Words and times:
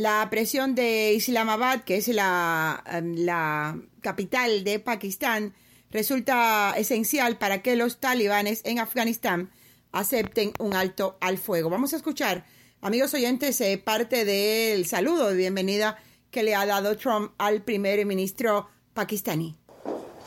La 0.00 0.26
presión 0.30 0.74
de 0.74 1.12
Islamabad, 1.12 1.82
que 1.84 1.98
es 1.98 2.08
la, 2.08 2.82
em, 2.86 3.16
la 3.18 3.78
capital 4.00 4.64
de 4.64 4.78
Pakistán, 4.78 5.54
resulta 5.90 6.72
esencial 6.78 7.36
para 7.36 7.60
que 7.60 7.76
los 7.76 8.00
talibanes 8.00 8.62
en 8.64 8.78
Afganistán 8.78 9.50
acepten 9.92 10.54
un 10.58 10.72
alto 10.72 11.18
al 11.20 11.36
fuego. 11.36 11.68
Vamos 11.68 11.92
a 11.92 11.96
escuchar, 11.96 12.46
amigos 12.80 13.12
oyentes, 13.12 13.60
eh, 13.60 13.76
parte 13.76 14.24
del 14.24 14.86
saludo 14.86 15.28
de 15.28 15.36
bienvenida 15.36 15.98
que 16.30 16.44
le 16.44 16.54
ha 16.54 16.64
dado 16.64 16.96
Trump 16.96 17.32
al 17.36 17.60
primer 17.60 18.06
ministro 18.06 18.70
pakistaní. 18.94 19.58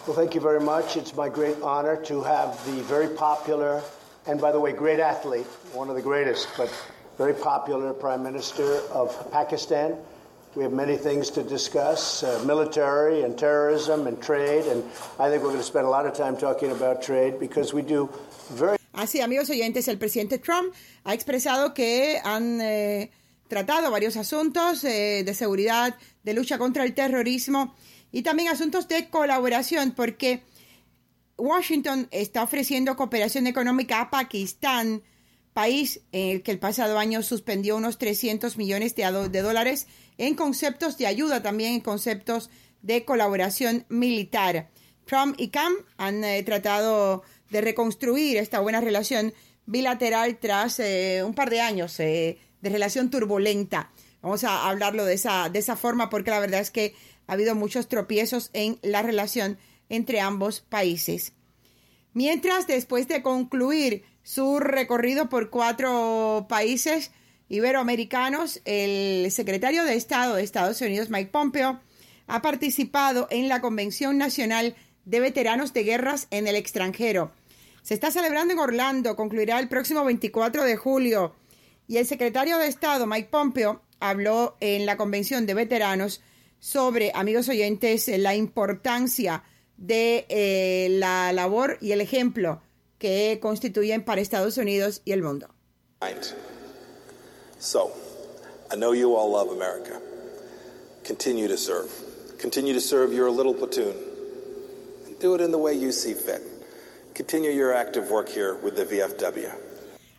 Well, 0.05 0.15
thank 0.15 0.35
you 0.35 0.41
very 0.41 0.63
much. 0.63 0.97
It's 0.97 1.15
my 1.15 1.29
great 1.29 1.57
honor 1.63 1.99
to 2.03 2.21
have 2.21 2.55
the 2.65 2.83
very 2.87 3.07
popular, 3.07 3.81
and 4.27 4.39
by 4.39 4.51
the 4.51 4.59
way, 4.59 4.71
great 4.71 4.99
athlete, 4.99 5.47
one 5.73 5.89
of 5.89 5.95
the 5.95 6.03
greatest, 6.03 6.47
but 6.57 6.69
very 7.17 7.33
popular 7.33 7.93
Prime 7.93 8.23
Minister 8.23 8.81
of 8.91 9.09
Pakistan. 9.31 9.95
We 10.55 10.63
have 10.63 10.73
many 10.73 10.97
things 10.97 11.31
to 11.31 11.43
discuss 11.43 12.23
uh, 12.23 12.43
military 12.45 13.23
and 13.23 13.37
terrorism 13.37 14.05
and 14.07 14.21
trade. 14.21 14.65
And 14.65 14.83
I 15.19 15.29
think 15.29 15.41
we're 15.41 15.49
going 15.49 15.57
to 15.57 15.63
spend 15.63 15.85
a 15.85 15.89
lot 15.89 16.05
of 16.05 16.13
time 16.13 16.37
talking 16.37 16.71
about 16.71 17.01
trade 17.01 17.39
because 17.39 17.73
we 17.73 17.81
do 17.81 18.09
very. 18.51 18.77
Así, 18.93 19.21
amigos 19.21 19.49
oyentes, 19.49 19.87
el 19.87 19.97
presidente 19.97 20.37
Trump 20.37 20.73
ha 21.03 21.13
expresado 21.15 21.73
que 21.73 22.19
han 22.23 22.61
eh, 22.61 23.09
tratado 23.47 23.89
varios 23.89 24.15
asuntos 24.17 24.83
eh, 24.83 25.23
de 25.25 25.33
seguridad, 25.33 25.95
de 26.23 26.33
lucha 26.33 26.59
contra 26.59 26.83
el 26.83 26.93
terrorismo 26.93 27.73
y 28.11 28.21
también 28.21 28.49
asuntos 28.49 28.87
de 28.87 29.09
colaboración, 29.09 29.93
porque 29.95 30.43
Washington 31.37 32.07
está 32.11 32.43
ofreciendo 32.43 32.95
cooperación 32.95 33.47
económica 33.47 33.99
a 33.99 34.11
Pakistán, 34.11 35.01
país 35.53 36.01
en 36.11 36.29
el 36.29 36.43
que 36.43 36.51
el 36.51 36.59
pasado 36.59 36.97
año 36.97 37.21
suspendió 37.21 37.77
unos 37.77 37.97
300 37.97 38.57
millones 38.57 38.95
de, 38.95 39.41
dólares 39.41 39.87
en 40.17 40.35
conceptos 40.35 40.97
de 40.97 41.07
ayuda, 41.07 41.41
también 41.41 41.73
en 41.73 41.81
conceptos 41.81 42.49
de 42.81 43.05
colaboración 43.05 43.85
militar. 43.89 44.69
Trump 45.05 45.35
y 45.37 45.49
Cam 45.49 45.73
han 45.97 46.23
eh, 46.23 46.43
tratado 46.43 47.23
de 47.49 47.61
reconstruir 47.61 48.37
esta 48.37 48.59
buena 48.59 48.81
relación 48.81 49.33
bilateral 49.65 50.37
tras 50.39 50.79
eh, 50.79 51.23
un 51.25 51.33
par 51.33 51.49
de 51.49 51.61
años 51.61 51.99
eh, 51.99 52.37
de 52.61 52.69
relación 52.69 53.09
turbulenta. 53.09 53.91
Vamos 54.21 54.43
a 54.43 54.69
hablarlo 54.69 55.05
de 55.05 55.13
esa, 55.15 55.49
de 55.49 55.59
esa 55.59 55.75
forma 55.75 56.09
porque 56.09 56.31
la 56.31 56.39
verdad 56.39 56.61
es 56.61 56.71
que 56.71 56.95
ha 57.27 57.33
habido 57.33 57.55
muchos 57.55 57.87
tropiezos 57.87 58.49
en 58.53 58.79
la 58.81 59.01
relación 59.01 59.57
entre 59.89 60.19
ambos 60.19 60.61
países. 60.61 61.33
Mientras, 62.13 62.67
después 62.67 63.07
de 63.07 63.21
concluir 63.21 64.03
su 64.23 64.59
recorrido 64.59 65.29
por 65.29 65.49
cuatro 65.49 66.47
países 66.49 67.11
iberoamericanos, 67.49 68.61
el 68.65 69.29
secretario 69.31 69.83
de 69.83 69.95
Estado 69.95 70.35
de 70.35 70.43
Estados 70.43 70.81
Unidos, 70.81 71.09
Mike 71.09 71.29
Pompeo, 71.29 71.79
ha 72.27 72.41
participado 72.41 73.27
en 73.29 73.49
la 73.49 73.61
Convención 73.61 74.17
Nacional 74.17 74.75
de 75.05 75.19
Veteranos 75.19 75.73
de 75.73 75.83
Guerras 75.83 76.27
en 76.31 76.47
el 76.47 76.55
extranjero. 76.55 77.31
Se 77.81 77.93
está 77.93 78.11
celebrando 78.11 78.53
en 78.53 78.59
Orlando, 78.59 79.17
concluirá 79.17 79.59
el 79.59 79.67
próximo 79.67 80.05
24 80.05 80.63
de 80.63 80.77
julio, 80.77 81.35
y 81.85 81.97
el 81.97 82.07
secretario 82.07 82.57
de 82.57 82.67
Estado, 82.67 83.05
Mike 83.05 83.27
Pompeo, 83.29 83.81
habló 83.99 84.55
en 84.61 84.85
la 84.85 84.95
Convención 84.95 85.45
de 85.45 85.53
Veteranos 85.53 86.21
sobre, 86.59 87.11
amigos 87.13 87.49
oyentes, 87.49 88.07
la 88.07 88.35
importancia 88.35 89.43
de 89.75 90.25
eh, 90.29 90.87
la 90.91 91.33
labor 91.33 91.77
y 91.81 91.91
el 91.91 91.99
ejemplo 91.99 92.61
que 93.03 93.37
constituyen 93.41 94.05
para 94.05 94.21
Estados 94.21 94.57
Unidos 94.57 95.01
y 95.03 95.11
el 95.11 95.21
mundo. 95.21 95.49
So, 97.59 97.91
I 98.71 98.77
know 98.77 98.93
you 98.93 99.13
all 99.13 99.29
love 99.29 99.49
America. 99.49 99.99
Continue 101.03 101.49
to 101.49 101.57
serve. 101.57 101.91
Continue 102.39 102.73
to 102.73 102.79
serve 102.79 103.11
your 103.13 103.29
little 103.29 103.53
platoon. 103.53 103.93
And 105.05 105.19
do 105.19 105.35
it 105.35 105.41
in 105.41 105.51
the 105.51 105.57
way 105.57 105.73
you 105.73 105.91
see 105.91 106.13
fit. 106.13 106.43
Continue 107.13 107.51
your 107.51 107.73
active 107.73 108.09
work 108.09 108.29
here 108.29 108.55
with 108.63 108.77
the 108.77 108.85
VFW. 108.85 109.51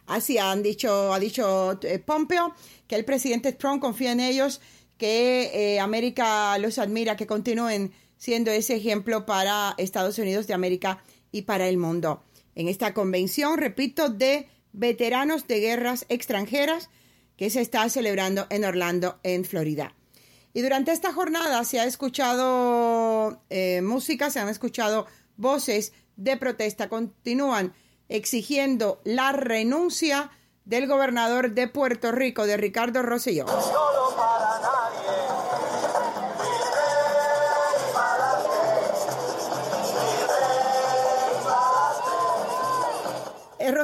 Así 0.07 0.37
han 0.37 0.63
dicho, 0.63 1.15
ha 1.15 1.19
dicho 1.19 1.79
eh, 1.85 1.99
Pompeo 2.01 2.53
que 2.87 2.97
el 2.97 3.07
presidente 3.07 3.53
Trump 3.53 3.81
confía 3.81 4.13
en 4.13 4.21
ellos, 4.21 4.61
que 4.99 5.51
eh, 5.55 5.81
América 5.81 6.59
los 6.59 6.79
admira, 6.79 7.17
que 7.17 7.27
continúen 7.27 7.95
siendo 8.19 8.51
ese 8.51 8.77
ejemplo 8.77 9.25
para 9.25 9.75
Estados 9.79 10.19
Unidos 10.19 10.47
de 10.47 10.53
América 10.53 11.03
y 11.33 11.43
para 11.43 11.67
el 11.67 11.79
mundo. 11.79 12.23
En 12.55 12.69
esta 12.69 12.95
convención, 12.95 13.59
repito, 13.59 14.09
de 14.09 14.49
veteranos 14.73 15.47
de 15.47 15.61
guerras 15.61 16.07
extranjeras 16.09 16.91
que 17.37 17.51
se 17.51 17.61
está 17.61 17.89
celebrando 17.89 18.47
en 18.51 18.65
Orlando, 18.65 19.19
en 19.23 19.45
Florida. 19.45 19.95
Y 20.53 20.63
durante 20.63 20.93
esta 20.93 21.13
jornada 21.13 21.65
se 21.65 21.81
ha 21.81 21.85
escuchado 21.85 23.43
eh, 23.51 23.83
música, 23.83 24.31
se 24.31 24.39
han 24.39 24.49
escuchado 24.49 25.07
voces 25.37 25.93
de 26.17 26.37
protesta, 26.37 26.89
continúan 26.89 27.75
exigiendo 28.09 29.01
la 29.05 29.33
renuncia 29.33 30.31
del 30.65 30.87
gobernador 30.87 31.53
de 31.53 31.69
Puerto 31.69 32.13
Rico, 32.13 32.47
de 32.47 32.57
Ricardo 32.57 33.03
Rosselló. 33.03 33.47
El 33.47 33.55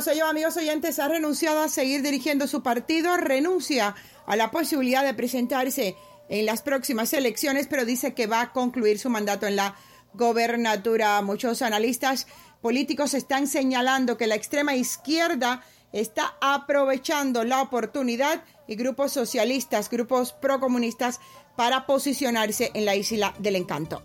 Rosselló, 0.00 0.28
amigos 0.28 0.56
oyentes, 0.56 0.98
ha 0.98 1.08
renunciado 1.08 1.60
a 1.60 1.68
seguir 1.68 2.00
dirigiendo 2.00 2.46
su 2.46 2.62
partido, 2.62 3.18
renuncia 3.18 3.94
a 4.24 4.34
la 4.34 4.50
posibilidad 4.50 5.04
de 5.04 5.12
presentarse 5.12 5.94
en 6.30 6.46
las 6.46 6.62
próximas 6.62 7.12
elecciones, 7.12 7.66
pero 7.68 7.84
dice 7.84 8.14
que 8.14 8.26
va 8.26 8.40
a 8.40 8.52
concluir 8.54 8.98
su 8.98 9.10
mandato 9.10 9.46
en 9.46 9.56
la 9.56 9.76
gobernatura. 10.14 11.20
Muchos 11.20 11.60
analistas 11.60 12.28
políticos 12.62 13.12
están 13.12 13.46
señalando 13.46 14.16
que 14.16 14.26
la 14.26 14.36
extrema 14.36 14.74
izquierda 14.74 15.62
está 15.92 16.34
aprovechando 16.40 17.44
la 17.44 17.60
oportunidad 17.60 18.42
y 18.66 18.76
grupos 18.76 19.12
socialistas, 19.12 19.90
grupos 19.90 20.32
procomunistas 20.32 21.20
para 21.56 21.84
posicionarse 21.84 22.70
en 22.72 22.86
la 22.86 22.96
isla 22.96 23.34
del 23.38 23.56
encanto. 23.56 24.02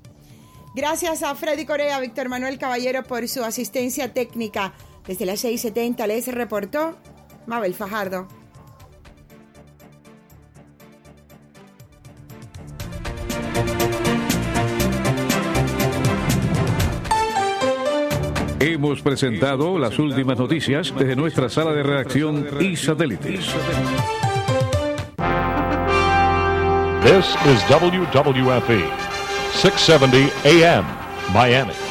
Gracias 0.75 1.23
a 1.23 1.35
Freddy 1.35 1.65
Corea, 1.65 2.01
Víctor 2.01 2.27
Manuel 2.27 2.59
Caballero 2.59 3.03
por 3.03 3.25
su 3.29 3.45
asistencia 3.45 4.13
técnica. 4.13 4.73
Desde 5.07 5.25
las 5.25 5.43
6.70 5.43 6.07
les 6.07 6.27
reportó 6.27 6.97
Mabel 7.45 7.73
Fajardo. 7.73 8.27
Hemos 18.59 19.01
presentado 19.01 19.77
las 19.77 19.99
últimas 19.99 20.39
noticias 20.39 20.91
desde 20.97 21.15
nuestra 21.15 21.49
sala 21.49 21.71
de 21.71 21.83
redacción 21.83 22.47
y 22.59 22.75
satélites. 22.75 23.53
This 27.03 27.35
is 27.45 27.61
WWFE, 27.69 28.89
670 29.53 30.31
AM, 30.49 30.85
Miami. 31.31 31.84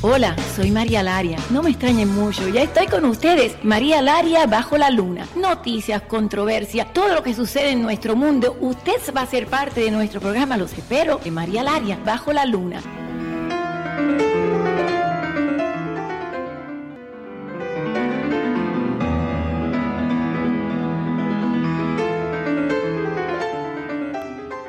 Hola, 0.00 0.36
soy 0.54 0.70
María 0.70 1.02
Laria. 1.02 1.38
No 1.50 1.60
me 1.60 1.70
extrañen 1.70 2.14
mucho, 2.14 2.48
ya 2.48 2.62
estoy 2.62 2.86
con 2.86 3.04
ustedes. 3.04 3.56
María 3.64 4.00
Laria 4.00 4.46
bajo 4.46 4.78
la 4.78 4.90
luna. 4.90 5.26
Noticias, 5.34 6.02
controversia, 6.02 6.84
todo 6.92 7.12
lo 7.12 7.24
que 7.24 7.34
sucede 7.34 7.70
en 7.70 7.82
nuestro 7.82 8.14
mundo. 8.14 8.56
Usted 8.60 9.00
va 9.12 9.22
a 9.22 9.26
ser 9.26 9.48
parte 9.48 9.80
de 9.80 9.90
nuestro 9.90 10.20
programa, 10.20 10.56
los 10.56 10.72
espero, 10.72 11.18
de 11.18 11.32
María 11.32 11.64
Laria 11.64 11.98
bajo 12.04 12.32
la 12.32 12.46
luna. 12.46 12.80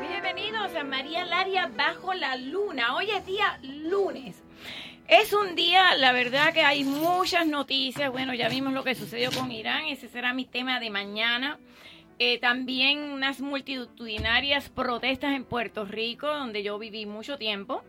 Bienvenidos 0.01 0.75
a 0.75 0.83
María 0.83 1.23
Laria 1.25 1.69
bajo 1.77 2.15
la 2.15 2.35
luna. 2.35 2.95
Hoy 2.95 3.11
es 3.11 3.23
día 3.27 3.59
lunes. 3.61 4.48
Es 5.09 5.33
un 5.33 5.55
día, 5.55 5.97
la 5.97 6.11
verdad 6.11 6.53
que 6.53 6.61
hay 6.61 6.83
muchas 6.83 7.47
noticias. 7.47 8.11
Bueno, 8.11 8.35
ya 8.35 8.47
vimos 8.47 8.73
lo 8.73 8.83
que 8.83 8.93
sucedió 8.93 9.31
con 9.31 9.51
Irán. 9.51 9.85
Ese 9.85 10.07
será 10.07 10.35
mi 10.35 10.45
tema 10.45 10.79
de 10.79 10.91
mañana. 10.91 11.57
Eh, 12.19 12.37
también 12.37 12.99
unas 12.99 13.41
multitudinarias 13.41 14.69
protestas 14.69 15.35
en 15.35 15.45
Puerto 15.45 15.85
Rico, 15.85 16.27
donde 16.27 16.61
yo 16.61 16.77
viví 16.77 17.07
mucho 17.07 17.39
tiempo. 17.39 17.81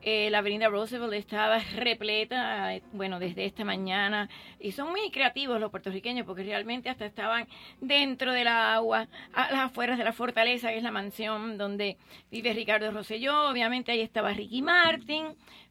Eh, 0.00 0.30
la 0.30 0.38
avenida 0.38 0.68
Roosevelt 0.68 1.12
estaba 1.12 1.58
repleta, 1.76 2.74
eh, 2.74 2.82
bueno, 2.92 3.18
desde 3.18 3.44
esta 3.44 3.66
mañana. 3.66 4.30
Y 4.58 4.72
son 4.72 4.90
muy 4.90 5.10
creativos 5.10 5.60
los 5.60 5.70
puertorriqueños 5.70 6.26
porque 6.26 6.44
realmente 6.44 6.88
hasta 6.88 7.04
estaban 7.04 7.46
dentro 7.82 8.32
del 8.32 8.48
agua, 8.48 9.08
a 9.34 9.50
las 9.50 9.60
afueras 9.66 9.98
de 9.98 10.04
la 10.04 10.14
fortaleza, 10.14 10.68
que 10.70 10.78
es 10.78 10.82
la 10.82 10.90
mansión 10.90 11.58
donde 11.58 11.98
vive 12.30 12.54
Ricardo 12.54 12.90
Rosselló. 12.90 13.50
Obviamente 13.50 13.92
ahí 13.92 14.00
estaba 14.00 14.32
Ricky 14.32 14.62
Martin 14.62 15.26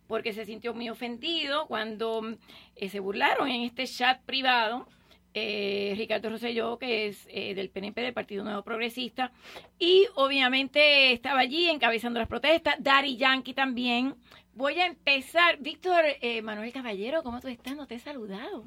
porque 0.07 0.33
se 0.33 0.45
sintió 0.45 0.73
muy 0.73 0.89
ofendido 0.89 1.67
cuando 1.67 2.37
eh, 2.75 2.89
se 2.89 2.99
burlaron 2.99 3.49
en 3.49 3.61
este 3.61 3.85
chat 3.87 4.21
privado 4.23 4.87
eh, 5.35 5.95
Ricardo 5.97 6.29
Rosselló, 6.29 6.77
que 6.77 7.07
es 7.07 7.27
eh, 7.29 7.55
del 7.55 7.69
PNP, 7.69 8.01
del 8.01 8.13
Partido 8.13 8.43
Nuevo 8.43 8.61
Progresista, 8.61 9.31
y 9.79 10.05
obviamente 10.13 11.11
estaba 11.11 11.39
allí 11.39 11.69
encabezando 11.69 12.19
las 12.19 12.27
protestas, 12.27 12.75
Dari 12.79 13.17
Yankee 13.17 13.53
también. 13.53 14.15
Voy 14.53 14.79
a 14.79 14.85
empezar, 14.85 15.57
Víctor 15.59 16.03
eh, 16.21 16.43
Manuel 16.43 16.71
Caballero, 16.71 17.23
¿cómo 17.23 17.39
tú 17.39 17.47
estás? 17.47 17.75
No 17.75 17.87
te 17.87 17.95
he 17.95 17.99
saludado. 17.99 18.65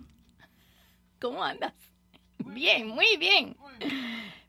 ¿Cómo 1.21 1.45
andas? 1.45 1.73
Bien, 2.39 2.89
muy 2.89 3.17
bien. 3.19 3.57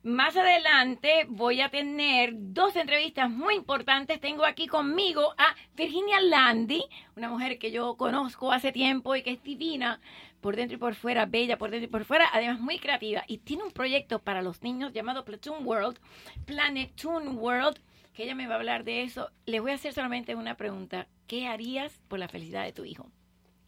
Más 0.03 0.37
adelante 0.37 1.25
voy 1.27 1.59
a 1.59 1.69
tener 1.69 2.31
dos 2.33 2.75
entrevistas 2.75 3.29
muy 3.29 3.55
importantes. 3.55 4.21
Tengo 4.21 4.45
aquí 4.45 4.67
conmigo 4.67 5.33
a 5.37 5.55
Virginia 5.75 6.21
Landy, 6.21 6.83
una 7.17 7.27
mujer 7.27 7.59
que 7.59 7.71
yo 7.71 7.97
conozco 7.97 8.51
hace 8.51 8.71
tiempo 8.71 9.15
y 9.15 9.23
que 9.23 9.31
es 9.31 9.43
divina 9.43 9.99
por 10.39 10.55
dentro 10.55 10.75
y 10.75 10.79
por 10.79 10.95
fuera, 10.95 11.25
bella 11.25 11.57
por 11.57 11.71
dentro 11.71 11.89
y 11.89 11.91
por 11.91 12.05
fuera, 12.05 12.29
además 12.31 12.59
muy 12.59 12.79
creativa. 12.79 13.23
Y 13.27 13.39
tiene 13.39 13.63
un 13.63 13.71
proyecto 13.71 14.19
para 14.19 14.41
los 14.41 14.61
niños 14.61 14.93
llamado 14.93 15.25
Platoon 15.25 15.67
World, 15.67 15.99
Planetoon 16.45 17.37
World, 17.37 17.79
que 18.13 18.23
ella 18.23 18.35
me 18.35 18.47
va 18.47 18.53
a 18.53 18.57
hablar 18.59 18.83
de 18.83 19.01
eso. 19.01 19.29
Le 19.45 19.59
voy 19.59 19.71
a 19.71 19.75
hacer 19.75 19.93
solamente 19.93 20.35
una 20.35 20.55
pregunta. 20.55 21.07
¿Qué 21.27 21.47
harías 21.47 21.99
por 22.07 22.19
la 22.19 22.29
felicidad 22.29 22.63
de 22.63 22.71
tu 22.71 22.85
hijo? 22.85 23.11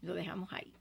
Lo 0.01 0.13
dejamos 0.13 0.53
ahí. 0.53 0.71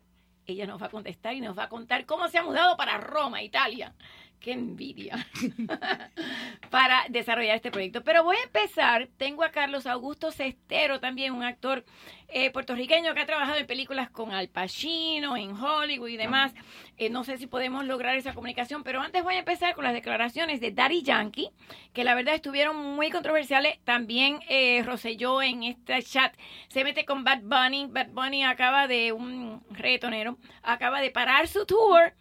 Ella 0.49 0.67
nos 0.67 0.81
va 0.81 0.87
a 0.87 0.91
contestar 0.91 1.35
y 1.35 1.43
nos 1.43 1.57
va 1.59 1.65
a 1.65 1.69
contar 1.69 2.07
cómo 2.07 2.27
se 2.29 2.39
ha 2.39 2.43
mudado 2.43 2.75
para 2.79 2.97
Roma, 2.97 3.43
Italia 3.43 3.93
qué 4.41 4.53
envidia 4.53 5.27
para 6.71 7.05
desarrollar 7.09 7.57
este 7.57 7.71
proyecto. 7.71 8.03
Pero 8.03 8.25
voy 8.25 8.37
a 8.37 8.45
empezar, 8.45 9.09
tengo 9.17 9.43
a 9.43 9.51
Carlos 9.51 9.87
Augusto 9.87 10.31
Cestero, 10.33 11.01
también 11.01 11.33
un 11.33 11.43
actor 11.43 11.85
eh, 12.29 12.51
puertorriqueño 12.51 13.15
que 13.15 13.21
ha 13.21 13.27
trabajado 13.27 13.59
en 13.59 13.67
películas 13.67 14.11
con 14.11 14.33
Al 14.33 14.49
Pacino, 14.49 15.37
en 15.37 15.53
Hollywood 15.53 16.09
y 16.09 16.17
demás. 16.17 16.53
Eh, 16.97 17.11
no 17.11 17.25
sé 17.25 17.39
si 17.39 17.47
podemos 17.47 17.85
lograr 17.85 18.17
esa 18.17 18.35
comunicación, 18.35 18.83
pero 18.85 19.01
antes 19.01 19.23
voy 19.23 19.35
a 19.35 19.39
empezar 19.41 19.75
con 19.75 19.85
las 19.85 19.95
declaraciones 19.95 20.61
de 20.61 20.73
Daddy 20.73 21.03
Yankee, 21.03 21.51
que 21.93 22.05
la 22.05 22.15
verdad 22.15 22.35
estuvieron 22.35 22.77
muy 22.77 23.11
controversiales. 23.11 23.79
También 23.85 24.41
eh, 24.49 24.83
Rosselló 24.85 25.43
en 25.43 25.63
este 25.63 26.03
chat 26.03 26.35
se 26.69 26.85
mete 26.85 27.05
con 27.05 27.25
Bad 27.25 27.43
Bunny. 27.43 27.87
Bad 27.87 28.09
Bunny 28.09 28.45
acaba 28.45 28.87
de, 28.87 29.13
un 29.13 29.63
retonero, 29.71 30.39
acaba 30.63 31.01
de 31.01 31.11
parar 31.11 31.49
su 31.49 31.65
tour 31.67 32.13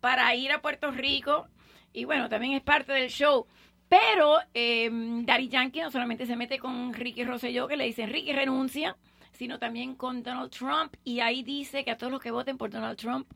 para 0.00 0.34
ir 0.36 0.52
a 0.52 0.60
Puerto 0.62 0.90
Rico 0.92 1.48
y 1.96 2.04
bueno, 2.04 2.28
también 2.28 2.52
es 2.52 2.62
parte 2.62 2.92
del 2.92 3.08
show. 3.08 3.46
Pero 3.88 4.36
eh, 4.52 4.90
Daddy 4.90 5.48
Yankee 5.48 5.80
no 5.80 5.90
solamente 5.90 6.26
se 6.26 6.36
mete 6.36 6.58
con 6.58 6.92
Ricky 6.92 7.24
Rosselló, 7.24 7.66
que 7.66 7.76
le 7.76 7.84
dicen 7.84 8.10
Ricky 8.10 8.34
renuncia, 8.34 8.96
sino 9.32 9.58
también 9.58 9.94
con 9.94 10.22
Donald 10.22 10.50
Trump. 10.50 10.94
Y 11.04 11.20
ahí 11.20 11.42
dice 11.42 11.84
que 11.84 11.90
a 11.90 11.96
todos 11.96 12.12
los 12.12 12.20
que 12.20 12.30
voten 12.30 12.58
por 12.58 12.68
Donald 12.68 12.98
Trump 12.98 13.26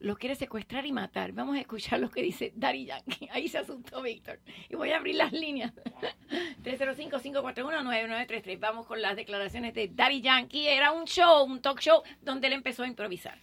los 0.00 0.18
quiere 0.18 0.34
secuestrar 0.34 0.84
y 0.84 0.92
matar. 0.92 1.32
Vamos 1.32 1.56
a 1.56 1.60
escuchar 1.60 1.98
lo 1.98 2.10
que 2.10 2.20
dice 2.20 2.52
Daddy 2.54 2.84
Yankee. 2.84 3.28
Ahí 3.32 3.48
se 3.48 3.56
asustó 3.56 4.02
Víctor. 4.02 4.38
Y 4.68 4.76
voy 4.76 4.90
a 4.90 4.98
abrir 4.98 5.14
las 5.14 5.32
líneas. 5.32 5.72
305-541-9933. 6.62 8.60
Vamos 8.60 8.86
con 8.86 9.00
las 9.00 9.16
declaraciones 9.16 9.72
de 9.72 9.88
Daddy 9.88 10.20
Yankee. 10.20 10.66
Era 10.68 10.92
un 10.92 11.06
show, 11.06 11.44
un 11.44 11.62
talk 11.62 11.80
show, 11.80 12.02
donde 12.20 12.48
él 12.48 12.52
empezó 12.52 12.82
a 12.82 12.86
improvisar 12.86 13.38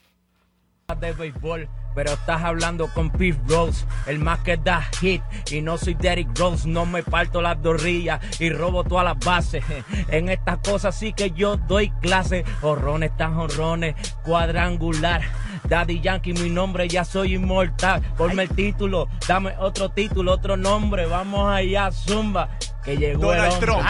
de 0.96 1.12
béisbol, 1.12 1.68
pero 1.96 2.14
estás 2.14 2.44
hablando 2.44 2.88
con 2.94 3.10
Pete 3.10 3.38
Rose, 3.50 3.86
el 4.06 4.20
más 4.20 4.40
que 4.40 4.56
da 4.56 4.84
hit. 5.02 5.22
Y 5.52 5.62
no 5.62 5.78
soy 5.78 5.96
Derrick 5.96 6.30
Rose, 6.40 6.66
no 6.66 6.86
me 6.86 7.04
parto 7.04 7.42
las 7.42 7.62
dorrillas 7.62 8.22
y 8.40 8.50
robo 8.50 8.86
todas 8.86 9.04
las 9.04 9.20
bases. 9.20 9.66
En 10.08 10.30
estas 10.30 10.60
cosas 10.60 10.98
sí 10.98 11.12
que 11.12 11.32
yo 11.32 11.58
doy 11.58 11.90
clase. 12.02 12.46
Horrones 12.62 13.18
tan 13.18 13.34
horrones, 13.34 13.96
cuadrangular. 14.24 15.24
Daddy 15.68 16.00
Yankee, 16.00 16.32
mi 16.32 16.50
nombre, 16.50 16.88
ya 16.88 17.04
soy 17.04 17.36
inmortal. 17.36 18.02
Ponme 18.16 18.44
el 18.44 18.50
título, 18.50 19.10
dame 19.28 19.58
otro 19.60 19.90
título, 19.90 20.32
otro 20.32 20.56
nombre. 20.56 21.06
Vamos 21.06 21.52
allá, 21.52 21.92
Zumba. 21.92 22.48
Que 22.86 22.96
llegó 22.96 23.34
Donald 23.34 23.60
Trump. 23.60 23.86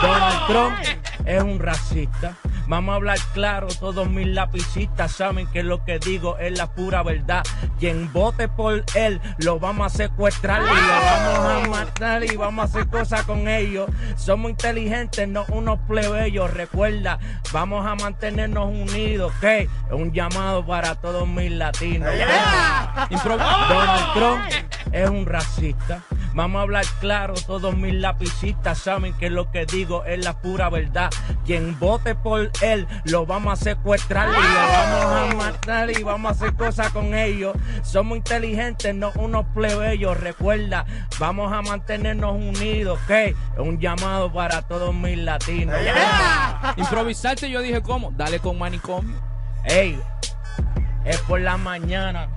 Donald 0.00 0.46
Trump 0.46 0.74
es 1.26 1.42
un 1.42 1.58
racista. 1.58 2.34
Vamos 2.66 2.92
a 2.94 2.96
hablar 2.96 3.18
claro, 3.32 3.68
todos 3.78 4.08
mis 4.08 4.26
lapicistas 4.26 5.12
saben 5.12 5.46
que 5.48 5.62
lo 5.62 5.84
que 5.84 5.98
digo 5.98 6.38
es 6.38 6.56
la 6.56 6.72
pura 6.72 7.02
verdad. 7.02 7.44
Quien 7.78 8.12
vote 8.12 8.48
por 8.48 8.84
él, 8.94 9.20
lo 9.38 9.58
vamos 9.58 9.92
a 9.92 9.96
secuestrar 9.96 10.62
y 10.62 10.66
lo 10.66 10.72
vamos 10.72 11.66
a 11.66 11.68
matar 11.68 12.24
y 12.24 12.36
vamos 12.36 12.62
a 12.62 12.66
hacer 12.66 12.88
cosas 12.88 13.24
con 13.24 13.48
ellos. 13.48 13.90
Somos 14.16 14.50
inteligentes, 14.50 15.28
no 15.28 15.44
unos 15.48 15.78
plebeyos. 15.86 16.52
Recuerda, 16.52 17.18
vamos 17.52 17.86
a 17.86 17.94
mantenernos 17.96 18.68
unidos, 18.68 19.32
es 19.42 19.68
un 19.90 20.12
llamado 20.12 20.64
para 20.66 20.94
todos 20.94 21.28
mis 21.28 21.52
latinos. 21.52 22.08
Donald 23.68 24.12
Trump 24.14 24.42
es 24.92 25.10
un 25.10 25.26
racista. 25.26 26.02
Vamos 26.34 26.58
a 26.58 26.62
hablar 26.62 26.84
claro, 26.98 27.34
todos 27.46 27.76
mis 27.76 27.94
lapicistas 27.94 28.78
saben 28.78 29.14
que 29.14 29.30
lo 29.30 29.52
que 29.52 29.66
digo 29.66 30.04
es 30.04 30.24
la 30.24 30.40
pura 30.40 30.68
verdad. 30.68 31.08
Quien 31.46 31.78
vote 31.78 32.16
por 32.16 32.50
él, 32.60 32.88
lo 33.04 33.24
vamos 33.24 33.60
a 33.60 33.64
secuestrar 33.64 34.28
y 34.30 34.32
lo 34.32 34.38
vamos 34.40 35.32
a 35.32 35.34
matar 35.36 35.90
y 35.92 36.02
vamos 36.02 36.32
a 36.32 36.34
hacer 36.34 36.54
cosas 36.54 36.90
con 36.90 37.14
ellos. 37.14 37.56
Somos 37.84 38.18
inteligentes, 38.18 38.92
no 38.96 39.12
unos 39.14 39.46
plebeyos. 39.54 40.18
Recuerda, 40.18 40.86
vamos 41.20 41.52
a 41.52 41.62
mantenernos 41.62 42.34
unidos, 42.34 42.98
que 43.06 43.26
es 43.26 43.36
un 43.56 43.78
llamado 43.78 44.32
para 44.32 44.62
todos 44.62 44.92
mis 44.92 45.16
latinos. 45.18 45.76
Improvisarte, 46.76 47.48
yo 47.48 47.60
dije, 47.60 47.80
¿cómo? 47.80 48.10
Dale 48.10 48.40
con 48.40 48.58
manicomio. 48.58 49.22
Ey, 49.64 50.00
es 51.04 51.18
por 51.20 51.40
la 51.40 51.56
mañana. 51.56 52.28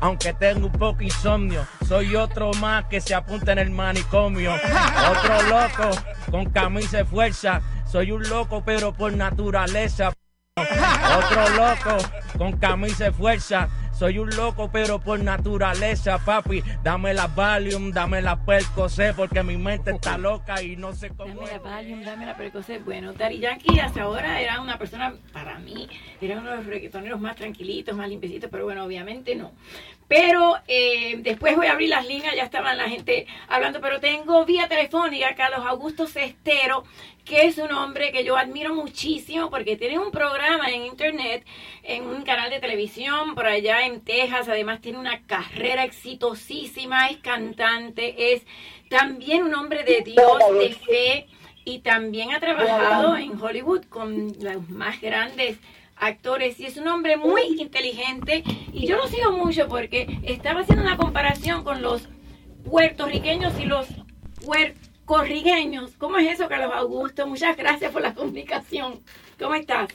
Aunque 0.00 0.32
tengo 0.34 0.66
un 0.66 0.72
poco 0.72 1.02
insomnio, 1.02 1.66
soy 1.86 2.16
otro 2.16 2.52
más 2.54 2.84
que 2.86 3.00
se 3.00 3.14
apunta 3.14 3.52
en 3.52 3.58
el 3.58 3.70
manicomio. 3.70 4.54
Otro 4.54 5.42
loco 5.42 5.98
con 6.30 6.50
camisa 6.50 6.98
de 6.98 7.04
fuerza. 7.04 7.62
Soy 7.90 8.12
un 8.12 8.28
loco, 8.28 8.62
pero 8.64 8.92
por 8.92 9.12
naturaleza. 9.12 10.12
Otro 10.56 11.48
loco 11.50 11.96
con 12.36 12.56
camisa 12.58 13.04
de 13.04 13.12
fuerza. 13.12 13.68
Soy 13.98 14.18
un 14.18 14.28
loco, 14.36 14.68
pero 14.70 14.98
por 15.00 15.18
naturaleza, 15.20 16.18
papi. 16.18 16.62
Dame 16.82 17.14
la 17.14 17.28
Valium, 17.28 17.92
dame 17.92 18.20
la 18.20 18.36
Percocet, 18.36 19.16
porque 19.16 19.42
mi 19.42 19.56
mente 19.56 19.92
está 19.92 20.18
loca 20.18 20.62
y 20.62 20.76
no 20.76 20.92
sé 20.92 21.08
cómo. 21.16 21.34
Dame 21.40 21.52
la 21.52 21.58
Valium, 21.60 22.02
dame 22.04 22.26
la 22.26 22.36
Percocet. 22.36 22.84
Bueno, 22.84 23.14
Daddy 23.14 23.38
Yankee 23.38 23.80
hasta 23.80 24.02
ahora 24.02 24.38
era 24.38 24.60
una 24.60 24.76
persona, 24.76 25.14
para 25.32 25.58
mí, 25.60 25.88
era 26.20 26.38
uno 26.38 26.50
de 26.50 26.56
los 26.58 26.66
reggaetoneros 26.66 27.18
más 27.18 27.36
tranquilitos, 27.36 27.96
más 27.96 28.10
limpiecitos, 28.10 28.50
pero 28.50 28.64
bueno, 28.64 28.84
obviamente 28.84 29.34
no. 29.34 29.52
Pero 30.08 30.56
eh, 30.68 31.16
después 31.18 31.56
voy 31.56 31.66
a 31.66 31.72
abrir 31.72 31.88
las 31.88 32.06
líneas, 32.06 32.34
ya 32.36 32.44
estaban 32.44 32.78
la 32.78 32.88
gente 32.88 33.26
hablando, 33.48 33.80
pero 33.80 33.98
tengo 33.98 34.44
vía 34.44 34.68
telefónica 34.68 35.30
a 35.30 35.34
Carlos 35.34 35.66
Augusto 35.66 36.06
Cestero, 36.06 36.84
que 37.24 37.46
es 37.46 37.58
un 37.58 37.72
hombre 37.72 38.12
que 38.12 38.22
yo 38.24 38.36
admiro 38.36 38.72
muchísimo 38.72 39.50
porque 39.50 39.76
tiene 39.76 39.98
un 39.98 40.12
programa 40.12 40.70
en 40.70 40.86
internet, 40.86 41.44
en 41.82 42.06
un 42.06 42.22
canal 42.22 42.50
de 42.50 42.60
televisión 42.60 43.34
por 43.34 43.46
allá 43.46 43.84
en 43.84 44.00
Texas, 44.00 44.48
además 44.48 44.80
tiene 44.80 44.98
una 44.98 45.22
carrera 45.26 45.82
exitosísima, 45.82 47.08
es 47.08 47.16
cantante, 47.16 48.32
es 48.32 48.42
también 48.88 49.42
un 49.42 49.54
hombre 49.56 49.82
de 49.82 50.02
Dios, 50.02 50.38
de 50.56 50.72
fe, 50.72 51.26
y 51.64 51.80
también 51.80 52.32
ha 52.32 52.38
trabajado 52.38 53.16
en 53.16 53.42
Hollywood 53.42 53.86
con 53.86 54.28
los 54.40 54.70
más 54.70 55.00
grandes 55.00 55.58
actores 55.96 56.60
y 56.60 56.66
es 56.66 56.76
un 56.76 56.88
hombre 56.88 57.16
muy 57.16 57.42
inteligente 57.60 58.44
y 58.72 58.86
yo 58.86 58.96
lo 58.96 59.06
sigo 59.08 59.32
mucho 59.32 59.66
porque 59.68 60.20
estaba 60.22 60.60
haciendo 60.60 60.84
una 60.84 60.96
comparación 60.96 61.64
con 61.64 61.82
los 61.82 62.08
puertorriqueños 62.64 63.58
y 63.58 63.64
los 63.64 63.88
puertorriqueños. 64.44 65.92
¿Cómo 65.98 66.18
es 66.18 66.34
eso, 66.34 66.48
Carlos 66.48 66.72
Augusto? 66.74 67.26
Muchas 67.26 67.56
gracias 67.56 67.92
por 67.92 68.02
la 68.02 68.14
comunicación. 68.14 69.00
¿Cómo 69.38 69.54
estás? 69.54 69.88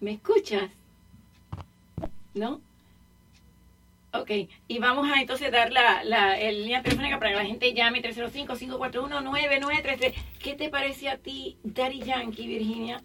¿Me 0.00 0.12
escuchas? 0.12 0.70
¿No? 2.34 2.60
Ok, 4.20 4.30
y 4.66 4.78
vamos 4.78 5.06
a 5.10 5.20
entonces 5.20 5.52
dar 5.52 5.72
la, 5.72 6.02
la 6.04 6.40
el 6.40 6.62
línea 6.62 6.82
telefónica 6.82 7.18
para 7.18 7.30
que 7.30 7.36
la 7.36 7.44
gente 7.44 7.72
llame 7.72 8.02
305-541-9933. 8.02 10.14
¿Qué 10.38 10.54
te 10.54 10.68
parece 10.68 11.08
a 11.08 11.18
ti, 11.18 11.56
Daddy 11.62 12.00
Yankee, 12.00 12.46
Virginia? 12.46 13.02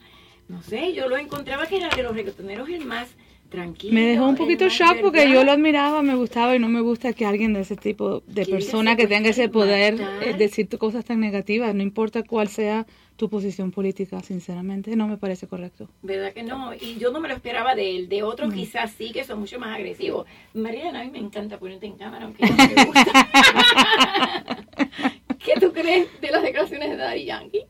No 0.47 0.61
sé, 0.61 0.93
yo 0.93 1.07
lo 1.07 1.17
encontraba 1.17 1.67
que 1.67 1.77
era 1.77 1.89
de 1.89 2.03
los 2.03 2.15
reggaetoneros 2.15 2.69
el 2.69 2.85
más 2.85 3.15
tranquilo. 3.53 3.93
Me 3.93 4.01
dejó 4.01 4.27
un 4.27 4.35
poquito 4.35 4.67
shock 4.67 4.99
porque 4.99 5.19
verdad. 5.19 5.33
yo 5.35 5.43
lo 5.43 5.51
admiraba, 5.51 6.01
me 6.01 6.15
gustaba 6.15 6.55
y 6.55 6.59
no 6.59 6.69
me 6.69 6.81
gusta 6.81 7.13
que 7.13 7.25
alguien 7.25 7.53
de 7.53 7.61
ese 7.61 7.75
tipo 7.75 8.23
de 8.25 8.47
persona 8.47 8.95
que 8.95 9.05
tenga 9.05 9.29
ese 9.29 9.47
poder 9.47 10.01
eh, 10.21 10.33
decir 10.33 10.67
cosas 10.79 11.05
tan 11.05 11.19
negativas, 11.19 11.75
no 11.75 11.83
importa 11.83 12.23
cuál 12.23 12.47
sea 12.47 12.87
tu 13.15 13.29
posición 13.29 13.69
política, 13.69 14.21
sinceramente, 14.21 14.95
no 14.95 15.07
me 15.07 15.17
parece 15.17 15.45
correcto. 15.45 15.87
¿Verdad 16.01 16.33
que 16.33 16.41
no? 16.41 16.73
Y 16.73 16.97
yo 16.97 17.11
no 17.11 17.19
me 17.19 17.27
lo 17.27 17.35
esperaba 17.35 17.75
de 17.75 17.95
él. 17.95 18.09
De 18.09 18.23
otros 18.23 18.51
quizás 18.51 18.91
sí, 18.97 19.11
que 19.11 19.23
son 19.23 19.39
mucho 19.39 19.59
más 19.59 19.75
agresivos. 19.75 20.25
Mariana, 20.55 21.01
a 21.01 21.03
mí 21.03 21.11
me 21.11 21.19
encanta 21.19 21.59
ponerte 21.59 21.85
en 21.85 21.93
cámara, 21.93 22.25
aunque 22.25 22.43
no 22.47 22.55
me 22.55 22.85
gusta. 22.85 23.27
¿Qué 25.37 25.53
tú 25.59 25.71
crees 25.71 26.07
de 26.21 26.31
las 26.31 26.41
declaraciones 26.41 26.89
de 26.89 26.97
Daddy 26.97 27.25
Yankee? 27.25 27.65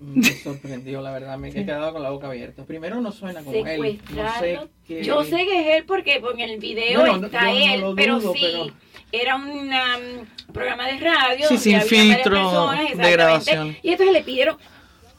Me 0.00 0.22
sorprendió, 0.22 1.00
la 1.00 1.12
verdad, 1.12 1.38
me 1.38 1.48
he 1.48 1.52
quedado 1.52 1.92
con 1.92 2.02
la 2.02 2.10
boca 2.10 2.26
abierta. 2.28 2.64
Primero 2.64 3.00
no 3.00 3.12
suena 3.12 3.42
como 3.42 3.66
él. 3.66 4.00
No 4.10 4.38
sé 4.38 5.02
Yo 5.02 5.24
sé 5.24 5.44
que 5.44 5.60
es 5.60 5.76
él 5.78 5.84
porque 5.86 6.16
en 6.16 6.40
el 6.40 6.58
video 6.58 7.04
no- 7.06 7.26
está 7.26 7.50
él, 7.50 7.84
pero 7.96 8.20
sí, 8.20 8.38
pero- 8.40 8.66
era 9.12 9.36
un 9.36 9.50
um, 9.50 10.52
programa 10.52 10.86
de 10.86 10.98
radio 10.98 11.46
Sí, 11.48 11.58
sin 11.58 11.80
filtro 11.82 12.32
personas, 12.32 12.96
de 12.96 13.12
grabación. 13.12 13.76
Y 13.82 13.90
entonces 13.90 14.14
le 14.14 14.22
pidieron 14.22 14.56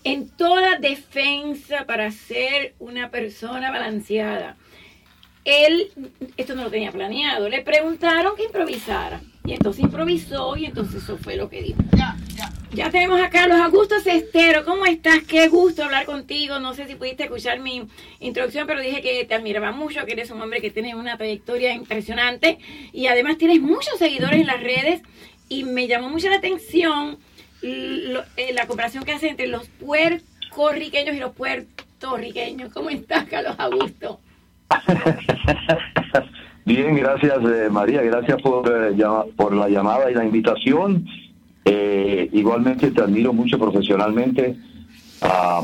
en 0.04 0.30
toda 0.30 0.80
defensa 0.80 1.86
para 1.86 2.12
ser 2.12 2.74
una 2.80 3.10
persona 3.12 3.72
balanceada. 3.72 4.58
Él, 5.46 5.92
esto 6.38 6.56
no 6.56 6.64
lo 6.64 6.72
tenía 6.72 6.92
planeado, 6.92 7.50
le 7.50 7.62
preguntaron 7.62 8.36
que 8.36 8.46
improvisara. 8.46 9.22
Y 9.46 9.54
entonces 9.54 9.84
improvisó 9.84 10.56
y 10.56 10.66
entonces 10.66 11.04
eso 11.04 11.18
fue 11.18 11.36
lo 11.36 11.50
que 11.50 11.62
dijo. 11.62 11.82
Ya 11.96 12.16
tenemos 12.76 13.22
a 13.22 13.30
Carlos 13.30 13.60
Augusto 13.60 14.00
Cestero. 14.00 14.64
¿Cómo 14.66 14.86
estás? 14.86 15.20
Qué 15.28 15.48
gusto 15.48 15.84
hablar 15.84 16.06
contigo. 16.06 16.60
No 16.60 16.74
sé 16.74 16.88
si 16.88 16.96
pudiste 16.96 17.24
escuchar 17.24 17.60
mi 17.60 17.84
introducción, 18.20 18.66
pero 18.68 18.82
dije 18.82 19.02
que 19.02 19.26
te 19.26 19.36
admiraba 19.36 19.72
mucho, 19.72 20.06
que 20.06 20.14
eres 20.14 20.32
un 20.32 20.42
hombre 20.42 20.62
que 20.62 20.72
tiene 20.72 20.96
una 20.96 21.18
trayectoria 21.18 21.74
impresionante 21.74 22.58
y 22.92 23.08
además 23.08 23.38
tienes 23.38 23.62
muchos 23.62 23.98
seguidores 24.00 24.40
en 24.42 24.48
las 24.48 24.62
redes 24.62 25.02
y 25.50 25.64
me 25.66 25.88
llamó 25.88 26.10
mucho 26.10 26.30
la 26.30 26.38
atención 26.38 27.18
lo- 27.62 28.24
eh, 28.38 28.54
la 28.54 28.66
comparación 28.68 29.04
que 29.06 29.14
hace 29.14 29.30
entre 29.30 29.48
los 29.48 29.68
puertorriqueños 29.70 31.16
y 31.16 31.20
los 31.20 31.34
puertorriqueños. 31.34 32.74
¿Cómo 32.74 32.90
estás, 32.90 33.26
Carlos 33.26 33.56
Augusto? 33.58 34.20
Bien, 36.66 36.96
gracias 36.96 37.38
eh, 37.44 37.68
María, 37.70 38.02
gracias 38.02 38.42
por, 38.42 38.68
eh, 38.70 38.96
por 39.36 39.54
la 39.54 39.68
llamada 39.70 40.10
y 40.10 40.14
la 40.16 40.24
invitación. 40.24 41.06
Eh, 41.66 42.30
igualmente 42.34 42.92
te 42.92 43.02
admiro 43.02 43.34
mucho 43.34 43.58
profesionalmente. 43.58 44.56
Ah, 45.22 45.64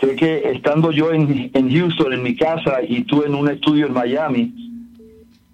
sé 0.00 0.16
que 0.16 0.50
estando 0.50 0.90
yo 0.90 1.12
en, 1.12 1.50
en 1.54 1.70
Houston, 1.70 2.12
en 2.12 2.22
mi 2.22 2.34
casa, 2.34 2.78
y 2.86 3.02
tú 3.04 3.22
en 3.22 3.34
un 3.34 3.48
estudio 3.48 3.86
en 3.86 3.92
Miami, 3.92 4.52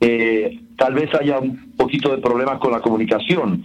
eh, 0.01 0.59
tal 0.77 0.95
vez 0.95 1.15
haya 1.15 1.39
un 1.39 1.73
poquito 1.77 2.11
de 2.11 2.19
problemas 2.23 2.59
con 2.59 2.73
la 2.73 2.81
comunicación. 2.81 3.63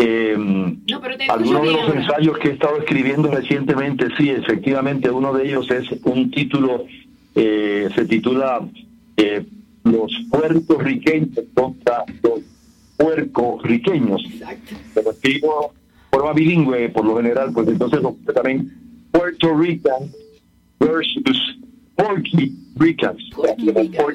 Eh, 0.00 0.36
No, 0.38 1.00
pero 1.00 1.16
algunos 1.30 1.62
de 1.62 1.72
los 1.72 1.80
ahora. 1.82 2.00
ensayos 2.00 2.38
que 2.38 2.48
he 2.48 2.52
estado 2.52 2.76
escribiendo 2.78 3.28
recientemente, 3.30 4.06
sí, 4.16 4.30
efectivamente, 4.30 5.10
uno 5.10 5.32
de 5.32 5.48
ellos 5.48 5.68
es 5.70 5.86
un 6.04 6.30
título, 6.30 6.84
eh, 7.34 7.88
se 7.94 8.04
titula 8.04 8.60
eh, 9.16 9.44
Los 9.82 10.12
puertorriqueños 10.30 11.30
contra 11.54 12.04
los 12.22 12.40
puercorriqueños. 12.96 14.22
Pero 14.38 14.48
de 15.12 15.40
forma 16.10 16.32
bilingüe, 16.32 16.88
por 16.90 17.04
lo 17.04 17.16
general, 17.16 17.52
pues 17.52 17.68
entonces 17.68 18.00
también 18.34 18.72
Puerto 19.12 19.54
Rican 19.54 20.10
versus 20.80 21.58
Porky 21.96 22.56
Ricans. 22.76 23.22
Porky 23.34 23.70
Rican. 23.72 24.06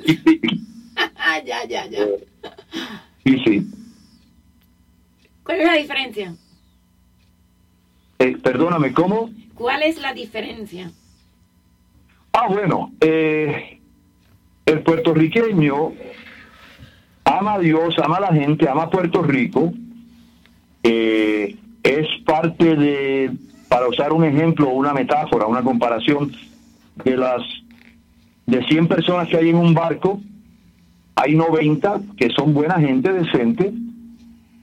ya, 1.45 1.65
ya, 1.67 1.85
ya. 1.87 2.05
Sí, 3.23 3.41
sí. 3.45 3.67
¿Cuál 5.43 5.59
es 5.59 5.67
la 5.67 5.73
diferencia? 5.73 6.35
Eh, 8.19 8.37
perdóname, 8.41 8.93
¿cómo? 8.93 9.29
¿Cuál 9.55 9.83
es 9.83 10.01
la 10.01 10.13
diferencia? 10.13 10.91
Ah, 12.31 12.47
bueno, 12.47 12.91
eh, 13.01 13.79
el 14.65 14.81
puertorriqueño 14.81 15.93
ama 17.25 17.53
a 17.53 17.59
Dios, 17.59 17.95
ama 17.99 18.17
a 18.17 18.21
la 18.21 18.33
gente, 18.33 18.67
ama 18.67 18.83
a 18.83 18.89
Puerto 18.89 19.21
Rico. 19.21 19.73
Eh, 20.83 21.55
es 21.81 22.07
parte 22.25 22.75
de, 22.75 23.31
para 23.67 23.87
usar 23.87 24.13
un 24.13 24.23
ejemplo, 24.23 24.69
una 24.69 24.93
metáfora, 24.93 25.45
una 25.47 25.61
comparación, 25.61 26.31
de 27.03 27.17
las 27.17 27.41
de 28.45 28.63
100 28.65 28.87
personas 28.87 29.27
que 29.29 29.37
hay 29.37 29.49
en 29.49 29.55
un 29.55 29.73
barco, 29.73 30.21
hay 31.15 31.35
90 31.35 32.01
que 32.17 32.29
son 32.29 32.53
buena 32.53 32.75
gente, 32.79 33.11
decente, 33.11 33.73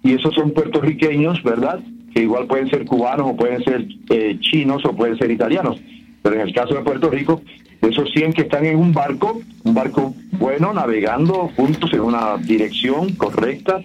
y 0.02 0.14
esos 0.14 0.34
son 0.34 0.52
puertorriqueños, 0.52 1.42
¿verdad? 1.42 1.80
Que 2.14 2.22
igual 2.22 2.46
pueden 2.46 2.68
ser 2.68 2.84
cubanos 2.84 3.30
o 3.30 3.36
pueden 3.36 3.62
ser 3.64 3.86
eh, 4.10 4.38
chinos 4.40 4.84
o 4.84 4.94
pueden 4.94 5.16
ser 5.18 5.30
italianos. 5.30 5.80
Pero 6.22 6.36
en 6.36 6.42
el 6.42 6.54
caso 6.54 6.74
de 6.74 6.82
Puerto 6.82 7.10
Rico, 7.10 7.40
esos 7.80 8.10
100 8.12 8.34
que 8.34 8.42
están 8.42 8.66
en 8.66 8.76
un 8.76 8.92
barco, 8.92 9.40
un 9.64 9.74
barco 9.74 10.14
bueno, 10.32 10.72
navegando 10.72 11.50
juntos 11.56 11.92
en 11.92 12.00
una 12.00 12.36
dirección 12.36 13.14
correcta, 13.14 13.80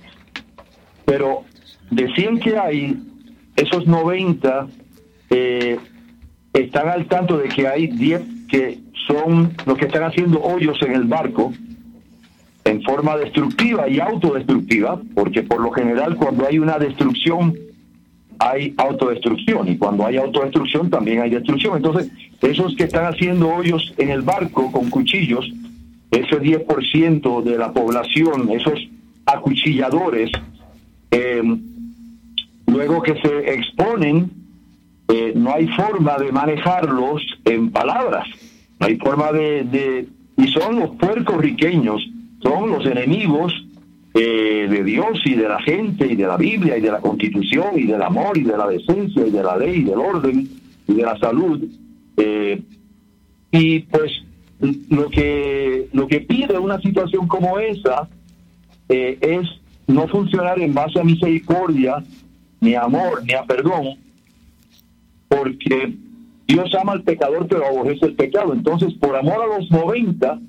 pero 1.06 1.45
de 1.92 2.14
100 2.14 2.40
que 2.40 2.58
hay, 2.58 2.98
esos 3.56 3.88
90 3.88 4.68
eh, 5.30 5.78
están 6.54 6.90
al 6.90 7.08
tanto 7.08 7.38
de 7.38 7.50
que 7.50 7.68
hay 7.68 7.88
10 7.88 8.22
que 8.48 8.80
son 9.08 9.54
los 9.66 9.78
que 9.78 9.86
están 9.86 10.04
haciendo 10.04 10.42
hoyos 10.42 10.82
en 10.82 10.94
el 10.94 11.04
barco 11.04 11.54
en 12.64 12.82
forma 12.82 13.16
destructiva 13.18 13.88
y 13.88 14.00
autodestructiva, 14.00 15.00
porque 15.14 15.44
por 15.44 15.62
lo 15.62 15.72
general 15.72 16.16
cuando 16.16 16.48
hay 16.48 16.58
una 16.60 16.78
destrucción 16.80 17.56
hay 18.40 18.74
autodestrucción 18.78 19.70
y 19.70 19.78
cuando 19.78 20.06
hay 20.06 20.18
autodestrucción 20.18 20.90
también 20.90 21.22
hay 21.22 21.30
destrucción. 21.30 21.78
Entonces, 21.78 22.12
esos 22.42 22.76
que 22.76 22.84
están 22.84 23.06
haciendo 23.06 23.50
hoyos 23.50 23.94
en 23.98 24.10
el 24.10 24.24
barco 24.24 24.72
con 24.72 24.90
cuchillos, 24.90 25.50
ese 26.12 26.42
10% 26.42 27.44
de 27.44 27.58
la 27.58 27.72
población, 27.72 28.50
esos 28.52 28.90
acuchilladores, 29.26 30.32
eh, 31.12 31.42
luego 32.76 33.02
que 33.02 33.16
se 33.22 33.54
exponen, 33.54 34.32
eh, 35.08 35.34
no 35.36 35.54
hay 35.54 35.68
forma 35.70 36.18
de 36.18 36.32
manejarlos 36.32 37.22
en 37.46 37.72
palabras, 37.72 38.28
no 38.80 38.88
hay 38.88 38.98
forma 38.98 39.32
de, 39.32 40.08
y 40.38 40.48
son 40.50 40.80
los 40.80 40.92
puertorriqueños, 40.92 42.02
son 42.42 42.70
los 42.72 42.86
enemigos 42.86 43.54
eh, 44.14 44.68
de 44.70 44.84
Dios 44.84 45.20
y 45.26 45.36
de 45.36 45.48
la 45.48 45.62
gente 45.62 46.08
y 46.12 46.16
de 46.16 46.28
la 46.28 46.38
Biblia 46.38 46.78
y 46.78 46.82
de 46.82 46.92
la 46.92 47.00
Constitución 47.00 47.78
y 47.78 47.84
del 47.84 48.02
amor 48.02 48.38
y 48.38 48.44
de 48.44 48.58
la 48.58 48.68
decencia 48.68 49.26
y 49.26 49.32
de 49.32 49.44
la 49.44 49.58
ley 49.58 49.80
y 49.80 49.84
del 49.84 50.00
orden 50.00 50.50
y 50.88 50.94
de 50.94 51.04
la 51.04 51.18
salud. 51.20 51.64
Eh, 52.18 52.62
y 53.52 53.80
pues 53.80 54.12
lo 54.90 55.10
que 55.10 55.90
lo 55.92 56.08
que 56.08 56.22
pide 56.22 56.58
una 56.58 56.80
situación 56.80 57.28
como 57.28 57.60
esa 57.60 58.08
eh, 58.90 59.18
es 59.22 59.48
no 59.88 60.08
funcionar 60.08 60.60
en 60.60 60.74
base 60.74 61.00
a 61.00 61.04
misericordia, 61.04 62.04
ni 62.60 62.76
amor, 62.76 63.24
ni 63.26 63.34
a 63.34 63.44
perdón, 63.44 63.98
porque 65.28 65.96
Dios 66.48 66.74
ama 66.80 66.94
al 66.94 67.04
pecador 67.04 67.48
pero 67.48 67.66
aborrece 67.66 68.06
el 68.06 68.16
pecado. 68.16 68.54
Entonces, 68.54 68.94
por 68.96 69.16
amor 69.16 69.42
a 69.42 69.60
los 69.60 69.70
90, 69.72 70.40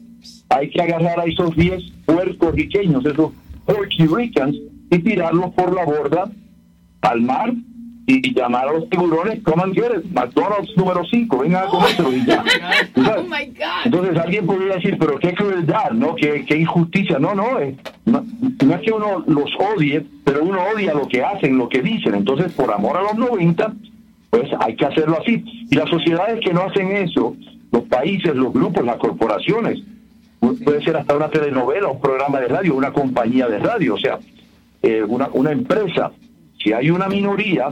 hay 0.49 0.71
que 0.71 0.83
agarrar 0.83 1.21
a 1.21 1.25
esos 1.25 1.55
10 1.57 1.83
puertorriqueños, 2.05 3.05
esos 3.05 3.33
Porky 3.65 4.07
Ricans, 4.07 4.57
y 4.91 4.99
tirarlos 4.99 5.53
por 5.55 5.75
la 5.75 5.85
borda 5.85 6.31
al 7.01 7.21
mar 7.23 7.53
y 8.09 8.33
llamar 8.35 8.69
a 8.69 8.73
los 8.73 8.89
tiburones, 8.89 9.41
get 9.75 9.99
it, 9.99 10.05
McDonald's 10.13 10.71
número 10.77 11.05
5, 11.05 11.39
vengan 11.39 11.65
a 11.65 11.67
comérselo. 11.67 12.09
Oh 12.97 13.23
my 13.25 13.47
God. 13.47 13.85
Entonces 13.85 14.17
alguien 14.19 14.47
podría 14.47 14.75
decir, 14.77 14.97
pero 14.99 15.19
qué 15.19 15.35
crueldad, 15.35 15.91
¿no? 15.91 16.15
Qué, 16.15 16.45
qué 16.47 16.57
injusticia. 16.59 17.19
No, 17.19 17.35
no, 17.35 17.59
eh, 17.59 17.77
no, 18.05 18.25
no 18.65 18.75
es 18.75 18.81
que 18.83 18.93
uno 18.93 19.25
los 19.27 19.51
odie, 19.59 20.05
pero 20.25 20.45
uno 20.45 20.59
odia 20.75 20.95
lo 20.95 21.09
que 21.09 21.23
hacen, 21.25 21.59
lo 21.59 21.69
que 21.69 21.83
dicen. 21.83 22.15
Entonces, 22.15 22.53
por 22.53 22.73
amor 22.73 22.97
a 22.97 23.03
los 23.03 23.15
90, 23.17 23.73
pues 24.31 24.51
hay 24.61 24.77
que 24.77 24.87
hacerlo 24.87 25.19
así. 25.21 25.43
Y 25.71 25.75
las 25.75 25.89
sociedades 25.91 26.39
que 26.45 26.53
no 26.55 26.63
hacen 26.63 26.93
eso, 26.97 27.35
los 27.73 27.83
países, 27.85 28.35
los 28.37 28.53
grupos, 28.53 28.85
las 28.85 28.97
corporaciones, 28.99 29.81
pu- 30.41 30.63
puede 30.63 30.83
ser 30.85 30.97
hasta 30.97 31.17
una 31.17 31.29
telenovela, 31.29 31.89
un 31.89 32.01
programa 32.01 32.39
de 32.41 32.49
radio, 32.49 32.75
una 32.77 32.93
compañía 32.93 33.49
de 33.49 33.59
radio, 33.59 33.95
o 33.95 33.99
sea, 33.99 34.19
eh, 34.83 35.03
una, 35.03 35.29
una 35.33 35.51
empresa. 35.51 36.13
Si 36.63 36.73
hay 36.73 36.91
una 36.91 37.09
minoría 37.09 37.69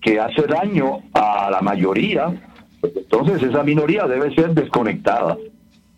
que 0.00 0.20
hace 0.20 0.42
daño 0.42 1.02
a 1.12 1.50
la 1.50 1.60
mayoría, 1.60 2.34
entonces 2.82 3.42
esa 3.42 3.62
minoría 3.62 4.06
debe 4.06 4.34
ser 4.34 4.54
desconectada. 4.54 5.36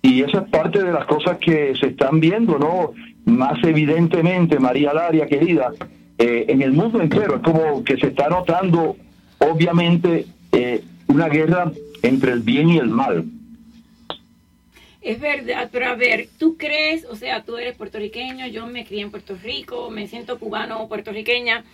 Y 0.00 0.22
esa 0.22 0.38
es 0.38 0.48
parte 0.48 0.82
de 0.82 0.92
las 0.92 1.06
cosas 1.06 1.38
que 1.38 1.74
se 1.76 1.88
están 1.88 2.20
viendo, 2.20 2.58
¿no? 2.58 2.92
Más 3.24 3.58
evidentemente, 3.64 4.58
María 4.58 4.94
Laria, 4.94 5.26
querida, 5.26 5.72
eh, 6.16 6.46
en 6.48 6.62
el 6.62 6.72
mundo 6.72 7.00
entero. 7.00 7.36
Es 7.36 7.42
como 7.42 7.84
que 7.84 7.96
se 7.96 8.08
está 8.08 8.28
notando, 8.28 8.96
obviamente, 9.38 10.26
eh, 10.52 10.82
una 11.08 11.28
guerra 11.28 11.72
entre 12.02 12.32
el 12.32 12.40
bien 12.40 12.70
y 12.70 12.78
el 12.78 12.88
mal. 12.88 13.24
Es 15.00 15.20
verdad, 15.20 15.68
pero 15.70 15.86
a 15.86 15.94
ver, 15.94 16.28
¿tú 16.38 16.56
crees, 16.56 17.04
o 17.04 17.16
sea, 17.16 17.42
tú 17.42 17.56
eres 17.56 17.76
puertorriqueño, 17.76 18.46
yo 18.48 18.66
me 18.66 18.84
crié 18.84 19.02
en 19.02 19.10
Puerto 19.10 19.36
Rico, 19.42 19.90
me 19.90 20.06
siento 20.06 20.38
cubano 20.38 20.82
o 20.82 20.88
puertorriqueña, 20.88 21.64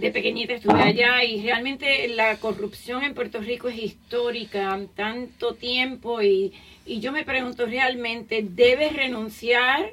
de 0.00 0.10
pequeñita 0.10 0.54
estuve 0.54 0.80
allá 0.80 1.24
y 1.24 1.42
realmente 1.42 2.08
la 2.08 2.36
corrupción 2.38 3.02
en 3.02 3.14
Puerto 3.14 3.40
Rico 3.40 3.68
es 3.68 3.78
histórica, 3.82 4.78
tanto 4.94 5.54
tiempo 5.54 6.22
y, 6.22 6.52
y 6.84 7.00
yo 7.00 7.12
me 7.12 7.24
pregunto 7.24 7.66
realmente, 7.66 8.44
¿debes 8.48 8.94
renunciar? 8.94 9.92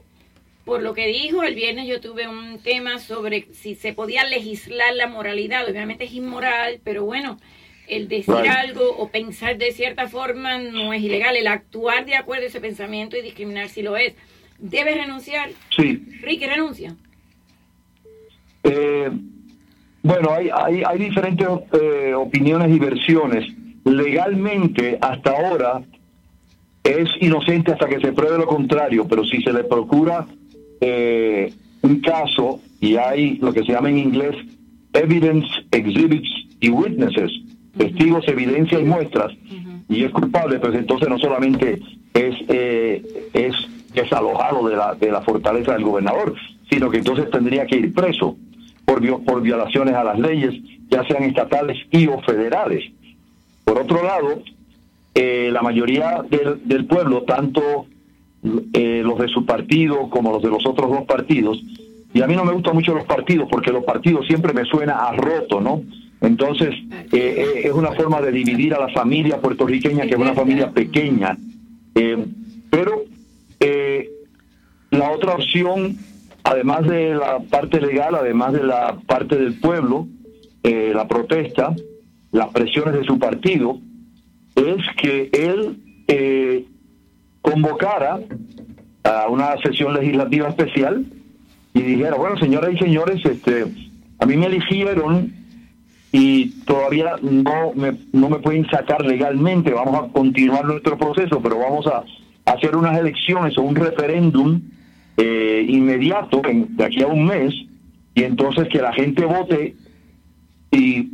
Por 0.65 0.81
lo 0.81 0.93
que 0.93 1.07
dijo, 1.07 1.43
el 1.43 1.55
viernes 1.55 1.88
yo 1.88 2.00
tuve 2.00 2.27
un 2.27 2.60
tema 2.60 3.00
sobre 3.00 3.48
si 3.53 3.75
se 3.75 3.93
podía 3.93 4.24
legislar 4.25 4.95
la 4.95 5.07
moralidad, 5.07 5.67
obviamente 5.69 6.05
es 6.05 6.13
inmoral, 6.13 6.79
pero 6.83 7.05
bueno, 7.05 7.38
El 7.86 8.07
decir 8.07 8.33
Right. 8.33 8.48
algo 8.48 8.95
o 8.98 9.10
pensar 9.10 9.57
de 9.57 9.74
cierta 9.74 10.07
forma 10.07 10.57
no 10.57 10.93
es 10.93 11.01
ilegal. 11.03 11.36
El 11.36 11.48
actuar 11.48 12.05
de 12.05 12.15
acuerdo 12.15 12.45
a 12.45 12.48
ese 12.48 12.62
pensamiento 12.62 13.17
y 13.17 13.22
discriminar 13.22 13.67
si 13.67 13.81
lo 13.81 13.98
es. 13.98 14.13
Debe 14.57 14.95
renunciar. 14.95 15.51
Sí. 15.75 16.01
Ricky, 16.22 16.45
renuncia. 16.45 16.95
Eh, 18.63 19.10
bueno, 20.03 20.31
hay, 20.31 20.50
hay, 20.53 20.83
hay 20.86 21.00
diferentes 21.00 21.48
eh, 21.81 22.13
opiniones 22.13 22.69
y 22.75 22.77
versiones. 22.77 23.45
Legalmente, 23.86 24.98
hasta 25.01 25.31
ahora, 25.31 25.81
es 26.83 27.10
inocente 27.22 27.72
hasta 27.72 27.88
que 27.88 28.01
se 28.01 28.12
pruebe 28.12 28.38
lo 28.38 28.45
contrario, 28.45 29.07
pero 29.07 29.24
si 29.24 29.41
se 29.41 29.53
le 29.53 29.63
procura 29.63 30.25
eh, 30.81 31.53
un 31.81 32.01
caso 32.01 32.60
y 32.81 32.98
hay 32.98 33.38
lo 33.38 33.53
que 33.53 33.63
se 33.63 33.72
llama 33.72 33.89
en 33.89 33.98
inglés 33.98 34.36
evidence, 34.91 35.48
exhibits 35.72 36.29
y 36.60 36.69
witnesses, 36.69 37.31
testigos, 37.77 38.27
evidencia 38.27 38.79
y 38.79 38.83
muestras, 38.83 39.31
y 39.89 40.03
es 40.03 40.12
culpable, 40.12 40.60
pues 40.60 40.75
entonces 40.75 41.10
no 41.10 41.17
solamente 41.17 41.79
es, 42.13 42.36
eh, 42.48 43.29
es 43.33 43.55
desalojado 43.93 44.67
de 44.67 44.75
la, 44.75 44.95
de 44.95 45.12
la 45.12 45.22
fortaleza 45.22 45.74
del 45.74 45.83
gobernador, 45.83 46.36
sino 46.69 46.89
que 46.89 46.98
entonces 46.98 47.29
tendría 47.31 47.65
que 47.65 47.77
ir 47.77 47.93
preso 47.93 48.38
por, 48.86 49.24
por 49.24 49.42
violaciones 49.42 49.96
a 49.96 50.04
las 50.04 50.20
leyes, 50.20 50.54
ya 50.90 51.04
sean 51.06 51.24
estatales 51.24 51.78
y 51.92 52.08
o 52.08 52.22
federales. 52.22 52.92
Por 53.63 53.80
otro 53.80 54.04
lado, 54.04 54.42
eh, 55.16 55.50
la 55.52 55.62
mayoría 55.62 56.24
del, 56.30 56.68
del 56.68 56.86
pueblo, 56.86 57.24
tanto 57.24 57.86
eh, 58.74 59.02
los 59.04 59.20
de 59.20 59.28
su 59.30 59.46
partido 59.46 60.10
como 60.10 60.32
los 60.32 60.44
de 60.44 60.50
los 60.50 60.66
otros 60.66 60.90
dos 60.90 61.04
partidos, 61.04 61.63
y 62.13 62.22
a 62.22 62.28
mí 62.28 62.36
no 62.36 62.46
me 62.46 62.54
gustan 62.54 62.75
mucho 62.75 62.94
los 62.94 63.06
partidos 63.06 63.48
porque 63.50 63.72
los 63.72 63.84
partidos 63.84 64.28
siempre 64.28 64.54
me 64.54 64.66
suena 64.66 65.08
a 65.08 65.13
roto, 65.13 65.60
¿no? 65.60 65.82
Entonces, 66.24 66.74
eh, 66.90 67.08
eh, 67.12 67.62
es 67.66 67.74
una 67.74 67.92
forma 67.92 68.22
de 68.22 68.32
dividir 68.32 68.74
a 68.74 68.80
la 68.80 68.88
familia 68.90 69.42
puertorriqueña, 69.42 70.04
que 70.04 70.12
es 70.12 70.18
una 70.18 70.34
familia 70.34 70.72
pequeña. 70.72 71.38
Eh, 71.96 72.25
pero 72.70 73.04
la 74.90 75.12
otra 75.12 75.34
opción, 75.34 75.98
además 76.44 76.88
de 76.88 77.16
la 77.16 77.40
parte 77.40 77.80
legal, 77.80 78.16
además 78.16 78.54
de 78.54 78.64
la 78.64 78.98
parte 79.08 79.38
del 79.38 79.60
pueblo, 79.60 80.08
eh, 80.64 80.92
la 80.94 81.08
protesta, 81.08 81.76
las 82.32 82.50
presiones 82.50 82.96
de 82.96 83.04
su 83.04 83.18
partido, 83.20 83.80
es 84.56 84.78
que 85.02 85.30
él 85.34 85.78
eh, 86.08 86.66
convocara 87.42 88.20
a 89.04 89.28
una 89.28 89.58
sesión 89.58 89.94
legislativa 89.94 90.50
especial 90.50 91.06
y 91.74 91.82
dijera, 91.82 92.16
bueno, 92.16 92.38
señoras 92.38 92.74
y 92.74 92.78
señores, 92.78 93.26
este, 93.26 93.66
a 94.20 94.26
mí 94.26 94.38
me 94.38 94.46
eligieron 94.46 95.34
y 96.12 96.52
todavía 96.66 97.16
no 97.22 97.74
me, 97.74 97.98
no 98.12 98.30
me 98.30 98.38
pueden 98.40 98.70
sacar 98.70 99.04
legalmente, 99.04 99.74
vamos 99.74 100.04
a 100.04 100.14
continuar 100.14 100.66
nuestro 100.66 100.98
proceso, 100.98 101.42
pero 101.42 101.58
vamos 101.58 101.88
a 101.88 102.04
hacer 102.46 102.76
unas 102.76 102.98
elecciones 103.00 103.58
o 103.58 103.64
un 103.64 103.76
referéndum 103.76 104.62
eh, 105.17 105.65
inmediato 105.67 106.41
en- 106.46 106.75
de 106.75 106.84
aquí 106.86 107.01
a 107.03 107.08
un 107.08 107.25
mes 107.25 107.53
y 108.15 108.24
entonces 108.24 108.67
que 108.70 108.79
la 108.82 108.93
gente 108.93 109.25
vote 109.25 109.75
y 110.72 111.10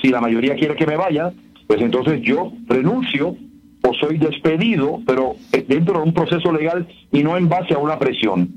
si 0.00 0.08
la 0.08 0.20
mayoría 0.20 0.54
quiere 0.54 0.76
que 0.76 0.86
me 0.86 0.96
vaya, 0.96 1.32
pues 1.66 1.80
entonces 1.80 2.20
yo 2.22 2.52
renuncio 2.66 3.36
o 3.82 3.94
soy 3.94 4.18
despedido, 4.18 5.00
pero 5.06 5.34
dentro 5.68 5.94
de 5.98 6.02
un 6.04 6.12
proceso 6.14 6.52
legal 6.52 6.86
y 7.12 7.22
no 7.22 7.36
en 7.36 7.48
base 7.48 7.74
a 7.74 7.78
una 7.78 7.98
presión. 7.98 8.48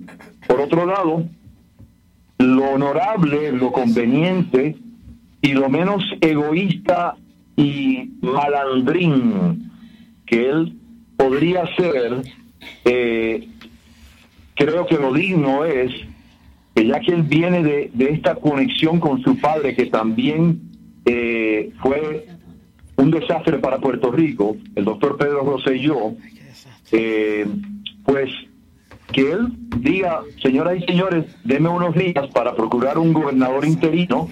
Por 0.47 0.59
otro 0.61 0.85
lado, 0.85 1.23
lo 2.39 2.63
honorable, 2.71 3.51
lo 3.53 3.71
conveniente 3.71 4.75
y 5.41 5.53
lo 5.53 5.69
menos 5.69 6.03
egoísta 6.21 7.15
y 7.55 8.11
malandrín 8.21 9.71
que 10.25 10.49
él 10.49 10.73
podría 11.17 11.63
ser, 11.75 12.21
eh, 12.85 13.47
creo 14.55 14.85
que 14.85 14.97
lo 14.97 15.13
digno 15.13 15.65
es 15.65 15.91
que 16.75 16.87
ya 16.87 16.99
que 16.99 17.13
él 17.13 17.23
viene 17.23 17.63
de, 17.63 17.91
de 17.93 18.11
esta 18.11 18.35
conexión 18.35 18.99
con 18.99 19.21
su 19.21 19.37
padre, 19.39 19.75
que 19.75 19.85
también 19.85 20.61
eh, 21.05 21.71
fue 21.81 22.25
un 22.95 23.11
desastre 23.11 23.59
para 23.59 23.79
Puerto 23.79 24.11
Rico, 24.11 24.57
el 24.75 24.85
doctor 24.85 25.17
Pedro 25.17 25.43
Rosselló, 25.43 26.13
eh, 26.91 27.45
pues 28.05 28.29
que 29.11 29.31
él 29.31 29.47
diga, 29.77 30.21
señoras 30.41 30.77
y 30.79 30.85
señores, 30.85 31.25
deme 31.43 31.69
unos 31.69 31.93
días 31.95 32.27
para 32.33 32.55
procurar 32.55 32.97
un 32.97 33.13
gobernador 33.13 33.65
interino 33.65 34.29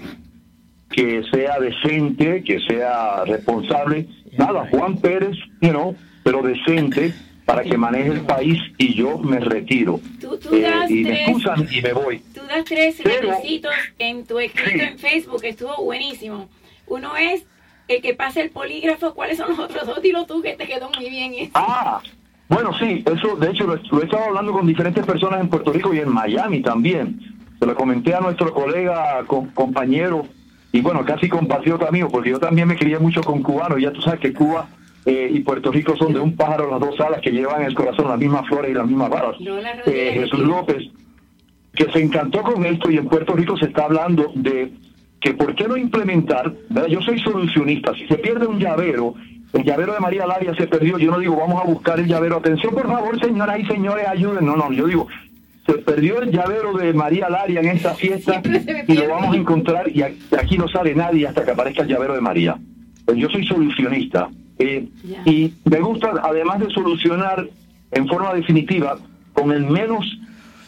que 0.90 1.24
sea 1.32 1.60
decente, 1.60 2.44
que 2.44 2.60
sea 2.60 3.24
responsable. 3.26 4.08
Nada, 4.38 4.68
Juan 4.72 4.98
Pérez, 4.98 5.38
you 5.62 5.70
know, 5.70 5.96
pero 6.24 6.42
decente 6.42 7.14
para 7.52 7.64
que 7.64 7.78
maneje 7.78 8.10
el 8.10 8.22
país 8.22 8.60
y 8.78 8.94
yo 8.94 9.18
me 9.18 9.40
retiro. 9.40 10.00
Tú, 10.20 10.38
tú 10.38 10.56
Eh, 10.56 10.62
das 10.62 10.90
y 10.90 11.04
me 11.04 11.24
excusan 11.24 11.68
y 11.72 11.82
me 11.82 11.94
voy. 11.94 12.20
Tú 12.34 12.42
das 12.48 12.64
tres 12.66 12.96
Pero- 13.04 13.32
requisitos 13.32 13.74
en 14.00 14.26
tu 14.26 14.40
escrito 14.40 14.84
en 14.84 14.98
Facebook, 14.98 15.42
estuvo 15.44 15.76
buenísimo. 15.84 16.48
Uno 16.88 17.16
es 17.18 17.44
el 17.88 18.02
que 18.02 18.14
pase 18.14 18.42
el 18.42 18.50
polígrafo. 18.52 19.14
¿Cuáles 19.14 19.38
son 19.38 19.50
los 19.50 19.60
otros 19.60 19.86
dos? 19.86 20.02
Dilo 20.02 20.26
tú, 20.26 20.42
que 20.42 20.54
te 20.54 20.66
quedó 20.66 20.90
muy 20.98 21.10
bien. 21.10 21.34
ese. 21.34 21.52
Ah, 21.56 22.02
bueno, 22.48 22.72
sí, 22.80 23.04
eso 23.06 23.36
de 23.36 23.50
hecho 23.50 23.66
lo, 23.66 23.76
lo 23.76 24.02
he 24.02 24.06
estado 24.06 24.26
hablando 24.26 24.52
con 24.54 24.66
diferentes 24.66 25.06
personas 25.06 25.42
en 25.42 25.50
Puerto 25.50 25.74
Rico 25.74 25.94
y 25.94 26.00
en 26.00 26.10
Miami 26.10 26.62
también. 26.62 27.20
Se 27.60 27.66
lo 27.66 27.76
comenté 27.76 28.14
a 28.16 28.22
nuestro 28.22 28.54
colega, 28.54 29.24
co- 29.28 29.48
compañero 29.54 30.26
y 30.72 30.80
bueno, 30.82 31.04
casi 31.06 31.28
compatriota 31.28 31.92
mío, 31.92 32.08
porque 32.10 32.30
yo 32.30 32.40
también 32.40 32.68
me 32.68 32.76
crié 32.78 32.98
mucho 32.98 33.22
con 33.22 33.44
cubanos. 33.44 33.78
y 33.80 33.84
Ya 33.84 33.92
tú 33.92 34.02
sabes 34.02 34.20
que 34.22 34.32
Cuba 34.34 34.68
eh, 35.06 35.30
y 35.34 35.40
Puerto 35.40 35.72
Rico 35.72 35.96
son 35.98 36.14
de 36.14 36.20
un 36.20 36.36
pájaro 36.36 36.70
las 36.70 36.80
dos 36.80 37.00
alas 37.00 37.22
que 37.22 37.32
llevan 37.32 37.62
en 37.62 37.68
el 37.68 37.74
corazón 37.74 38.08
las 38.08 38.20
mismas 38.20 38.48
flores 38.48 38.72
y 38.72 38.74
las 38.74 38.86
mismas 38.86 39.10
balas. 39.10 39.36
Eh, 39.88 40.12
Jesús 40.14 40.40
López, 40.40 40.84
que 41.74 41.92
se 41.92 42.00
encantó 42.00 42.42
con 42.44 42.64
esto 42.66 42.92
y 42.92 42.98
en 42.98 43.08
Puerto 43.08 43.34
Rico 43.34 43.58
se 43.58 43.66
está 43.66 43.86
hablando 43.86 44.32
de 44.36 44.72
que 45.20 45.34
por 45.34 45.56
qué 45.56 45.68
no 45.68 45.78
implementar, 45.78 46.54
¿verdad? 46.70 46.90
yo 46.90 47.02
soy 47.02 47.20
solucionista, 47.20 47.94
si 47.94 48.08
se 48.08 48.18
pierde 48.18 48.48
un 48.48 48.60
llavero, 48.60 49.14
el 49.54 49.64
llavero 49.64 49.94
de 49.94 50.00
María 50.00 50.26
Laria 50.26 50.54
se 50.56 50.68
perdió, 50.68 50.98
yo 50.98 51.12
no 51.12 51.20
digo 51.20 51.36
vamos 51.36 51.62
a 51.62 51.66
buscar 51.66 52.00
el 52.00 52.08
llavero, 52.08 52.38
atención 52.38 52.74
por 52.74 52.88
favor 52.88 53.20
señoras 53.20 53.60
y 53.60 53.66
señores, 53.66 54.08
ayuden, 54.08 54.46
no, 54.46 54.56
no, 54.56 54.72
yo 54.72 54.88
digo, 54.88 55.08
se 55.66 55.74
perdió 55.74 56.22
el 56.22 56.32
llavero 56.32 56.74
de 56.74 56.94
María 56.94 57.30
Laria 57.30 57.60
en 57.60 57.70
esta 57.70 57.94
fiesta 57.94 58.42
y 58.88 58.94
lo 58.94 59.10
vamos 59.10 59.36
a 59.36 59.38
encontrar 59.38 59.90
y 59.90 60.02
aquí 60.02 60.58
no 60.58 60.68
sale 60.68 60.96
nadie 60.96 61.28
hasta 61.28 61.46
que 61.46 61.52
aparezca 61.52 61.84
el 61.84 61.90
llavero 61.90 62.16
de 62.16 62.22
María. 62.22 62.58
Pues 63.06 63.18
yo 63.18 63.30
soy 63.30 63.46
solucionista 63.46 64.28
eh, 64.62 64.88
y 65.26 65.54
me 65.66 65.80
gusta, 65.80 66.08
además 66.24 66.60
de 66.60 66.70
solucionar 66.70 67.50
en 67.92 68.08
forma 68.08 68.34
definitiva, 68.34 68.98
con 69.34 69.52
el 69.52 69.64
menos 69.66 70.06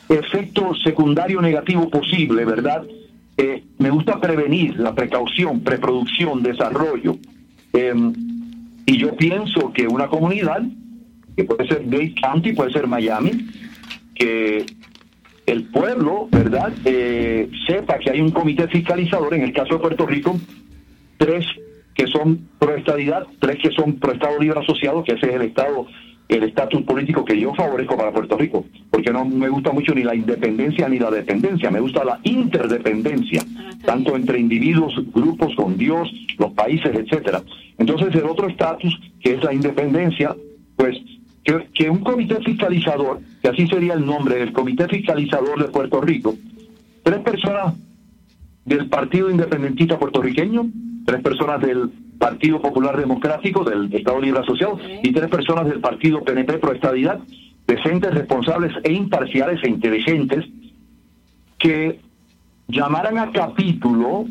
efecto 0.10 0.74
secundario 0.84 1.42
negativo 1.42 1.90
posible, 1.90 2.46
¿verdad? 2.46 2.84
Eh, 3.38 3.64
me 3.78 3.90
gusta 3.90 4.20
prevenir 4.20 4.80
la 4.80 4.94
precaución, 4.94 5.62
preproducción, 5.62 6.44
desarrollo. 6.44 7.18
Eh, 7.74 7.94
y 8.86 8.98
yo 8.98 9.16
pienso 9.16 9.72
que 9.74 9.88
una 9.88 10.08
comunidad, 10.08 10.62
que 11.36 11.44
puede 11.44 11.68
ser 11.68 11.90
Dade 11.90 12.14
County, 12.22 12.54
puede 12.54 12.72
ser 12.72 12.86
Miami, 12.88 13.32
que 14.14 14.66
el 15.46 15.64
pueblo, 15.78 16.28
¿verdad?, 16.32 16.72
Eh, 16.86 17.50
sepa 17.68 17.98
que 18.00 18.10
hay 18.12 18.22
un 18.22 18.32
comité 18.32 18.68
fiscalizador, 18.68 19.34
en 19.34 19.44
el 19.44 19.54
caso 19.54 19.76
de 19.76 19.80
Puerto 19.80 20.06
Rico, 20.06 20.40
tres 21.18 21.46
que 21.94 22.08
son 22.08 22.48
pro 22.60 22.76
estadidad, 22.76 23.26
tres 23.40 23.58
que 23.62 23.72
son 23.72 23.96
pro 23.96 24.14
Estado 24.14 24.40
Libre 24.40 24.60
Asociado, 24.60 25.04
que 25.04 25.14
ese 25.14 25.28
es 25.28 25.36
el 25.36 25.42
Estado, 25.44 25.88
el 26.30 26.44
estatus 26.44 26.82
político 26.84 27.26
que 27.26 27.40
yo 27.40 27.54
favorezco 27.54 27.98
para 27.98 28.12
Puerto 28.12 28.38
Rico, 28.38 28.66
porque 28.90 29.12
no 29.12 29.26
me 29.26 29.50
gusta 29.50 29.72
mucho 29.72 29.94
ni 29.94 30.04
la 30.04 30.16
independencia 30.16 30.88
ni 30.88 30.98
la 30.98 31.12
dependencia, 31.12 31.70
me 31.70 31.80
gusta 31.80 32.04
la 32.04 32.20
interdependencia, 32.24 33.44
tanto 33.86 34.16
entre 34.16 34.40
individuos, 34.40 34.94
grupos, 35.14 35.54
con 35.56 35.78
Dios, 35.78 36.12
los 36.40 36.52
países, 36.54 36.94
etcétera. 36.96 37.44
Entonces 37.78 38.16
el 38.16 38.26
otro 38.26 38.48
estatus, 38.48 39.00
que 39.22 39.34
es 39.34 39.44
la 39.44 39.54
independencia, 39.54 40.36
pues 40.76 40.98
que, 41.44 41.68
que 41.74 41.90
un 41.90 42.00
comité 42.00 42.36
fiscalizador, 42.42 43.20
que 43.42 43.50
así 43.50 43.68
sería 43.68 43.94
el 43.94 44.06
nombre 44.06 44.36
del 44.36 44.54
comité 44.54 44.88
fiscalizador 44.88 45.62
de 45.62 45.70
Puerto 45.72 46.02
Rico, 46.02 46.36
tres 47.04 47.20
personas 47.20 47.76
del 48.66 48.88
Partido 48.88 49.30
Independentista 49.30 50.00
Puertorriqueño, 50.00 50.68
tres 51.06 51.22
personas 51.22 51.62
del 51.62 51.90
Partido 52.18 52.62
Popular 52.62 52.98
Democrático, 52.98 53.64
del 53.64 53.94
Estado 53.94 54.22
Libre 54.22 54.42
Asociado, 54.42 54.80
y 55.02 55.12
tres 55.12 55.30
personas 55.30 55.66
del 55.68 55.80
Partido 55.80 56.24
PNP 56.24 56.58
Pro 56.58 56.74
Estadidad, 56.74 57.20
decentes, 57.68 58.14
responsables 58.14 58.74
e 58.84 58.94
imparciales 58.94 59.64
e 59.64 59.70
inteligentes, 59.70 60.46
que 61.58 62.00
llamaran 62.68 63.18
a 63.18 63.32
capítulo 63.32 64.26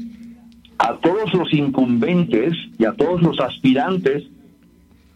a 0.79 0.95
todos 0.97 1.33
los 1.35 1.53
incumbentes 1.53 2.55
y 2.79 2.85
a 2.85 2.93
todos 2.93 3.23
los 3.23 3.39
aspirantes 3.41 4.25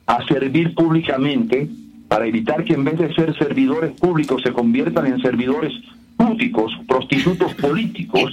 a 0.06 0.24
servir 0.26 0.74
públicamente 0.74 1.68
para 2.08 2.26
evitar 2.26 2.64
que 2.64 2.74
en 2.74 2.84
vez 2.84 2.98
de 2.98 3.12
ser 3.14 3.36
servidores 3.36 3.98
públicos 3.98 4.42
se 4.42 4.52
conviertan 4.52 5.06
en 5.06 5.20
servidores 5.20 5.72
púticos, 6.16 6.72
prostitutos 6.88 7.54
políticos, 7.66 8.32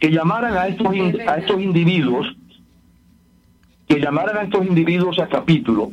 que 0.00 0.10
llamaran 0.10 0.56
a 0.56 0.68
estos, 0.68 0.94
in- 0.94 1.20
a 1.28 1.36
estos 1.38 1.60
individuos 1.60 2.26
que 3.86 4.00
llamaran 4.00 4.38
a 4.38 4.42
estos 4.42 4.66
individuos 4.66 5.18
a 5.18 5.28
capítulo. 5.28 5.90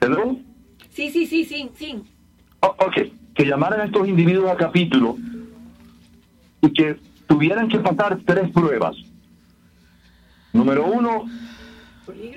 ¿Hello? 0.00 0.36
Sí, 0.90 1.10
sí, 1.10 1.26
sí, 1.26 1.44
sí, 1.44 1.70
sí. 1.76 1.94
Oh, 2.60 2.74
ok, 2.86 2.96
que 3.34 3.44
llamaran 3.44 3.80
a 3.82 3.84
estos 3.84 4.08
individuos 4.08 4.50
a 4.50 4.56
capítulo 4.56 5.16
y 6.60 6.72
que 6.72 6.96
tuvieran 7.28 7.68
que 7.68 7.78
pasar 7.78 8.18
tres 8.26 8.50
pruebas. 8.50 8.96
Número 10.52 10.86
uno, 10.86 11.26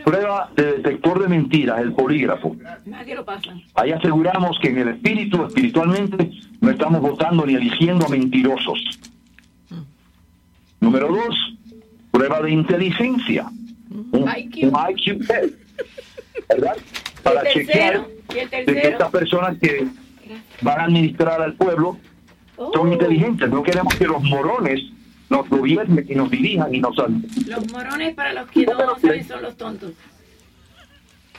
prueba 0.04 0.50
de 0.56 0.64
detector 0.78 1.22
de 1.22 1.28
mentiras, 1.28 1.80
el 1.82 1.94
polígrafo. 1.94 2.56
Nadie 2.86 3.16
lo 3.16 3.26
pasa. 3.26 3.54
Ahí 3.76 3.92
aseguramos 3.92 4.58
que 4.60 4.70
en 4.70 4.78
el 4.80 4.88
espíritu, 4.90 5.46
espiritualmente, 5.46 6.32
no 6.60 6.70
estamos 6.70 7.02
votando 7.02 7.46
ni 7.46 7.56
eligiendo 7.56 8.06
a 8.06 8.10
mentirosos. 8.10 9.00
Número 10.80 11.08
dos, 11.10 11.36
prueba 12.12 12.42
de 12.42 12.52
inteligencia. 12.52 13.46
Un, 14.12 14.26
IQ. 14.38 14.72
un 14.74 14.78
IQ 14.90 15.28
test, 15.28 15.56
¿verdad? 16.50 16.76
Para 17.24 17.44
chequear 17.52 18.08
de 18.66 18.66
que 18.66 18.88
estas 18.88 19.12
personas 19.12 19.58
que 19.60 19.88
van 20.62 20.80
a 20.80 20.84
administrar 20.86 21.42
al 21.42 21.54
pueblo 21.54 21.98
son 22.74 22.90
Oh. 22.90 22.94
inteligentes. 22.94 23.50
No 23.50 23.64
queremos 23.64 23.94
que 23.96 24.06
los 24.06 24.22
morones 24.24 24.82
nos 25.32 25.50
gobiernen 25.50 26.06
y 26.08 26.14
nos 26.14 26.30
dirijan 26.30 26.76
y 26.76 26.80
nos... 26.80 26.96
Los 26.98 27.72
morones, 27.72 28.14
para 28.14 28.34
los 28.34 28.52
que 28.52 28.66
no 28.66 28.78
saben, 29.00 29.28
son 29.28 29.42
los 29.42 29.56
tontos. 29.58 29.94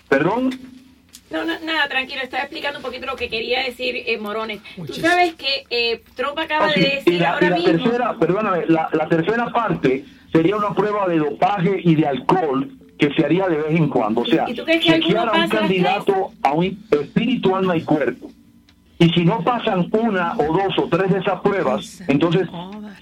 Perdón, 0.08 0.50
No, 1.30 1.44
no, 1.44 1.52
nada, 1.60 1.88
tranquilo, 1.88 2.20
estaba 2.22 2.42
explicando 2.42 2.78
un 2.78 2.82
poquito 2.84 3.06
lo 3.06 3.16
que 3.16 3.28
quería 3.28 3.62
decir 3.62 3.94
eh, 3.96 4.18
Morones. 4.18 4.60
Tú 4.86 4.92
sabes 4.94 5.34
que 5.34 5.64
eh, 5.70 6.02
Trump 6.14 6.38
acaba 6.38 6.66
Ah, 6.66 6.72
de 6.74 6.80
y 6.80 6.84
decir 6.84 7.12
y 7.20 7.24
ahora 7.24 7.50
la 7.50 7.56
mismo... 7.56 7.72
tercera, 7.72 8.16
perdóname, 8.18 8.66
la, 8.66 8.88
la 8.92 9.08
tercera 9.08 9.46
parte 9.52 10.04
sería 10.32 10.56
una 10.56 10.74
prueba 10.74 11.06
de 11.08 11.18
dopaje 11.18 11.80
y 11.84 11.94
de 11.94 12.06
alcohol 12.06 12.70
que 12.98 13.12
se 13.14 13.24
haría 13.24 13.46
de 13.48 13.56
vez 13.56 13.70
en 13.76 13.88
cuando. 13.88 14.20
O 14.22 14.26
sea, 14.26 14.44
¿Y 14.48 14.54
tú 14.54 14.64
crees 14.64 14.84
que 14.84 14.92
chequear 15.00 15.28
a 15.28 15.32
un 15.44 15.48
candidato 15.48 16.32
a 16.42 16.52
un 16.52 16.64
espíritu, 16.90 17.54
alma 17.56 17.76
y 17.76 17.82
cuerpo. 17.82 18.30
Y 19.02 19.08
si 19.08 19.24
no 19.24 19.40
pasan 19.42 19.88
una 19.90 20.34
o 20.34 20.56
dos 20.56 20.78
o 20.78 20.88
tres 20.88 21.10
de 21.12 21.18
esas 21.18 21.40
pruebas, 21.40 22.04
entonces 22.06 22.48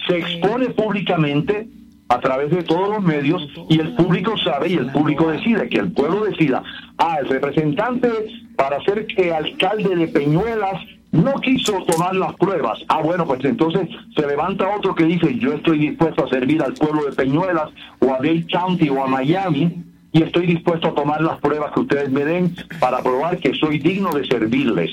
se 0.07 0.17
expone 0.17 0.69
públicamente 0.69 1.67
a 2.09 2.19
través 2.19 2.49
de 2.49 2.63
todos 2.63 2.89
los 2.89 3.03
medios 3.03 3.47
y 3.69 3.79
el 3.79 3.93
público 3.93 4.35
sabe 4.43 4.69
y 4.69 4.73
el 4.77 4.91
público 4.91 5.29
decide, 5.29 5.69
que 5.69 5.77
el 5.77 5.91
pueblo 5.91 6.23
decida. 6.25 6.63
Ah, 6.97 7.17
el 7.21 7.29
representante 7.29 8.09
para 8.55 8.83
ser 8.83 9.05
que 9.05 9.31
alcalde 9.31 9.95
de 9.95 10.07
Peñuelas 10.07 10.81
no 11.11 11.35
quiso 11.35 11.83
tomar 11.83 12.15
las 12.15 12.33
pruebas. 12.33 12.79
Ah, 12.87 13.01
bueno, 13.03 13.27
pues 13.27 13.45
entonces 13.45 13.87
se 14.15 14.25
levanta 14.25 14.75
otro 14.75 14.95
que 14.95 15.03
dice, 15.03 15.37
yo 15.37 15.53
estoy 15.53 15.77
dispuesto 15.77 16.25
a 16.25 16.29
servir 16.29 16.63
al 16.63 16.73
pueblo 16.73 17.05
de 17.05 17.11
Peñuelas 17.11 17.69
o 17.99 18.07
a 18.07 18.17
Dade 18.17 18.47
County 18.51 18.89
o 18.89 19.03
a 19.03 19.07
Miami 19.07 19.83
y 20.13 20.23
estoy 20.23 20.47
dispuesto 20.47 20.87
a 20.87 20.95
tomar 20.95 21.21
las 21.21 21.39
pruebas 21.39 21.71
que 21.73 21.81
ustedes 21.81 22.09
me 22.09 22.25
den 22.25 22.55
para 22.79 23.03
probar 23.03 23.37
que 23.37 23.53
soy 23.53 23.77
digno 23.77 24.09
de 24.13 24.25
servirles. 24.25 24.89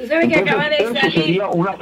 Tú 0.00 0.06
sabes 0.06 0.28
que 0.28 0.36
acaba 0.36 0.68
de 0.68 0.78
salir... 0.78 1.12
sería 1.12 1.48
una. 1.48 1.76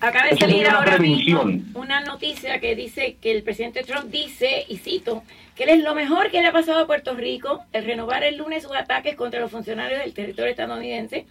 Acaba 0.00 0.26
de 0.26 0.30
Eso 0.30 0.40
salir 0.40 0.68
ahora 0.68 0.96
prevención. 0.96 1.46
mismo 1.48 1.80
una 1.80 2.00
noticia 2.02 2.60
que 2.60 2.76
dice 2.76 3.16
que 3.20 3.32
el 3.32 3.42
presidente 3.42 3.82
Trump 3.82 4.10
dice, 4.10 4.64
y 4.68 4.76
cito, 4.76 5.24
que 5.56 5.64
él 5.64 5.70
es 5.70 5.82
lo 5.82 5.94
mejor 5.94 6.30
que 6.30 6.40
le 6.40 6.48
ha 6.48 6.52
pasado 6.52 6.80
a 6.80 6.86
Puerto 6.86 7.14
Rico, 7.14 7.64
el 7.72 7.84
renovar 7.84 8.22
el 8.22 8.36
lunes 8.36 8.62
sus 8.62 8.76
ataques 8.76 9.16
contra 9.16 9.40
los 9.40 9.50
funcionarios 9.50 10.00
del 10.00 10.12
territorio 10.12 10.50
estadounidense. 10.50 11.26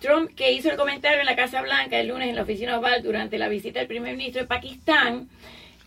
Trump, 0.00 0.30
que 0.34 0.52
hizo 0.52 0.70
el 0.70 0.76
comentario 0.76 1.20
en 1.20 1.26
la 1.26 1.36
Casa 1.36 1.60
Blanca 1.60 1.98
el 1.98 2.08
lunes 2.08 2.28
en 2.28 2.36
la 2.36 2.42
oficina 2.42 2.78
Oval 2.78 3.02
durante 3.02 3.36
la 3.36 3.48
visita 3.48 3.78
del 3.78 3.88
primer 3.88 4.16
ministro 4.16 4.42
de 4.42 4.48
Pakistán, 4.48 5.28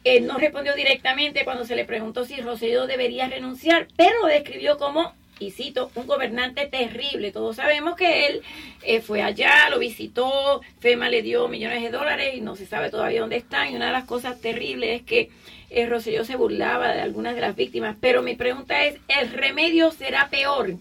eh, 0.04 0.22
no 0.22 0.38
respondió 0.38 0.74
directamente 0.76 1.44
cuando 1.44 1.66
se 1.66 1.76
le 1.76 1.86
preguntó 1.86 2.24
si 2.26 2.40
Rosselló 2.40 2.88
debería 2.88 3.28
renunciar, 3.28 3.88
pero 3.98 4.22
lo 4.22 4.28
describió 4.28 4.78
como, 4.78 5.14
y 5.42 5.52
cito, 5.52 5.92
un 5.96 6.08
gobernante 6.08 6.68
terrible. 6.68 7.32
Todos 7.32 7.56
sabemos 7.58 7.96
que 7.96 8.28
él 8.28 8.42
eh, 8.84 9.02
fue 9.02 9.22
allá, 9.22 9.70
lo 9.70 9.80
visitó, 9.80 10.62
FEMA 10.80 11.10
le 11.10 11.22
dio 11.22 11.48
millones 11.48 11.82
de 11.82 11.90
dólares 11.90 12.36
y 12.36 12.42
no 12.42 12.56
se 12.56 12.66
sabe 12.66 12.90
todavía 12.90 13.22
dónde 13.22 13.38
están. 13.38 13.72
Y 13.72 13.76
una 13.76 13.88
de 13.88 13.94
las 13.94 14.06
cosas 14.06 14.40
terribles 14.40 15.02
es 15.02 15.06
que 15.06 15.30
eh, 15.70 16.24
se 16.24 16.36
burlaba 16.36 16.94
de 16.94 17.02
algunas 17.02 17.36
de 17.36 17.42
las 17.42 17.56
víctimas. 17.56 17.96
Pero 18.00 18.22
mi 18.22 18.36
pregunta 18.36 18.84
es, 18.86 19.00
¿el 19.08 19.32
remedio 19.32 19.92
será 19.92 20.30
peor? 20.30 20.76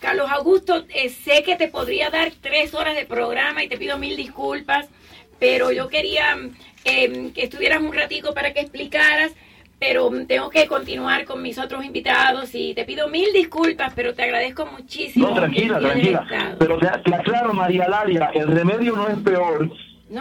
Carlos 0.00 0.30
Augusto, 0.30 0.84
eh, 0.90 1.08
sé 1.08 1.42
que 1.42 1.56
te 1.56 1.68
podría 1.68 2.10
dar 2.10 2.32
tres 2.40 2.74
horas 2.74 2.94
de 2.94 3.04
programa 3.04 3.64
y 3.64 3.68
te 3.68 3.78
pido 3.78 3.98
mil 3.98 4.16
disculpas, 4.16 4.86
pero 5.40 5.72
yo 5.72 5.88
quería 5.88 6.36
eh, 6.84 7.32
que 7.34 7.44
estuvieras 7.44 7.80
un 7.80 7.92
ratico 7.92 8.32
para 8.32 8.52
que 8.52 8.60
explicaras, 8.60 9.32
pero 9.78 10.10
tengo 10.26 10.50
que 10.50 10.66
continuar 10.66 11.24
con 11.24 11.40
mis 11.40 11.58
otros 11.58 11.84
invitados 11.84 12.50
y 12.54 12.74
te 12.74 12.84
pido 12.84 13.08
mil 13.08 13.32
disculpas, 13.32 13.92
pero 13.94 14.14
te 14.14 14.24
agradezco 14.24 14.66
muchísimo. 14.66 15.28
No, 15.28 15.34
tranquila, 15.34 15.78
tranquila. 15.78 16.26
Pero 16.58 16.78
te, 16.78 16.88
te 17.04 17.14
aclaro, 17.14 17.52
María 17.52 17.88
Laria, 17.88 18.30
el 18.34 18.48
remedio 18.48 18.96
no 18.96 19.08
es 19.08 19.18
peor. 19.18 19.70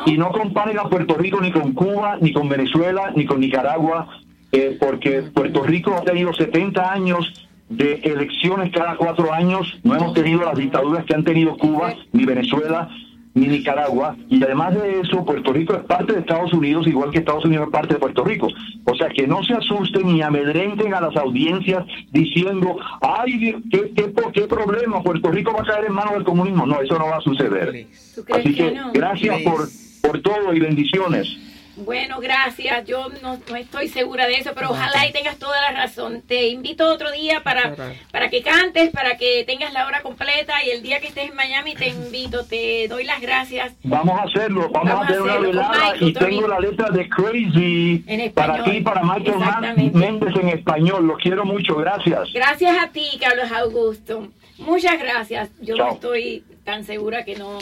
Y 0.06 0.18
no 0.18 0.32
comparen 0.32 0.78
a 0.80 0.90
Puerto 0.90 1.16
Rico 1.16 1.40
ni 1.40 1.50
con 1.50 1.74
Cuba, 1.74 2.18
ni 2.20 2.34
con 2.34 2.50
Venezuela, 2.50 3.14
ni 3.16 3.26
con 3.26 3.40
Nicaragua, 3.40 4.20
eh, 4.52 4.76
porque 4.78 5.22
Puerto 5.34 5.64
Rico 5.64 5.96
ha 5.96 6.02
tenido 6.02 6.34
70 6.34 6.92
años 6.92 7.48
de 7.70 7.96
elecciones 8.04 8.72
cada 8.74 8.96
cuatro 8.98 9.34
años. 9.34 9.80
No 9.84 9.96
hemos 9.96 10.14
tenido 10.14 10.44
las 10.44 10.58
dictaduras 10.58 11.06
que 11.06 11.16
han 11.16 11.24
tenido 11.24 11.58
Cuba, 11.58 11.94
ni 12.12 12.26
Venezuela, 12.26 12.90
ni 13.38 13.48
Nicaragua. 13.48 14.16
Y 14.30 14.44
además 14.44 14.74
de 14.76 15.02
eso, 15.02 15.24
Puerto 15.26 15.54
Rico 15.54 15.74
es 15.74 15.84
parte 15.84 16.14
de 16.14 16.20
Estados 16.20 16.54
Unidos, 16.54 16.88
igual 16.88 17.12
que 17.12 17.20
Estados 17.20 17.46
Unidos 17.46 17.68
es 17.68 17.72
parte 17.72 17.94
de 17.94 18.00
Puerto 18.00 18.24
Rico. 18.24 18.48
O 18.86 18.96
sea, 18.96 19.10
que 19.10 19.28
no 19.28 19.44
se 19.44 19.54
asusten 19.54 20.08
ni 20.08 20.22
amedrenten 20.22 20.94
a 20.94 21.02
las 21.02 21.16
audiencias 21.16 21.86
diciendo, 22.12 22.78
ay, 23.02 23.62
¿qué, 23.72 23.92
qué, 23.96 24.14
qué 24.34 24.42
problema? 24.42 25.02
Puerto 25.04 25.32
Rico 25.32 25.54
va 25.54 25.62
a 25.62 25.66
caer 25.66 25.86
en 25.86 25.94
manos 25.94 26.14
del 26.14 26.24
comunismo. 26.24 26.66
No, 26.66 26.82
eso 26.82 26.98
no 26.98 27.06
va 27.06 27.18
a 27.18 27.22
suceder. 27.22 27.88
¿Tú 28.16 28.24
crees 28.24 28.46
Así 28.46 28.56
que 28.56 28.70
que 28.70 28.76
no? 28.76 28.92
gracias 28.94 29.42
por, 29.42 29.68
por 30.02 30.22
todo 30.22 30.54
y 30.54 30.60
bendiciones. 30.60 31.47
Bueno, 31.78 32.20
gracias. 32.20 32.86
Yo 32.86 33.08
no, 33.22 33.40
no 33.50 33.56
estoy 33.56 33.88
segura 33.88 34.28
de 34.28 34.36
eso, 34.36 34.52
pero 34.56 34.72
ojalá 34.72 35.08
y 35.08 35.12
tengas 35.12 35.38
toda 35.38 35.60
la 35.62 35.72
razón. 35.72 36.24
Te 36.28 36.48
invito 36.48 36.92
otro 36.92 37.12
día 37.12 37.44
para, 37.44 37.76
para 38.12 38.30
que 38.30 38.42
cantes, 38.42 38.90
para 38.90 39.18
que 39.18 39.44
tengas 39.46 39.74
la 39.74 39.86
hora 39.86 40.02
completa 40.02 40.64
y 40.66 40.72
el 40.72 40.82
día 40.82 41.00
que 41.00 41.08
estés 41.08 41.30
en 41.30 41.36
Miami 41.36 41.76
te 41.76 41.90
invito, 41.90 42.46
te 42.46 42.88
doy 42.88 43.04
las 43.04 43.22
gracias. 43.22 43.74
Vamos 43.84 44.20
a 44.20 44.24
hacerlo, 44.24 44.70
vamos, 44.70 44.90
Vamos 44.90 45.06
a 45.06 45.08
hacer 45.08 45.22
una 45.22 45.38
velada 45.38 45.94
y 46.00 46.14
tengo 46.14 46.48
la 46.48 46.60
letra 46.60 46.90
de 46.90 47.08
Crazy 47.10 48.04
En 48.08 48.32
para 48.34 48.64
ti, 48.64 48.82
para 48.82 49.04
Michael. 49.04 49.94
Méndez 49.94 50.36
en 50.36 50.50
español. 50.50 51.06
Lo 51.06 51.16
quiero 51.18 51.46
mucho, 51.46 51.76
gracias. 51.76 52.34
Gracias 52.34 52.76
a 52.84 52.90
ti, 52.90 53.08
Carlos 53.20 53.52
Augusto. 53.52 54.28
Muchas 54.58 54.98
gracias. 55.00 55.50
Yo 55.62 55.76
no 55.76 55.84
Chao. 55.84 55.94
estoy 55.94 56.44
tan 56.68 56.84
segura 56.84 57.24
que 57.24 57.38
no 57.38 57.60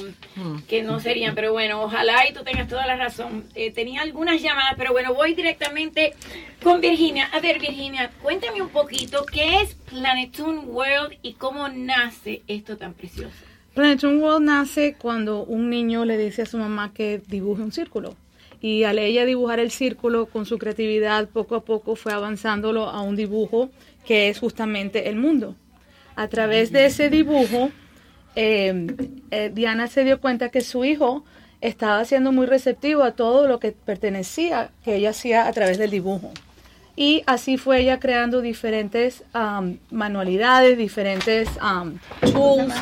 que 0.67 0.81
no 0.81 0.99
serían, 0.99 1.35
pero 1.35 1.51
bueno, 1.51 1.83
ojalá 1.83 2.27
y 2.27 2.33
tú 2.33 2.43
tengas 2.43 2.67
toda 2.67 2.87
la 2.87 2.95
razón. 2.95 3.43
Eh, 3.53 3.69
tenía 3.69 4.01
algunas 4.01 4.41
llamadas, 4.41 4.73
pero 4.77 4.93
bueno, 4.93 5.13
voy 5.13 5.35
directamente 5.35 6.15
con 6.63 6.81
Virginia. 6.81 7.29
A 7.31 7.39
ver, 7.39 7.59
Virginia, 7.59 8.09
cuéntame 8.23 8.63
un 8.63 8.69
poquito 8.69 9.23
qué 9.31 9.61
es 9.61 9.75
Planetoon 9.75 10.69
World 10.69 11.19
y 11.21 11.33
cómo 11.33 11.69
nace 11.69 12.41
esto 12.47 12.77
tan 12.77 12.95
precioso. 12.95 13.35
Planetarium 13.75 14.23
World 14.23 14.43
nace 14.43 14.95
cuando 14.97 15.43
un 15.43 15.69
niño 15.69 16.03
le 16.03 16.17
dice 16.17 16.41
a 16.41 16.47
su 16.47 16.57
mamá 16.57 16.91
que 16.91 17.21
dibuje 17.27 17.61
un 17.61 17.71
círculo. 17.71 18.15
Y 18.59 18.85
al 18.85 18.97
ella 18.97 19.23
dibujar 19.25 19.59
el 19.59 19.69
círculo 19.69 20.25
con 20.25 20.47
su 20.47 20.57
creatividad, 20.57 21.29
poco 21.29 21.53
a 21.53 21.63
poco 21.63 21.95
fue 21.95 22.11
avanzándolo 22.11 22.89
a 22.89 23.01
un 23.01 23.15
dibujo 23.15 23.69
que 24.03 24.29
es 24.29 24.39
justamente 24.39 25.09
el 25.09 25.15
mundo. 25.15 25.55
A 26.15 26.27
través 26.27 26.71
de 26.71 26.85
ese 26.85 27.11
dibujo, 27.11 27.69
eh, 28.35 28.87
eh, 29.31 29.51
Diana 29.53 29.87
se 29.87 30.03
dio 30.03 30.19
cuenta 30.19 30.49
que 30.49 30.61
su 30.61 30.85
hijo 30.85 31.23
estaba 31.61 32.03
siendo 32.05 32.31
muy 32.31 32.45
receptivo 32.45 33.03
a 33.03 33.11
todo 33.11 33.47
lo 33.47 33.59
que 33.59 33.71
pertenecía, 33.71 34.71
que 34.83 34.95
ella 34.95 35.11
hacía 35.11 35.47
a 35.47 35.53
través 35.53 35.77
del 35.77 35.91
dibujo. 35.91 36.31
Y 36.95 37.23
así 37.25 37.57
fue 37.57 37.81
ella 37.81 37.99
creando 37.99 38.41
diferentes 38.41 39.23
um, 39.33 39.77
manualidades, 39.91 40.77
diferentes 40.77 41.49
um, 41.61 41.97
tools. 42.31 42.73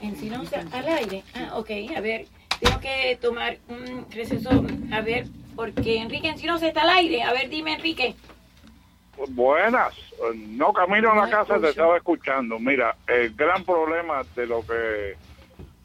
Encinosa 0.00 0.64
al 0.72 0.88
aire. 0.88 1.24
Ah, 1.34 1.56
ok, 1.56 1.70
a 1.96 2.00
ver, 2.00 2.26
tengo 2.60 2.78
que 2.80 3.18
tomar 3.20 3.58
un 3.68 4.06
receso, 4.10 4.50
a 4.92 5.00
ver, 5.00 5.26
porque 5.56 5.98
Enrique 5.98 6.28
Encinosa 6.28 6.68
está 6.68 6.82
al 6.82 6.90
aire. 6.90 7.22
A 7.22 7.32
ver, 7.32 7.48
dime, 7.48 7.74
Enrique. 7.74 8.14
Buenas. 9.28 9.94
No 10.34 10.72
camino 10.72 11.12
a 11.12 11.16
la 11.26 11.30
casa, 11.30 11.60
te 11.60 11.68
estaba 11.70 11.96
escuchando. 11.96 12.58
Mira, 12.58 12.96
el 13.06 13.34
gran 13.34 13.64
problema 13.64 14.22
de 14.34 14.46
lo 14.46 14.66
que 14.66 15.16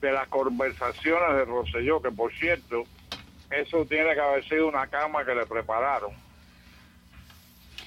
de 0.01 0.11
las 0.11 0.27
conversaciones 0.27 1.35
de 1.37 1.45
Rosselló, 1.45 2.01
que 2.01 2.11
por 2.11 2.33
cierto, 2.33 2.83
eso 3.49 3.85
tiene 3.85 4.13
que 4.13 4.19
haber 4.19 4.43
sido 4.47 4.67
una 4.67 4.87
cama 4.87 5.23
que 5.23 5.33
le 5.35 5.45
prepararon. 5.45 6.11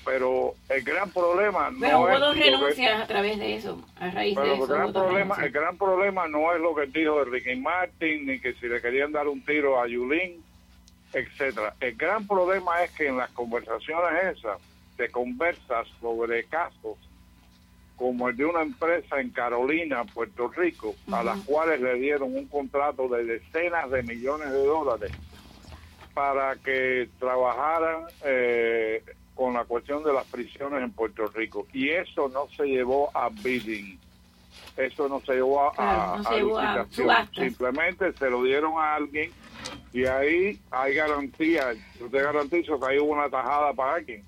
Pero 0.04 0.54
el 0.68 0.82
gran 0.84 1.10
problema 1.10 1.70
no 1.70 2.00
hubo 2.00 2.08
es 2.32 2.38
que- 2.38 2.44
renuncias 2.44 3.00
a 3.02 3.06
través 3.06 3.38
de 3.38 3.56
eso, 3.56 3.84
a 3.98 4.08
raíz 4.10 4.36
de 4.36 4.40
pero 4.42 4.54
eso. 4.54 4.62
el 4.64 4.68
gran 4.68 4.84
hubo 4.84 4.92
dos 4.92 5.04
problema, 5.04 5.36
el 5.44 5.50
gran 5.50 5.76
problema 5.76 6.28
no 6.28 6.54
es 6.54 6.60
lo 6.60 6.74
que 6.76 6.86
dijo 6.86 7.18
de 7.24 7.30
Ricky 7.30 7.56
Martin, 7.56 8.24
ni 8.26 8.38
que 8.40 8.54
si 8.54 8.68
le 8.68 8.80
querían 8.80 9.10
dar 9.12 9.26
un 9.26 9.44
tiro 9.44 9.80
a 9.80 9.88
Yulín, 9.88 10.42
etcétera. 11.12 11.74
El 11.80 11.96
gran 11.96 12.24
problema 12.26 12.82
es 12.84 12.92
que 12.92 13.08
en 13.08 13.16
las 13.16 13.30
conversaciones 13.30 14.38
esas 14.38 14.58
se 14.96 15.10
conversa 15.10 15.84
sobre 16.00 16.44
casos 16.44 16.96
como 17.96 18.28
el 18.28 18.36
de 18.36 18.44
una 18.44 18.62
empresa 18.62 19.20
en 19.20 19.30
Carolina, 19.30 20.04
Puerto 20.04 20.48
Rico, 20.48 20.94
a 21.10 21.24
las 21.24 21.40
cuales 21.40 21.80
le 21.80 21.94
dieron 21.94 22.36
un 22.36 22.46
contrato 22.46 23.08
de 23.08 23.24
decenas 23.24 23.90
de 23.90 24.02
millones 24.02 24.50
de 24.50 24.64
dólares 24.64 25.12
para 26.12 26.56
que 26.56 27.08
trabajaran 27.18 28.04
eh, 28.24 29.02
con 29.34 29.54
la 29.54 29.64
cuestión 29.64 30.04
de 30.04 30.12
las 30.12 30.26
prisiones 30.26 30.82
en 30.82 30.92
Puerto 30.92 31.26
Rico. 31.28 31.66
Y 31.72 31.88
eso 31.88 32.28
no 32.28 32.48
se 32.54 32.66
llevó 32.66 33.10
a 33.14 33.30
bidding. 33.30 33.98
Eso 34.76 35.08
no 35.08 35.20
se 35.20 35.34
llevó 35.34 35.68
a, 35.68 35.72
Claro, 35.72 36.16
no 36.18 36.22
se 36.22 36.28
a 36.28 36.32
llevó 36.36 36.58
a 36.58 36.62
licitación. 36.62 37.06
subastas. 37.06 37.44
Simplemente 37.44 38.12
se 38.12 38.30
lo 38.30 38.42
dieron 38.42 38.72
a 38.78 38.94
alguien 38.96 39.30
y 39.92 40.04
ahí 40.04 40.60
hay 40.70 40.94
garantía. 40.94 41.72
Yo 41.98 42.08
te 42.10 42.22
garantizo 42.22 42.78
que 42.78 42.86
ahí 42.86 42.98
hubo 42.98 43.12
una 43.12 43.30
tajada 43.30 43.72
para 43.72 43.94
alguien. 43.94 44.24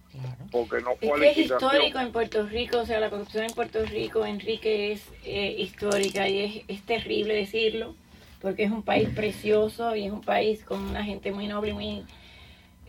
Porque 0.51 0.81
no 0.81 0.93
Es 1.01 1.09
fue 1.11 1.21
que 1.21 1.31
es 1.31 1.39
histórico 1.39 1.99
en 1.99 2.11
Puerto 2.11 2.47
Rico, 2.47 2.79
o 2.79 2.87
sea, 2.87 2.99
la 3.01 3.11
corrupción 3.11 3.45
en 3.45 3.51
Puerto 3.53 3.85
Rico, 3.85 4.25
Enrique, 4.25 4.93
es 4.93 5.07
eh, 5.25 5.55
histórica 5.59 6.27
y 6.27 6.41
es, 6.41 6.65
es 6.69 6.83
terrible 6.87 7.35
decirlo, 7.35 7.95
porque 8.41 8.65
es 8.65 8.71
un 8.71 8.83
país 8.83 9.11
precioso 9.11 9.95
y 9.95 10.07
es 10.07 10.13
un 10.13 10.23
país 10.23 10.65
con 10.65 10.81
una 10.81 11.05
gente 11.05 11.33
muy 11.33 11.47
noble 11.49 11.71
y 11.71 11.75
muy 11.75 12.05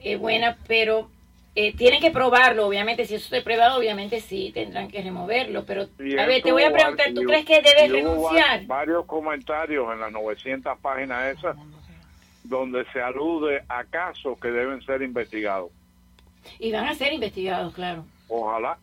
eh, 0.01 0.15
buena, 0.15 0.57
pero 0.67 1.09
eh, 1.55 1.75
tienen 1.75 1.99
que 1.99 2.11
probarlo, 2.11 2.67
obviamente, 2.67 3.05
si 3.05 3.15
eso 3.15 3.29
se 3.29 3.41
prueba, 3.41 3.75
obviamente 3.75 4.21
sí, 4.21 4.51
tendrán 4.53 4.87
que 4.87 5.01
removerlo, 5.01 5.65
pero 5.65 5.83
a 5.83 6.25
ver, 6.25 6.41
te 6.41 6.51
voy 6.51 6.63
a 6.63 6.71
preguntar, 6.71 7.13
¿tú 7.13 7.21
crees 7.23 7.45
que 7.45 7.61
debes 7.61 7.91
renunciar? 7.91 8.65
varios 8.65 9.05
comentarios 9.05 9.91
en 9.91 9.99
las 9.99 10.11
900 10.11 10.77
páginas 10.79 11.37
esas 11.37 11.57
donde 12.43 12.85
se 12.93 13.01
alude 13.01 13.63
a 13.67 13.83
casos 13.83 14.39
que 14.39 14.49
deben 14.49 14.81
ser 14.81 15.01
investigados. 15.01 15.71
Y 16.57 16.71
van 16.71 16.87
a 16.87 16.95
ser 16.95 17.13
investigados, 17.13 17.73
claro. 17.73 18.05
Ojalá. 18.27 18.77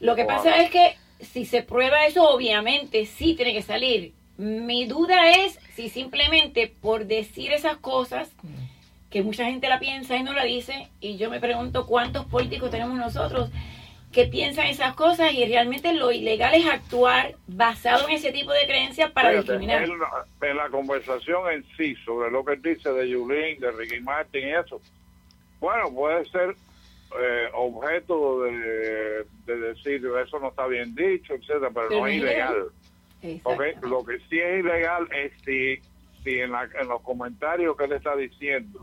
Lo 0.00 0.14
que 0.14 0.22
Ojalá. 0.22 0.36
pasa 0.36 0.62
es 0.62 0.70
que 0.70 0.96
si 1.20 1.44
se 1.44 1.62
prueba 1.62 2.06
eso, 2.06 2.28
obviamente 2.28 3.06
sí 3.06 3.34
tiene 3.34 3.52
que 3.52 3.62
salir. 3.62 4.12
Mi 4.36 4.86
duda 4.86 5.30
es 5.30 5.58
si 5.74 5.88
simplemente 5.88 6.72
por 6.80 7.06
decir 7.06 7.52
esas 7.52 7.76
cosas, 7.76 8.30
que 9.10 9.22
mucha 9.22 9.44
gente 9.46 9.68
la 9.68 9.78
piensa 9.78 10.16
y 10.16 10.22
no 10.22 10.32
la 10.32 10.44
dice, 10.44 10.88
y 11.00 11.16
yo 11.16 11.30
me 11.30 11.40
pregunto 11.40 11.86
cuántos 11.86 12.26
políticos 12.26 12.70
tenemos 12.70 12.96
nosotros 12.98 13.50
que 14.12 14.24
piensan 14.24 14.66
esas 14.66 14.94
cosas 14.94 15.32
y 15.34 15.44
realmente 15.46 15.92
lo 15.92 16.10
ilegal 16.12 16.54
es 16.54 16.66
actuar 16.66 17.34
basado 17.46 18.08
en 18.08 18.14
ese 18.14 18.32
tipo 18.32 18.52
de 18.52 18.66
creencias 18.66 19.10
para 19.12 19.30
Fíjate, 19.30 19.58
discriminar. 19.58 19.84
en 20.42 20.56
la 20.56 20.68
conversación 20.70 21.50
en 21.52 21.64
sí 21.76 21.94
sobre 22.04 22.30
lo 22.30 22.44
que 22.44 22.56
dice 22.56 22.90
de 22.90 23.08
Yulín, 23.08 23.60
de 23.60 23.70
Ricky 23.72 24.00
Martin 24.00 24.48
y 24.48 24.52
eso, 24.54 24.80
bueno, 25.60 25.92
puede 25.92 26.24
ser 26.30 26.54
eh, 27.20 27.48
objeto 27.54 28.42
de, 28.44 29.24
de 29.46 29.56
decir 29.56 30.02
eso 30.26 30.38
no 30.38 30.48
está 30.48 30.66
bien 30.66 30.94
dicho, 30.94 31.34
etcétera, 31.34 31.70
pero, 31.74 31.88
Pero 31.88 32.00
no 32.00 32.06
es 32.06 32.14
ilegal. 32.16 32.56
Lo 33.82 34.04
que 34.04 34.18
sí 34.30 34.38
es 34.38 34.60
ilegal 34.60 35.08
es 35.12 35.32
si, 35.44 35.76
si 36.22 36.40
en, 36.40 36.52
la- 36.52 36.68
en 36.80 36.88
los 36.88 37.00
comentarios 37.02 37.76
que 37.76 37.84
él 37.84 37.92
está 37.92 38.14
diciendo 38.16 38.80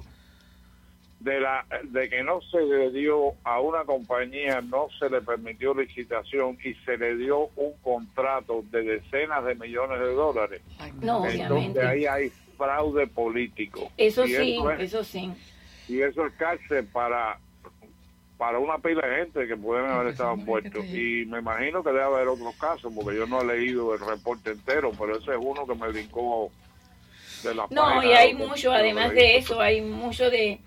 de 1.26 1.40
la 1.40 1.66
de 1.86 2.08
que 2.08 2.22
no 2.24 2.40
se 2.52 2.62
le 2.62 2.92
dio 2.92 3.34
a 3.44 3.60
una 3.60 3.84
compañía 3.84 4.62
no 4.62 4.88
se 5.00 5.10
le 5.10 5.22
permitió 5.22 5.74
licitación 5.74 6.56
y 6.64 6.76
se 6.86 6.98
le 7.00 7.16
dio 7.16 7.50
un 7.56 7.74
contrato 7.82 8.64
de 8.70 8.84
decenas 8.84 9.44
de 9.44 9.56
millones 9.56 10.00
de 10.00 10.14
dólares. 10.14 10.62
No, 11.02 11.26
entonces 11.26 11.50
obviamente. 11.50 11.82
ahí 11.86 12.06
hay 12.06 12.30
fraude 12.56 13.08
político. 13.08 13.92
Eso 13.98 14.24
Y 14.26 14.34
sí, 14.36 14.58
es- 14.76 14.80
eso 14.82 15.04
sí. 15.04 15.32
y 15.90 16.00
eso 16.02 16.28
es 16.28 16.34
cárcel 16.34 16.86
para 16.94 17.40
para 18.38 18.60
una 18.60 18.78
pila 18.78 19.08
de 19.08 19.16
gente 19.24 19.48
que 19.48 19.56
pueden 19.58 19.86
haber 19.90 20.10
estado 20.12 20.34
envueltos 20.34 20.86
y 20.86 21.26
me 21.26 21.40
imagino 21.40 21.82
que 21.82 21.90
debe 21.90 22.04
haber 22.04 22.28
otros 22.28 22.54
casos 22.58 22.92
porque 22.94 23.18
yo 23.18 23.26
no 23.26 23.42
he 23.42 23.46
leído 23.58 23.94
el 23.96 24.00
reporte 24.02 24.52
entero 24.52 24.92
pero 25.00 25.18
ese 25.18 25.32
es 25.32 25.38
uno 25.40 25.66
que 25.66 25.74
me 25.74 25.88
brincó 25.88 26.52
de 27.44 27.56
la 27.56 27.66
No, 27.72 28.04
y 28.04 28.12
hay 28.12 28.34
mucho, 28.36 28.72
además 28.74 29.12
de 29.14 29.38
eso, 29.38 29.60
hay 29.62 29.80
mucho 29.82 30.30
de, 30.30 30.60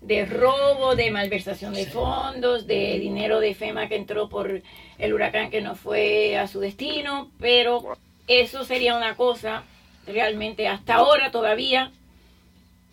de 0.00 0.26
robo, 0.26 0.94
de 0.94 1.10
malversación 1.10 1.74
de 1.74 1.86
fondos, 1.86 2.66
de 2.66 2.98
dinero 2.98 3.40
de 3.40 3.54
FEMA 3.54 3.88
que 3.88 3.96
entró 3.96 4.28
por 4.28 4.62
el 4.98 5.14
huracán 5.14 5.50
que 5.50 5.60
no 5.60 5.74
fue 5.74 6.38
a 6.38 6.46
su 6.46 6.60
destino, 6.60 7.30
pero 7.40 7.96
eso 8.26 8.64
sería 8.64 8.96
una 8.96 9.16
cosa 9.16 9.64
realmente 10.06 10.68
hasta 10.68 10.94
ahora 10.94 11.30
todavía 11.30 11.90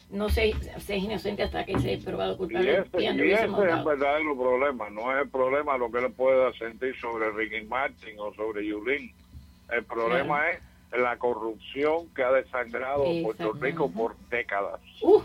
no 0.09 0.29
se, 0.29 0.53
se 0.79 0.95
es 0.95 1.03
inocente 1.03 1.43
hasta 1.43 1.65
que 1.65 1.79
se 1.79 1.97
probado 1.97 2.33
y 2.33 2.37
culpable. 2.37 2.79
ese, 2.79 3.03
Ya 3.03 3.13
no 3.13 3.25
y 3.25 3.31
ese 3.31 3.45
es 3.45 3.49
el 3.51 3.83
verdadero 3.83 4.37
problema 4.37 4.89
no 4.91 5.11
es 5.11 5.23
el 5.23 5.29
problema 5.29 5.77
lo 5.77 5.91
que 5.91 5.99
él 5.99 6.11
pueda 6.11 6.53
sentir 6.53 6.95
sobre 6.99 7.31
Ricky 7.31 7.65
Martin 7.65 8.15
o 8.19 8.33
sobre 8.33 8.65
Yulín 8.65 9.11
el 9.71 9.83
problema 9.85 10.49
es 10.51 10.59
la 10.91 11.17
corrupción 11.17 12.07
que 12.15 12.23
ha 12.23 12.31
desangrado 12.31 13.05
Puerto. 13.23 13.53
Rico 13.53 13.91
por 13.91 14.15
décadas 14.29 14.79
Uf, 15.01 15.23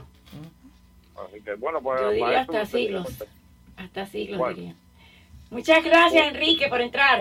así 1.26 1.40
que 1.42 1.54
bueno 1.54 1.80
pues 1.80 2.00
yo 2.00 2.10
diría 2.10 2.40
hasta 2.40 2.66
siglos, 2.66 3.24
hasta 3.76 4.06
siglos 4.06 4.38
Bueno. 4.38 4.56
diría. 4.56 4.74
Muchas 5.50 5.84
gracias 5.84 6.28
Enrique 6.28 6.68
por 6.68 6.80
entrar. 6.80 7.20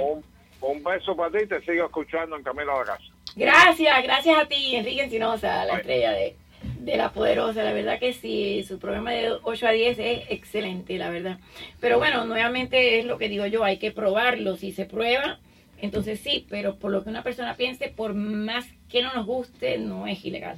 Un 0.60 0.84
beso 0.84 1.16
para 1.16 1.38
ti, 1.38 1.46
te 1.48 1.62
sigo 1.62 1.86
escuchando 1.86 2.36
en 2.36 2.44
camino 2.44 2.76
a 2.76 2.80
la 2.80 2.86
casa. 2.86 3.04
Gracias, 3.36 4.04
gracias 4.04 4.38
a 4.38 4.46
ti, 4.48 4.76
Enrique 4.76 5.04
Encinosa, 5.04 5.64
la 5.66 5.78
estrella 5.78 6.12
de, 6.12 6.36
de 6.80 6.98
La 6.98 7.12
Poderosa. 7.12 7.64
La 7.64 7.72
verdad 7.74 8.00
que 8.00 8.14
sí, 8.14 8.64
su 8.68 8.80
programa 8.80 9.12
de 9.12 9.32
8 9.44 9.68
a 9.68 9.72
10 9.72 10.00
es 10.00 10.22
excelente, 10.32 10.98
la 10.98 11.12
verdad. 11.12 11.38
Pero 11.80 12.00
bueno, 12.00 12.26
nuevamente 12.26 12.98
es 13.00 13.06
lo 13.06 13.20
que 13.20 13.30
digo 13.30 13.46
yo, 13.46 13.64
hay 13.64 13.78
que 13.78 13.92
probarlo. 13.92 14.58
Si 14.58 14.72
se 14.72 14.86
prueba, 14.86 15.38
entonces 15.80 16.20
sí, 16.20 16.48
pero 16.50 16.78
por 16.78 16.90
lo 16.92 17.04
que 17.04 17.12
una 17.12 17.22
persona 17.24 17.56
piense, 17.56 17.90
por 17.90 18.16
más 18.16 18.66
que 18.90 19.04
no 19.04 19.14
nos 19.14 19.28
guste, 19.28 19.78
no 19.78 20.08
es 20.08 20.26
ilegal. 20.26 20.58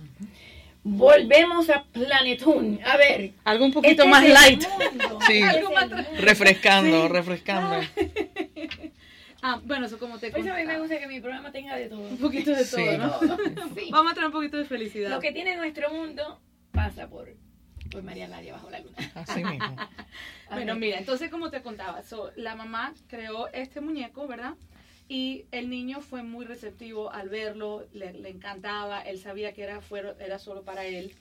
Volvemos 0.83 1.69
a 1.69 1.83
Planetún. 1.83 2.79
A 2.85 2.97
ver. 2.97 3.31
Algo 3.43 3.65
un 3.65 3.73
poquito 3.73 4.03
este 4.03 4.07
más 4.11 4.27
light. 4.27 4.63
Sí. 5.27 5.41
el 5.41 5.63
mundo. 5.63 5.97
Refrescando, 6.19 7.07
Sí. 7.07 7.13
refrescando. 7.13 7.79
Ah, 9.41 9.61
bueno, 9.63 9.85
eso 9.85 9.97
como 9.99 10.19
te 10.19 10.31
Por 10.31 10.41
eso 10.41 10.51
a 10.51 10.57
mí 10.57 10.65
me 10.65 10.77
gusta 10.79 10.99
que 10.99 11.07
mi 11.07 11.21
programa 11.21 11.49
tenga 11.49 11.73
de 11.77 11.87
todo. 11.87 12.01
Un 12.01 12.17
poquito 12.17 12.51
de 12.51 12.65
todo, 12.65 12.65
Sí. 12.65 12.97
¿no? 12.97 13.19
Sí. 13.75 13.89
Vamos 13.89 14.11
a 14.11 14.13
traer 14.15 14.27
un 14.27 14.33
poquito 14.33 14.57
de 14.57 14.65
felicidad. 14.65 15.09
Lo 15.09 15.21
que 15.21 15.31
tiene 15.31 15.55
nuestro 15.55 15.89
mundo 15.93 16.41
pasa 16.73 17.07
por, 17.07 17.33
por 17.89 18.03
María 18.03 18.27
Laria 18.27 18.51
bajo 18.51 18.69
la 18.69 18.79
luna. 18.79 18.97
Así 19.15 19.41
mismo. 19.41 19.77
Bueno, 20.51 20.75
mira, 20.75 20.97
entonces 20.97 21.29
como 21.31 21.49
te 21.49 21.61
contaba, 21.61 22.03
so, 22.03 22.31
la 22.35 22.55
mamá 22.55 22.93
creó 23.07 23.47
este 23.53 23.79
muñeco, 23.79 24.27
¿verdad? 24.27 24.55
Y 25.09 25.45
el 25.51 25.69
niño 25.69 25.99
fue 26.01 26.21
muy 26.23 26.45
receptivo 26.45 27.11
al 27.11 27.27
verlo, 27.29 27.85
le, 27.93 28.13
le 28.13 28.29
encantaba, 28.29 29.01
él 29.01 29.17
sabía 29.19 29.53
que 29.53 29.63
era, 29.63 29.81
fuera, 29.81 30.13
era 30.19 30.37
solo 30.39 30.61
para 30.63 30.85
él. 30.85 31.13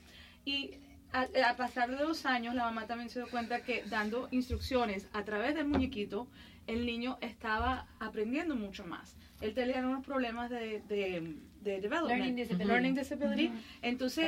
Y 0.45 0.75
a, 1.13 1.27
a 1.49 1.57
pasar 1.57 1.91
de 1.91 2.05
los 2.05 2.27
años, 2.27 2.55
la 2.55 2.65
mamá 2.65 2.87
también 2.87 3.09
se 3.09 3.19
dio 3.19 3.29
cuenta 3.31 3.63
que 3.63 3.83
dando 3.89 4.29
instrucciones 4.31 5.09
a 5.15 5.25
través 5.25 5.55
del 5.55 5.67
muñequito, 5.67 6.29
el 6.67 6.85
niño 6.85 7.17
estaba 7.23 7.87
aprendiendo 7.99 8.55
mucho 8.55 8.85
más. 8.85 9.17
Él 9.41 9.55
tenía 9.55 9.79
unos 9.79 10.05
problemas 10.05 10.51
de, 10.51 10.83
de, 10.87 11.37
de 11.63 11.81
development, 11.81 12.11
Learning 12.19 12.37
disability. 12.37 12.69
learning 12.69 12.95
disability. 12.95 13.51
Entonces, 13.81 14.27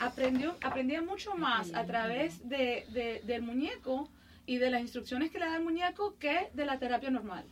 aprendió, 0.00 0.56
aprendía 0.62 1.00
mucho 1.00 1.36
más 1.36 1.72
a 1.74 1.86
través 1.86 2.48
de- 2.48 3.20
del 3.24 3.42
muñeco 3.42 4.08
y 4.46 4.56
de 4.56 4.68
las 4.70 4.80
instrucciones 4.80 5.30
que 5.30 5.38
le 5.38 5.46
da 5.46 5.56
el 5.58 5.62
muñeco 5.62 6.16
que 6.18 6.48
de 6.54 6.64
la 6.66 6.80
terapia 6.80 7.10
normal. 7.10 7.44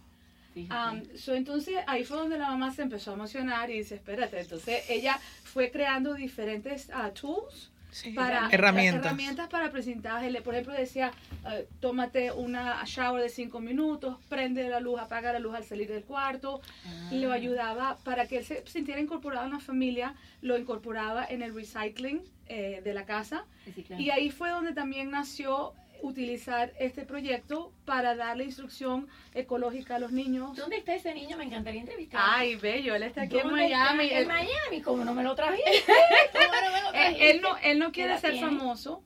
Um, 0.56 1.02
so, 1.16 1.34
entonces 1.34 1.76
ahí 1.86 2.04
fue 2.04 2.16
donde 2.16 2.38
la 2.38 2.50
mamá 2.50 2.72
se 2.72 2.82
empezó 2.82 3.12
a 3.12 3.14
emocionar 3.14 3.70
y 3.70 3.78
dice, 3.78 3.94
espérate, 3.96 4.40
entonces 4.40 4.82
ella 4.88 5.18
fue 5.44 5.70
creando 5.70 6.14
diferentes 6.14 6.90
ah, 6.92 7.10
tools 7.10 7.70
para 8.14 8.48
herramientas. 8.50 9.04
herramientas 9.04 9.48
para 9.48 9.70
presentaje. 9.70 10.30
Por 10.42 10.54
ejemplo, 10.54 10.74
decía, 10.74 11.12
eh, 11.50 11.66
tómate 11.80 12.32
una 12.32 12.84
shower 12.84 13.22
de 13.22 13.28
cinco 13.28 13.60
minutos, 13.60 14.18
prende 14.28 14.68
la 14.68 14.80
luz, 14.80 15.00
apaga 15.00 15.32
la 15.32 15.38
luz 15.38 15.54
al 15.54 15.64
salir 15.64 15.88
del 15.88 16.04
cuarto. 16.04 16.60
Y 17.10 17.18
lo 17.20 17.32
ayudaba 17.32 17.96
para 18.04 18.26
que 18.26 18.38
él 18.38 18.44
se 18.44 18.62
sintiera 18.66 19.00
incorporado 19.00 19.46
en 19.46 19.52
la 19.52 19.60
familia, 19.60 20.14
lo 20.42 20.58
incorporaba 20.58 21.24
en 21.24 21.42
el 21.42 21.54
recycling 21.54 22.22
eh, 22.46 22.80
de 22.84 22.94
la 22.94 23.04
casa. 23.04 23.44
Sí, 23.74 23.82
claro. 23.82 24.02
Y 24.02 24.10
ahí 24.10 24.30
fue 24.30 24.50
donde 24.50 24.72
también 24.72 25.10
nació 25.10 25.72
utilizar 26.02 26.72
este 26.78 27.04
proyecto 27.04 27.72
para 27.84 28.14
darle 28.16 28.44
instrucción 28.44 29.08
ecológica 29.34 29.96
a 29.96 29.98
los 29.98 30.12
niños. 30.12 30.56
¿Dónde 30.56 30.76
está 30.76 30.94
ese 30.94 31.14
niño? 31.14 31.36
Me 31.36 31.44
encantaría 31.44 31.80
entrevistar. 31.80 32.20
Ay, 32.22 32.56
bello, 32.56 32.94
él 32.94 33.02
está 33.02 33.22
aquí 33.22 33.38
en. 33.38 33.50
Miami. 33.50 34.04
En 34.10 34.16
Él- 34.18 34.26
Miami, 34.26 34.80
como 34.82 35.04
no 35.04 35.14
me 35.14 35.22
lo 35.22 35.34
trajiste. 35.34 35.70
¿Cómo 36.32 36.44
no 36.64 36.72
me 36.72 36.82
lo 36.82 36.92
él, 36.92 37.16
él 37.20 37.40
no, 37.42 37.56
él 37.58 37.78
no 37.78 37.86
¿Qué 37.86 37.92
quiere 37.92 38.18
ser 38.18 38.32
tiene? 38.32 38.46
famoso. 38.46 39.02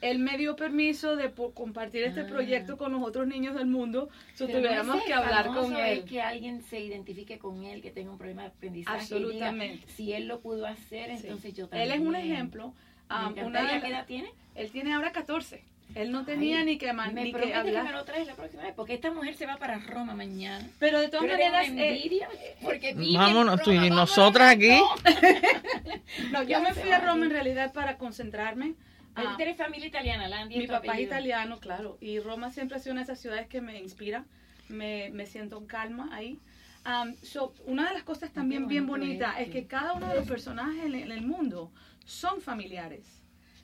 Él 0.00 0.18
me 0.18 0.38
dio 0.38 0.56
permiso 0.56 1.14
de 1.14 1.30
compartir 1.52 2.04
este 2.04 2.24
proyecto 2.24 2.78
con 2.78 2.90
los 2.92 3.02
otros 3.02 3.26
niños 3.26 3.54
del 3.54 3.66
mundo. 3.66 4.08
Si 4.34 4.44
Ah. 4.44 4.46
No 4.46 4.52
tuviéramos 4.54 4.96
es 4.96 5.02
que 5.04 5.12
hablar 5.12 5.48
con 5.48 5.76
es 5.76 5.98
él. 5.98 6.04
que 6.06 6.22
alguien 6.22 6.62
se 6.62 6.80
identifique 6.80 7.38
con 7.38 7.64
él, 7.64 7.82
que 7.82 7.90
tenga 7.90 8.10
un 8.10 8.16
problema 8.16 8.42
de 8.42 8.48
aprendizaje. 8.48 8.96
diga, 9.04 9.16
Absolutamente. 9.18 9.86
si 9.92 10.14
él 10.14 10.26
lo 10.26 10.40
pudo 10.40 10.64
hacer, 10.66 11.10
entonces 11.10 11.52
yo 11.52 11.64
Él 11.64 11.70
también. 11.70 11.92
es 11.92 12.00
un 12.00 12.16
ejemplo. 12.16 12.74
Um, 13.10 13.44
una 13.44 13.74
de 13.74 13.80
¿Qué 13.82 13.88
edad 13.88 14.06
tiene? 14.06 14.30
Él 14.54 14.70
tiene 14.70 14.94
ahora 14.94 15.12
14. 15.12 15.62
Él 15.94 16.12
no 16.12 16.24
tenía 16.24 16.58
Ay, 16.60 16.64
ni 16.64 16.78
que, 16.78 16.92
man- 16.92 17.12
me 17.14 17.24
ni 17.24 17.32
que 17.32 17.40
que 17.40 17.46
me 17.46 17.54
hablar. 17.54 17.92
lo 17.92 18.04
traes 18.04 18.26
la 18.26 18.34
próxima 18.34 18.62
vez, 18.62 18.72
porque 18.74 18.94
esta 18.94 19.10
mujer 19.10 19.34
se 19.34 19.46
va 19.46 19.56
para 19.56 19.78
Roma 19.78 20.14
mañana. 20.14 20.66
Pero 20.78 21.00
de 21.00 21.08
todas 21.08 21.26
maneras, 21.26 21.66
eh, 21.68 21.88
envidia, 21.96 22.28
porque 22.62 22.94
vive 22.94 23.12
en 23.12 23.18
Vámonos 23.18 23.60
tú 23.62 23.72
y 23.72 23.90
nosotras 23.90 24.54
aquí. 24.54 24.78
No, 26.32 26.42
yo 26.42 26.60
me 26.60 26.74
fui 26.74 26.90
a 26.90 27.00
Roma 27.00 27.24
en 27.26 27.30
realidad 27.30 27.72
para 27.72 27.96
concentrarme. 27.96 28.74
Ah, 29.16 29.36
eres 29.38 29.56
familia 29.56 29.86
italiana, 29.86 30.28
Landy. 30.28 30.56
Mi 30.58 30.66
papá 30.66 30.94
es 30.94 31.00
italiano, 31.06 31.58
claro, 31.60 31.98
y 32.00 32.20
Roma 32.20 32.50
siempre 32.50 32.76
ha 32.76 32.80
sido 32.80 32.92
una 32.92 33.00
de 33.00 33.04
esas 33.04 33.20
ciudades 33.20 33.48
que 33.48 33.60
me 33.60 33.78
inspira, 33.80 34.24
me, 34.68 35.10
me 35.12 35.26
siento 35.26 35.58
en 35.58 35.66
calma 35.66 36.08
ahí. 36.12 36.38
Um, 36.86 37.14
so, 37.22 37.52
una 37.66 37.88
de 37.88 37.94
las 37.94 38.04
cosas 38.04 38.30
también 38.32 38.66
bien 38.66 38.86
bonitas 38.86 39.34
es, 39.38 39.48
es 39.48 39.52
que 39.52 39.66
cada 39.66 39.92
uno 39.92 40.08
de 40.08 40.14
los 40.14 40.26
personajes 40.28 40.84
en, 40.84 40.94
en 40.94 41.12
el 41.12 41.22
mundo 41.22 41.70
son 42.06 42.40
familiares. 42.40 43.19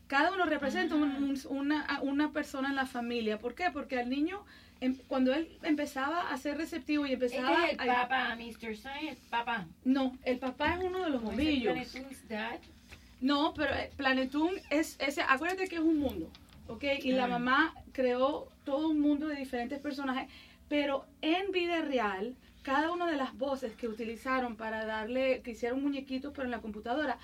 Cada 0.07 0.33
uno 0.33 0.47
representa 0.47 0.95
un- 0.95 1.03
un- 1.23 1.41
una, 1.49 2.01
una 2.03 2.31
persona 2.33 2.69
en 2.69 2.77
la 2.77 2.87
familia. 2.87 3.39
¿Por 3.39 3.55
qué? 3.55 3.71
Porque 3.73 3.99
al 3.99 4.09
niño, 4.09 4.45
em- 4.81 4.97
cuando 5.09 5.35
él 5.35 5.49
empezaba 5.63 6.31
a 6.31 6.37
ser 6.37 6.57
receptivo 6.59 7.07
y 7.07 7.13
Este 7.13 7.27
empezaba 7.27 7.67
es 7.67 7.73
el 7.79 7.91
a- 7.91 8.03
papá, 8.03 8.37
Mr. 8.37 8.77
Science, 8.77 9.09
el 9.23 9.29
papá. 9.31 9.67
No, 9.85 10.17
el 10.25 10.39
papá 10.39 10.75
es 10.75 10.85
uno 10.85 11.03
de 11.05 11.11
los 11.11 11.23
¿No 11.23 11.33
es 11.33 11.39
el 11.39 11.45
bombillos. 11.65 11.95
No, 13.21 13.55
pero 13.55 13.75
eh, 13.75 13.91
Planetoon 13.97 14.51
es 14.71 14.97
ese, 15.01 15.23
acuérdate 15.23 15.69
que 15.69 15.77
es 15.77 15.81
un 15.81 15.99
mundo, 15.99 16.31
¿ok? 16.69 16.85
Y 17.03 17.13
la 17.13 17.25
Ah. 17.25 17.29
mamá 17.29 17.75
creó 17.93 18.49
todo 18.65 18.89
un 18.89 19.01
mundo 19.01 19.27
de 19.27 19.37
diferentes 19.37 19.81
personajes, 19.81 20.31
pero 20.69 21.07
en 21.23 21.51
vida 21.51 21.81
real, 21.81 22.37
cada 22.63 22.91
una 22.93 23.07
de 23.11 23.17
las 23.17 23.37
voces 23.39 23.73
que 23.75 23.89
utilizaron 23.89 24.57
para 24.57 24.85
darle, 24.85 25.41
que 25.43 25.53
hicieron 25.53 25.83
muñequitos 25.83 26.33
pero 26.35 26.45
en 26.45 26.51
la 26.51 26.61
computadora, 26.61 27.17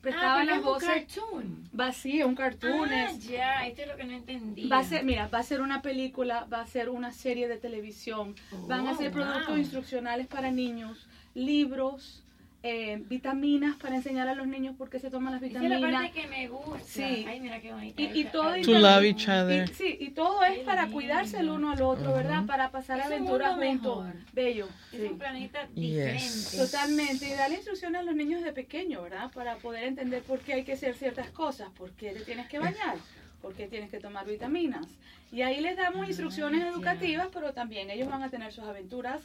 prestaban 0.00 0.42
Ah, 0.42 0.44
las 0.44 0.58
un 0.58 0.64
voces. 0.64 0.88
cartoon. 0.88 1.68
Va 1.78 1.92
sí, 1.92 2.22
un 2.22 2.34
cartoon. 2.34 2.88
Ah, 2.90 3.10
es- 3.10 3.26
ya, 3.28 3.66
esto 3.66 3.82
es 3.82 3.88
lo 3.88 3.96
que 3.96 4.04
no 4.04 4.12
entendí. 4.14 4.68
Va 4.68 4.78
a 4.78 4.84
ser, 4.84 5.04
mira, 5.04 5.28
va 5.28 5.38
a 5.38 5.42
ser 5.42 5.60
una 5.60 5.82
película, 5.82 6.46
va 6.52 6.60
a 6.62 6.66
ser 6.66 6.88
una 6.88 7.12
serie 7.12 7.48
de 7.48 7.56
televisión, 7.58 8.34
van 8.66 8.86
a 8.86 8.92
Oh, 8.92 8.96
ser 8.96 9.10
productos 9.12 9.48
wow. 9.48 9.56
instruccionales 9.58 10.26
para 10.26 10.50
niños, 10.50 11.06
libros, 11.34 12.22
eh, 12.62 13.02
vitaminas 13.08 13.76
para 13.76 13.96
enseñar 13.96 14.28
a 14.28 14.34
los 14.34 14.46
niños 14.46 14.76
por 14.76 14.90
qué 14.90 14.98
se 14.98 15.10
toman 15.10 15.32
las 15.32 15.42
Esa 15.42 15.46
es 15.56 15.62
vitaminas. 15.62 15.92
la 15.92 15.98
parte 16.02 16.20
que 16.20 16.26
me 16.26 16.48
gusta. 16.48 16.78
Sí. 16.84 17.24
Ay, 17.26 17.40
mira 17.40 17.58
qué 17.60 17.72
bonita. 17.72 18.02
Y, 18.02 18.20
y 18.20 18.24
todo 18.24 18.50
ay, 18.50 18.62
To 18.62 18.72
love 18.78 19.02
each 19.04 19.28
other. 19.28 19.70
y- 19.70 19.74
sí, 19.74 19.96
y 19.98 20.10
todo 20.10 20.44
es 20.44 20.58
Qué 20.58 20.64
para 20.64 20.82
lindo. 20.82 20.94
cuidarse 20.94 21.38
el 21.38 21.48
uno 21.48 21.70
al 21.70 21.80
otro, 21.80 22.12
¿verdad? 22.12 22.44
Para 22.44 22.70
pasar 22.70 23.00
aventuras 23.00 23.56
juntos. 23.56 24.06
Bello. 24.34 24.68
Es 24.92 25.00
sí. 25.00 25.06
un 25.06 25.18
planeta 25.18 25.66
Yes. 25.74 25.74
diferente. 25.74 26.56
Totalmente. 26.58 27.28
Y 27.28 27.32
darle 27.32 27.56
instrucciones 27.56 28.00
a 28.00 28.04
los 28.04 28.14
niños 28.14 28.42
de 28.42 28.52
pequeño, 28.52 29.02
¿verdad? 29.02 29.30
Para 29.32 29.56
poder 29.56 29.84
entender 29.84 30.22
por 30.22 30.40
qué 30.40 30.52
hay 30.52 30.64
que 30.64 30.74
hacer 30.74 30.94
ciertas 30.96 31.30
cosas, 31.30 31.70
por 31.78 31.90
qué 31.92 32.10
te 32.12 32.20
tienes 32.20 32.46
que 32.48 32.58
bañar, 32.58 32.96
por 33.40 33.54
qué 33.54 33.68
tienes 33.68 33.90
que 33.90 34.00
tomar 34.00 34.26
vitaminas. 34.26 34.86
Y 35.32 35.42
ahí 35.42 35.60
les 35.60 35.76
damos 35.78 36.06
instrucciones 36.08 36.60
Ah, 36.60 36.64
ya. 36.64 36.70
educativas, 36.72 37.28
pero 37.32 37.54
también 37.54 37.88
ellos 37.88 38.08
van 38.10 38.22
a 38.22 38.28
tener 38.28 38.52
sus 38.52 38.64
aventuras 38.64 39.20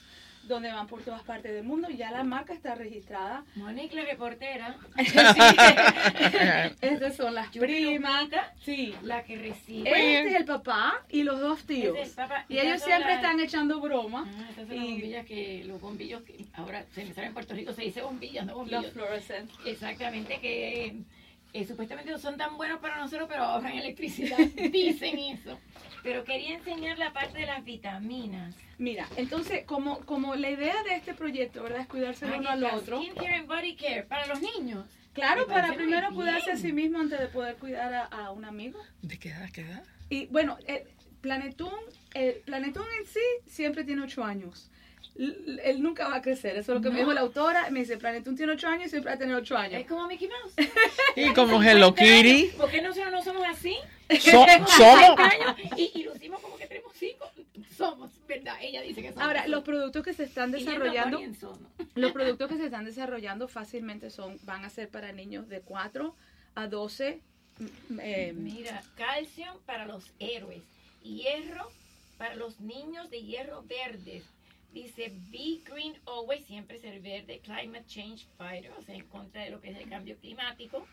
donde 0.47 0.71
van 0.71 0.87
por 0.87 1.01
todas 1.03 1.21
partes 1.23 1.53
del 1.53 1.63
mundo. 1.63 1.89
Ya 1.89 2.11
la 2.11 2.23
marca 2.23 2.53
está 2.53 2.75
registrada. 2.75 3.43
Monique, 3.55 3.95
la 3.95 4.03
reportera. 4.05 4.75
Estas 6.81 7.15
son 7.15 7.33
las 7.35 7.49
primas. 7.49 8.27
Sí. 8.63 8.93
La 9.01 9.23
que 9.23 9.37
recibe. 9.37 9.89
Este 9.89 10.27
es 10.29 10.35
el 10.35 10.45
papá 10.45 11.01
y 11.09 11.23
los 11.23 11.39
dos 11.39 11.63
tíos. 11.65 11.95
Este 11.97 12.01
es 12.01 12.09
el 12.09 12.15
papá. 12.15 12.45
Y 12.49 12.57
ellos 12.59 12.81
siempre 12.81 13.07
las- 13.09 13.17
están 13.23 13.39
echando 13.39 13.79
broma. 13.79 14.25
Ah, 14.27 14.45
estas 14.49 14.67
son 14.67 14.77
las 14.77 14.85
Y- 14.85 14.91
bombillas 14.91 15.25
que, 15.25 15.63
los 15.65 15.81
bombillos 15.81 16.21
que 16.23 16.45
ahora 16.53 16.85
se 16.93 17.05
me 17.05 17.13
sale 17.13 17.27
en 17.27 17.33
Puerto 17.33 17.53
Rico, 17.53 17.73
se 17.73 17.81
dice 17.83 18.01
bombillas, 18.01 18.45
no 18.45 18.55
bombillos. 18.55 18.83
Los 18.83 18.93
fluorescentes. 18.93 19.55
Exactamente, 19.65 20.39
que 20.39 20.95
eh, 21.55 21.65
supuestamente 21.65 22.11
no 22.11 22.17
son 22.17 22.35
tan 22.35 22.57
buenos 22.57 22.79
para 22.81 22.97
nosotros, 22.97 23.29
pero 23.29 23.43
ahorran 23.43 23.71
electricidad. 23.71 24.37
Dicen 24.71 25.17
eso. 25.17 25.57
Pero 26.03 26.25
quería 26.25 26.55
enseñar 26.55 26.97
la 26.97 27.13
parte 27.13 27.39
de 27.39 27.45
las 27.45 27.63
vitaminas. 27.63 28.53
Mira, 28.77 29.07
entonces, 29.15 29.63
como, 29.65 29.99
como 30.01 30.35
la 30.35 30.49
idea 30.49 30.83
de 30.83 30.95
este 30.95 31.13
proyecto, 31.13 31.63
¿verdad? 31.63 31.79
Es 31.79 31.87
cuidarse 31.87 32.25
el 32.25 32.33
uno 32.41 32.49
al 32.49 32.63
otro. 32.65 33.01
Skincare 33.01 33.35
and 33.35 33.47
body 33.47 33.75
care 33.77 34.03
para 34.03 34.27
los 34.27 34.41
niños. 34.41 34.85
Claro, 35.13 35.47
para 35.47 35.73
primero 35.73 36.13
cuidarse 36.13 36.51
a 36.51 36.57
sí 36.57 36.73
mismo 36.73 36.99
antes 36.99 37.19
de 37.21 37.27
poder 37.27 37.55
cuidar 37.55 37.93
a, 37.93 38.03
a 38.03 38.31
un 38.31 38.43
amigo. 38.43 38.77
¿De 39.01 39.17
qué 39.17 39.29
edad? 39.29 39.49
¿Qué 39.53 39.61
edad? 39.61 39.83
Y 40.09 40.25
bueno, 40.25 40.57
eh, 40.67 40.85
Planetún, 41.21 41.71
el 42.13 42.41
Planetún 42.45 42.85
en 42.99 43.07
sí 43.07 43.21
siempre 43.47 43.85
tiene 43.85 44.01
ocho 44.03 44.25
años. 44.25 44.69
Él 45.17 45.81
nunca 45.81 46.09
va 46.09 46.15
a 46.17 46.21
crecer, 46.21 46.57
eso 46.57 46.73
es 46.73 46.75
lo 46.77 46.81
que 46.81 46.89
me 46.89 46.99
dijo 46.99 47.13
la 47.13 47.21
autora. 47.21 47.69
Me 47.69 47.79
dice, 47.79 47.97
Planetún 47.97 48.35
tiene 48.35 48.51
ocho 48.53 48.67
años 48.67 48.87
y 48.87 48.89
siempre 48.89 49.11
va 49.11 49.15
a 49.15 49.19
tener 49.19 49.33
ocho 49.35 49.55
años. 49.57 49.79
Es 49.81 49.87
como 49.87 50.07
Mickey 50.07 50.27
Mouse. 50.27 50.53
Y 51.15 51.33
como 51.33 51.63
Hello 51.63 51.95
Kitty. 51.95 52.47
¿Por 52.57 52.69
qué 52.69 52.81
nosotros 52.81 53.11
no 53.13 53.23
somos 53.23 53.43
así? 53.47 53.77
So- 54.19 54.31
somos. 54.67 54.69
60 54.71 55.23
años 55.23 55.55
y, 55.77 55.91
y 55.99 56.03
lucimos 56.03 56.41
como 56.41 56.57
que 56.57 56.67
tenemos 56.67 56.91
cinco. 56.97 57.31
Somos, 57.77 58.11
¿verdad? 58.27 58.55
Ella 58.61 58.81
dice 58.81 59.01
que 59.01 59.09
somos. 59.13 59.23
Ahora, 59.23 59.47
los 59.47 59.63
productos 59.63 60.03
que 60.03 60.13
se 60.13 60.23
están 60.25 60.51
desarrollando, 60.51 61.21
los 61.95 62.11
productos 62.11 62.49
que 62.49 62.57
se 62.57 62.65
están 62.65 62.83
desarrollando 62.85 63.47
fácilmente 63.47 64.09
son, 64.09 64.37
van 64.43 64.65
a 64.65 64.69
ser 64.69 64.89
para 64.89 65.11
niños 65.13 65.47
de 65.47 65.61
4 65.61 66.13
a 66.55 66.67
12. 66.67 67.21
mm, 67.59 67.99
eh, 68.01 68.33
Mira, 68.35 68.81
calcio 68.97 69.61
para 69.65 69.85
los 69.85 70.11
héroes, 70.19 70.63
hierro 71.03 71.71
para 72.17 72.35
los 72.35 72.59
niños 72.59 73.09
de 73.09 73.21
hierro 73.23 73.63
verdes. 73.63 74.23
Dice, 74.75 75.09
be 75.31 75.61
green 75.63 75.97
always, 76.05 76.45
siempre 76.45 76.77
ser 76.77 76.99
verde, 76.99 77.39
climate 77.39 77.85
change 77.87 78.27
fighter, 78.37 78.73
o 78.77 78.81
sea, 78.81 78.93
en 78.93 79.07
contra 79.07 79.43
de 79.45 79.51
lo 79.51 79.61
que 79.61 79.69
es 79.69 79.77
el 79.77 79.87
cambio 79.87 80.17
climático. 80.17 80.85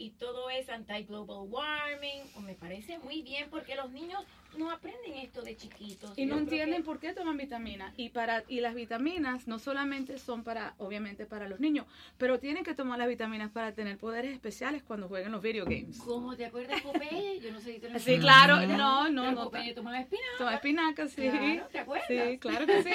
Y 0.00 0.10
todo 0.10 0.48
es 0.48 0.68
anti-global 0.68 1.48
warming, 1.50 2.22
o 2.36 2.40
me 2.40 2.54
parece 2.54 2.98
muy 2.98 3.22
bien 3.22 3.48
porque 3.50 3.74
los 3.74 3.90
niños 3.90 4.22
no 4.56 4.70
aprenden 4.70 5.14
esto 5.14 5.42
de 5.42 5.56
chiquitos. 5.56 6.16
Y 6.16 6.24
no 6.24 6.38
entienden 6.38 6.78
que- 6.82 6.84
por 6.84 7.00
qué 7.00 7.12
toman 7.12 7.36
vitaminas. 7.36 7.92
Y 7.96 8.10
para 8.10 8.44
y 8.48 8.60
las 8.60 8.74
vitaminas 8.76 9.48
no 9.48 9.58
solamente 9.58 10.18
son 10.18 10.44
para, 10.44 10.74
obviamente, 10.78 11.26
para 11.26 11.48
los 11.48 11.58
niños, 11.58 11.84
pero 12.16 12.38
tienen 12.38 12.62
que 12.62 12.74
tomar 12.74 12.96
las 12.98 13.08
vitaminas 13.08 13.50
para 13.50 13.72
tener 13.72 13.98
poderes 13.98 14.32
especiales 14.32 14.84
cuando 14.84 15.08
jueguen 15.08 15.32
los 15.32 15.42
video 15.42 15.64
games. 15.64 15.98
¿Cómo 15.98 16.36
te 16.36 16.46
acuerdas 16.46 16.80
Popeye? 16.80 17.40
Yo 17.40 17.50
no 17.52 17.60
sé 17.60 17.74
si 17.74 17.80
tú 17.80 17.88
lo 17.90 17.98
Sí, 17.98 18.18
claro, 18.20 18.56
Pero 18.60 18.76
no, 18.76 19.08
no, 19.10 19.32
no. 19.32 19.44
Popeye 19.44 19.74
tomaba 19.74 19.98
espinaca. 19.98 20.28
Toma 20.38 20.54
espinacas, 20.54 21.10
sí. 21.10 21.28
Claro, 21.28 21.66
¿te 21.72 21.78
acuerdas? 21.80 22.06
Sí, 22.08 22.38
claro 22.38 22.66
que 22.66 22.82
sí. 22.84 22.90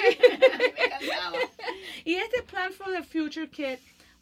Me 0.74 0.84
encantaba. 0.86 1.38
y 2.04 2.14
este 2.14 2.42
Plan 2.44 2.72
for 2.72 2.90
the 2.90 3.02
Future 3.02 3.48
Kit 3.50 3.78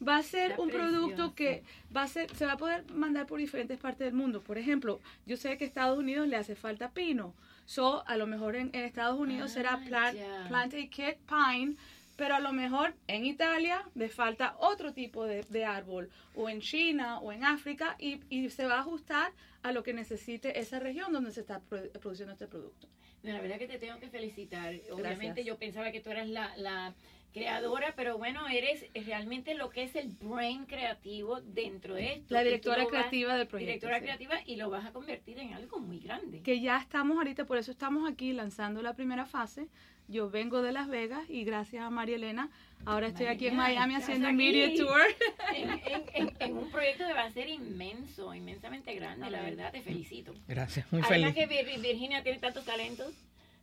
va 0.07 0.17
a 0.17 0.23
ser 0.23 0.55
un 0.59 0.69
producto 0.69 1.33
que 1.35 1.63
va 1.95 2.03
a 2.03 2.07
ser, 2.07 2.33
se 2.35 2.45
va 2.45 2.53
a 2.53 2.57
poder 2.57 2.83
mandar 2.91 3.25
por 3.27 3.39
diferentes 3.39 3.77
partes 3.77 4.05
del 4.05 4.13
mundo. 4.13 4.41
Por 4.41 4.57
ejemplo, 4.57 4.99
yo 5.25 5.37
sé 5.37 5.57
que 5.57 5.63
a 5.63 5.67
Estados 5.67 5.97
Unidos 5.97 6.27
le 6.27 6.35
hace 6.35 6.55
falta 6.55 6.91
pino. 6.91 7.33
So, 7.65 8.03
a 8.07 8.17
lo 8.17 8.27
mejor 8.27 8.55
en, 8.55 8.69
en 8.73 8.83
Estados 8.83 9.19
Unidos 9.19 9.51
será 9.51 9.73
Ah, 9.75 9.81
plant, 9.87 10.17
ya. 10.17 10.45
plant 10.49 10.73
a 10.73 10.77
kit 10.89 11.17
pine, 11.27 11.75
pero 12.17 12.35
a 12.35 12.39
lo 12.39 12.51
mejor 12.51 12.93
en 13.07 13.25
Italia 13.25 13.83
le 13.95 14.09
falta 14.09 14.55
otro 14.59 14.93
tipo 14.93 15.25
de, 15.25 15.43
de 15.49 15.63
árbol, 15.65 16.09
o 16.35 16.49
en 16.49 16.59
China 16.59 17.19
o 17.19 17.31
en 17.31 17.43
África, 17.45 17.95
y, 17.99 18.19
y 18.29 18.49
se 18.49 18.65
va 18.65 18.75
a 18.75 18.79
ajustar 18.81 19.31
a 19.63 19.71
lo 19.71 19.81
que 19.81 19.93
necesite 19.93 20.59
esa 20.59 20.79
región 20.79 21.13
donde 21.13 21.31
se 21.31 21.39
está 21.39 21.61
produ- 21.69 21.89
produciendo 21.99 22.33
este 22.33 22.47
producto. 22.47 22.87
La 23.23 23.39
verdad 23.39 23.57
que 23.57 23.67
te 23.67 23.79
tengo 23.79 23.97
que 23.99 24.09
felicitar. 24.09 24.75
Obviamente 24.91 25.25
Gracias. 25.25 25.45
yo 25.45 25.57
pensaba 25.57 25.91
que 25.93 26.01
tú 26.01 26.11
eras 26.11 26.27
la, 26.27 26.55
la 26.57 26.93
creadora, 27.33 27.93
pero 27.95 28.17
bueno, 28.17 28.47
eres 28.47 28.85
realmente 28.93 29.53
lo 29.55 29.69
que 29.69 29.83
es 29.83 29.95
el 29.95 30.09
brain 30.21 30.65
creativo 30.65 31.41
dentro 31.41 31.95
de 31.95 32.13
esto. 32.13 32.33
La 32.33 32.43
directora 32.43 32.83
vas- 32.83 32.87
creativa 32.89 33.35
del 33.35 33.47
proyecto, 33.47 33.67
Directora 33.73 33.97
sí. 33.97 34.03
creativa 34.03 34.35
y 34.45 34.55
lo 34.55 34.69
vas 34.69 34.85
a 34.85 34.91
convertir 34.93 35.39
en 35.39 35.53
algo 35.53 35.79
muy 35.79 35.99
grande. 35.99 36.41
que 36.43 36.61
ya 36.61 36.77
estamos 36.77 37.17
ahorita, 37.17 37.45
por 37.45 37.57
eso 37.57 37.71
estamos 37.71 38.09
aquí 38.09 38.31
lanzando 38.33 38.81
la 38.81 38.93
primera 38.93 39.25
fase. 39.25 39.67
Yo 40.09 40.29
vengo 40.29 40.61
de 40.61 40.73
Las 40.73 40.89
Vegas 40.89 41.23
y 41.29 41.45
gracias 41.45 41.81
a 41.83 41.89
María 41.89 42.17
Elena, 42.17 42.49
ahora 42.85 43.07
estoy 43.07 43.27
aquí 43.27 43.47
en 43.47 43.55
Miami 43.55 43.95
haciendo 43.95 44.27
un 44.29 44.35
media 44.35 44.69
tour. 44.75 45.01
En, 45.55 45.69
en- 45.69 46.03
en- 46.13 46.33
en 46.39 46.57
un 46.57 46.69
proyecto 46.71 47.05
que 47.07 47.13
va 47.13 47.23
a 47.23 47.31
ser 47.31 47.47
inmenso, 47.47 48.33
inmensamente 48.33 48.93
grande, 48.95 49.29
la 49.29 49.41
verdad, 49.41 49.71
te 49.71 49.81
felicito. 49.81 50.33
Gracias, 50.47 50.91
muy 50.91 51.01
Además 51.05 51.33
feliz. 51.33 51.47
que 51.49 51.63
Vir- 51.65 51.81
Virginia 51.81 52.21
tiene 52.23 52.39
tantos 52.39 52.65
talentos. 52.65 53.13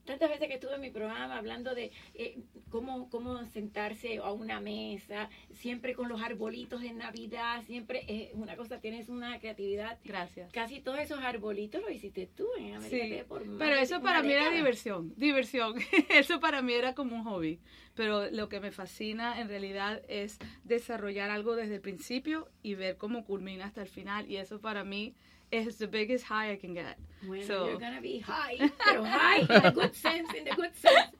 Tantas 0.04 0.30
veces 0.30 0.48
que 0.48 0.54
estuve 0.54 0.74
en 0.74 0.80
mi 0.80 0.90
programa 0.90 1.36
hablando 1.36 1.74
de 1.74 1.92
eh, 2.14 2.38
cómo, 2.70 3.08
cómo 3.10 3.44
sentarse 3.46 4.18
a 4.18 4.32
una 4.32 4.60
mesa, 4.60 5.28
siempre 5.52 5.94
con 5.94 6.08
los 6.08 6.20
arbolitos 6.22 6.80
de 6.82 6.92
Navidad, 6.92 7.62
siempre 7.64 8.04
es 8.08 8.30
una 8.34 8.56
cosa, 8.56 8.80
tienes 8.80 9.08
una 9.08 9.38
creatividad. 9.38 9.98
Gracias. 10.04 10.50
Casi 10.52 10.80
todos 10.80 10.98
esos 10.98 11.20
arbolitos 11.20 11.82
lo 11.82 11.90
hiciste 11.90 12.26
tú 12.26 12.46
en 12.58 12.74
América 12.74 13.16
Sí, 13.18 13.22
por 13.28 13.44
más 13.44 13.58
pero 13.58 13.76
eso 13.76 14.00
para 14.00 14.22
mí 14.22 14.32
era 14.32 14.40
década. 14.44 14.56
diversión, 14.56 15.12
diversión. 15.16 15.74
Eso 16.10 16.40
para 16.40 16.62
mí 16.62 16.72
era 16.72 16.94
como 16.94 17.14
un 17.16 17.24
hobby. 17.24 17.60
Pero 17.94 18.30
lo 18.30 18.48
que 18.48 18.60
me 18.60 18.70
fascina 18.70 19.40
en 19.40 19.48
realidad 19.48 20.02
es 20.08 20.38
desarrollar 20.64 21.30
algo 21.30 21.56
desde 21.56 21.74
el 21.76 21.80
principio 21.80 22.48
y 22.62 22.74
ver 22.74 22.96
cómo 22.96 23.24
culmina 23.24 23.66
hasta 23.66 23.82
el 23.82 23.88
final. 23.88 24.30
Y 24.30 24.36
eso 24.36 24.60
para 24.60 24.84
mí 24.84 25.14
es 25.50 25.78
the 25.78 25.86
biggest 25.86 26.24
high 26.26 26.52
I 26.52 26.58
can 26.58 26.74
get. 26.74 26.96
Bueno, 27.22 27.44
So- 27.46 27.66
you're 27.66 27.78
gonna 27.78 28.00
be 28.00 28.20
high, 28.20 28.56
pero 28.84 29.04
high 29.04 29.40
in 29.40 29.46
the 29.62 29.70
good 29.72 29.92
sense, 29.92 30.36
in 30.38 30.44
the 30.44 30.52
good 30.54 30.72
sense. 30.72 31.10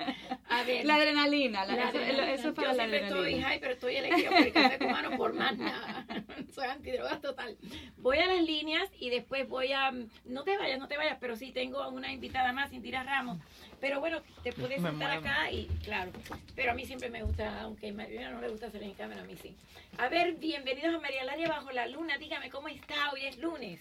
A 0.49 0.63
ver. 0.67 0.85
La 0.87 0.95
adrenalina, 0.97 1.67
la- 1.67 1.75
La 1.75 1.81
eso, 1.83 1.99
adrenalina. 1.99 2.33
eso 2.33 2.49
es 2.49 2.55
para 2.55 2.71
Yo 2.71 2.77
la 2.77 2.85
siempre 2.85 2.99
estoy 3.03 3.19
adrenalina. 3.19 3.49
high, 3.49 3.61
pero 3.61 3.73
estoy 3.75 3.97
elegido 3.97 4.31
por 4.31 4.41
el 4.47 4.53
café 4.53 4.79
cubano 4.79 5.17
por 5.19 5.33
más 5.35 5.59
nada. 5.59 6.07
Soy 6.55 6.67
antidrogas 6.67 7.21
total. 7.21 7.57
Voy 7.99 8.19
a 8.19 8.27
las 8.27 8.43
líneas 8.43 8.89
y 8.99 9.11
después 9.11 9.49
voy 9.49 9.73
a... 9.73 9.93
No 10.25 10.43
te 10.43 10.57
vayas, 10.59 10.79
no 10.81 10.89
te 10.89 10.97
vayas, 10.97 11.19
pero 11.21 11.37
sí 11.37 11.53
tengo 11.53 11.87
una 11.91 12.13
invitada 12.13 12.53
más, 12.53 12.73
Indira 12.73 13.03
Ramos. 13.05 13.39
Pero 13.81 14.01
bueno, 14.01 14.21
te 14.43 14.53
puedes 14.53 14.81
sentar 14.83 15.11
acá 15.19 15.51
y 15.53 15.67
claro. 15.85 16.11
Pero 16.57 16.73
a 16.73 16.75
mí 16.75 16.85
siempre 16.87 17.09
me 17.11 17.23
gusta, 17.23 17.61
aunque 17.63 17.91
a 17.91 17.93
María 17.93 18.31
no 18.31 18.41
le 18.41 18.49
gusta 18.49 18.67
hacer 18.67 18.83
en 18.83 18.95
cámara, 18.95 19.21
a 19.21 19.25
mí 19.25 19.37
sí. 19.41 19.55
A 19.99 20.09
ver, 20.09 20.35
bienvenidos 20.35 20.95
a 20.95 20.99
María 20.99 21.25
Laria 21.25 21.49
Bajo 21.49 21.71
la 21.73 21.87
Luna. 21.87 22.19
Dígame, 22.19 22.51
¿cómo 22.51 22.69
está? 22.69 23.11
Hoy 23.13 23.27
es 23.27 23.39
lunes. 23.39 23.81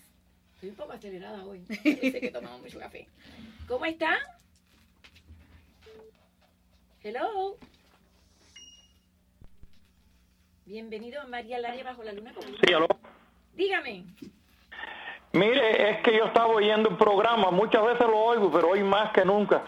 Estoy 0.59 0.71
un 0.71 0.75
poco 0.75 0.91
acelerada 0.91 1.45
hoy. 1.45 1.63
Sé 1.69 2.19
que 2.19 2.31
tomamos 2.31 2.59
mucho 2.59 2.77
café. 2.79 3.07
¿Cómo 3.65 3.85
está? 3.85 4.17
Hello. 7.01 7.55
Bienvenido 10.65 11.21
a 11.21 11.27
María 11.27 11.59
Laria 11.59 11.85
Bajo 11.85 12.03
la 12.03 12.11
Luna. 12.11 12.33
Sí, 12.61 12.73
aló. 12.73 12.87
Dígame. 13.53 14.03
Mire, 15.31 15.91
es 15.91 16.01
que 16.03 16.17
yo 16.17 16.25
estaba 16.25 16.47
oyendo 16.47 16.89
el 16.89 16.97
programa, 16.97 17.51
muchas 17.51 17.85
veces 17.85 18.05
lo 18.05 18.17
oigo, 18.17 18.51
pero 18.51 18.71
hoy 18.71 18.83
más 18.83 19.13
que 19.13 19.23
nunca. 19.23 19.63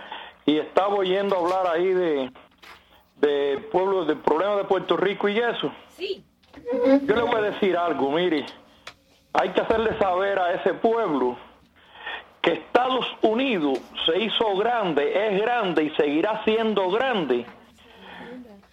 Y 0.46 0.58
estaba 0.58 0.94
oyendo 0.94 1.38
hablar 1.38 1.68
ahí 1.68 1.88
de, 1.88 2.32
de 3.16 3.60
pueblo, 3.72 4.04
del 4.04 4.18
problema 4.18 4.58
de 4.58 4.66
Puerto 4.66 4.98
Rico 4.98 5.30
y 5.30 5.40
eso. 5.40 5.74
Sí. 5.96 6.22
Yo 6.84 7.16
le 7.16 7.22
voy 7.22 7.36
a 7.36 7.52
decir 7.52 7.78
algo, 7.78 8.12
mire, 8.12 8.46
hay 9.34 9.50
que 9.50 9.62
hacerle 9.62 9.98
saber 9.98 10.40
a 10.40 10.54
ese 10.54 10.74
pueblo 10.76 11.38
que 12.42 12.54
Estados 12.54 13.06
Unidos 13.22 13.80
se 14.06 14.20
hizo 14.20 14.56
grande, 14.58 15.28
es 15.28 15.42
grande 15.42 15.84
y 15.84 15.90
seguirá 15.92 16.44
siendo 16.44 16.90
grande 16.90 17.46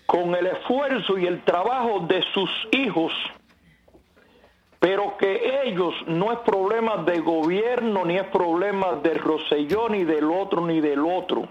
con 0.06 0.34
el 0.34 0.46
esfuerzo 0.46 1.18
y 1.18 1.26
el 1.26 1.42
trabajo 1.44 2.00
de 2.08 2.22
sus 2.32 2.50
hijos, 2.72 3.12
pero 4.78 5.18
que 5.18 5.62
ellos 5.64 5.94
no 6.06 6.32
es 6.32 6.38
problema 6.38 6.96
de 6.98 7.20
gobierno, 7.20 8.06
ni 8.06 8.16
es 8.16 8.26
problema 8.28 8.92
de 9.02 9.14
Rosellón, 9.14 9.92
ni 9.92 10.04
del 10.04 10.30
otro, 10.30 10.66
ni 10.66 10.80
del 10.80 11.04
otro. 11.04 11.48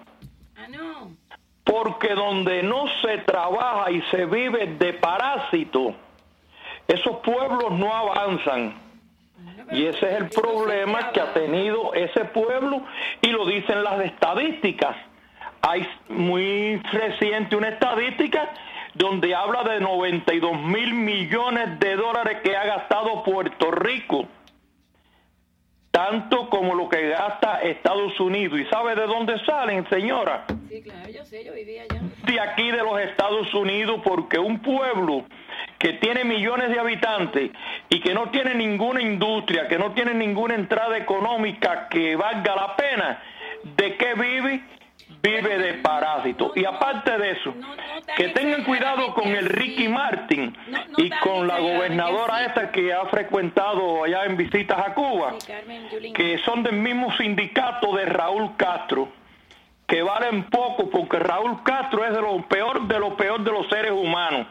Porque 1.64 2.16
donde 2.16 2.64
no 2.64 2.86
se 3.02 3.20
trabaja 3.20 3.92
y 3.92 4.02
se 4.10 4.26
vive 4.26 4.66
de 4.80 4.94
parásito, 4.94 5.94
esos 6.88 7.18
pueblos 7.18 7.74
no 7.74 7.94
avanzan. 7.94 8.87
Y 9.72 9.86
ese 9.86 10.06
es 10.06 10.18
el 10.22 10.30
problema 10.30 11.12
que 11.12 11.22
ha 11.22 11.34
tenido 11.34 11.94
ese 11.94 12.26
pueblo 12.26 12.82
y 13.22 13.28
lo 13.28 13.46
dicen 13.46 13.84
las 13.84 14.00
estadísticas. 14.02 14.96
Hay 15.62 15.88
muy 16.10 16.78
reciente 16.92 17.56
una 17.56 17.70
estadística 17.70 18.50
donde 18.94 19.36
habla 19.36 19.64
de 19.64 19.80
92 19.80 20.62
mil 20.62 20.94
millones 20.94 21.80
de 21.80 21.96
dólares 21.96 22.40
que 22.44 22.56
ha 22.56 22.66
gastado 22.66 23.24
Puerto 23.24 23.72
Rico, 23.72 24.28
tanto 25.92 26.50
como 26.50 26.74
lo 26.74 26.90
que 26.90 27.10
gasta 27.10 27.62
Estados 27.62 28.20
Unidos. 28.20 28.60
¿Y 28.60 28.66
sabe 28.66 28.96
de 28.96 29.06
dónde 29.06 29.38
salen, 29.46 29.88
señora? 29.90 30.46
Sí, 30.70 30.82
claro, 30.82 31.10
yo 31.10 31.26
sé, 31.26 31.44
yo 31.44 31.54
vivía 31.54 31.84
allá. 31.84 32.02
De 32.26 32.40
aquí 32.40 32.72
de 32.72 32.84
los 32.84 33.00
Estados 33.00 33.54
Unidos, 33.54 34.02
porque 34.04 34.40
un 34.40 34.60
pueblo 34.60 35.26
que 35.78 35.94
tiene 35.94 36.24
millones 36.24 36.70
de 36.70 36.80
habitantes 36.80 37.52
y 37.90 38.00
que 38.00 38.14
no 38.14 38.30
tiene 38.30 38.56
ninguna 38.56 39.02
industria, 39.02 39.68
que 39.68 39.78
no 39.78 39.92
tiene 39.92 40.14
ninguna 40.14 40.56
entrada 40.56 40.98
económica 40.98 41.88
que 41.90 42.16
valga 42.16 42.56
la 42.56 42.76
pena, 42.76 43.22
¿de 43.64 43.96
qué 43.96 44.14
vive? 44.14 44.62
Vive 45.22 45.58
de 45.58 45.74
parásitos. 45.76 46.52
Y 46.56 46.66
aparte 46.66 47.18
de 47.18 47.32
eso, 47.32 47.54
que 48.16 48.30
tengan 48.30 48.64
cuidado 48.64 49.14
con 49.14 49.28
el 49.28 49.46
Ricky 49.46 49.88
Martin 49.88 50.56
y 50.98 51.10
con 51.10 51.48
la 51.48 51.60
gobernadora 51.60 52.46
esta 52.46 52.72
que 52.72 52.94
ha 52.94 53.06
frecuentado 53.06 54.04
allá 54.04 54.26
en 54.26 54.38
visitas 54.38 54.78
a 54.78 54.94
Cuba, 54.94 55.36
que 56.14 56.38
son 56.40 56.64
del 56.64 56.76
mismo 56.76 57.16
sindicato 57.18 57.96
de 57.96 58.06
Raúl 58.06 58.56
Castro 58.58 59.10
que 59.88 60.02
valen 60.04 60.44
poco 60.50 60.90
porque 60.90 61.18
Raúl 61.18 61.64
Castro 61.64 62.06
es 62.06 62.12
de 62.12 62.22
lo 62.22 62.46
peor 62.48 62.88
de 62.88 63.00
lo 63.00 63.16
peor 63.16 63.42
de 63.44 63.52
los 63.52 63.68
seres 63.70 63.92
humanos. 63.92 64.46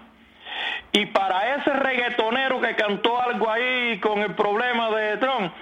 Y 0.92 1.06
para 1.06 1.56
ese 1.56 1.72
reggaetonero 1.72 2.60
que 2.60 2.74
cantó 2.74 3.20
algo 3.20 3.50
ahí 3.50 3.98
con 4.00 4.20
el 4.20 4.34
problema 4.34 4.90
de 4.90 5.16
Trump, 5.18 5.52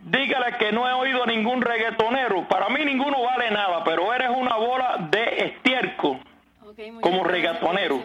dígale 0.00 0.56
que 0.58 0.72
no 0.72 0.88
he 0.88 0.92
oído 0.92 1.26
ningún 1.26 1.62
reggaetonero. 1.62 2.48
Para 2.48 2.68
mí 2.68 2.84
ninguno 2.84 3.22
vale 3.22 3.50
nada, 3.50 3.84
pero 3.84 4.12
eres 4.12 4.30
una 4.30 4.56
bola 4.56 4.96
de 5.10 5.46
estiércol 5.46 6.20
como 7.00 7.24
reggaetonero. 7.24 8.02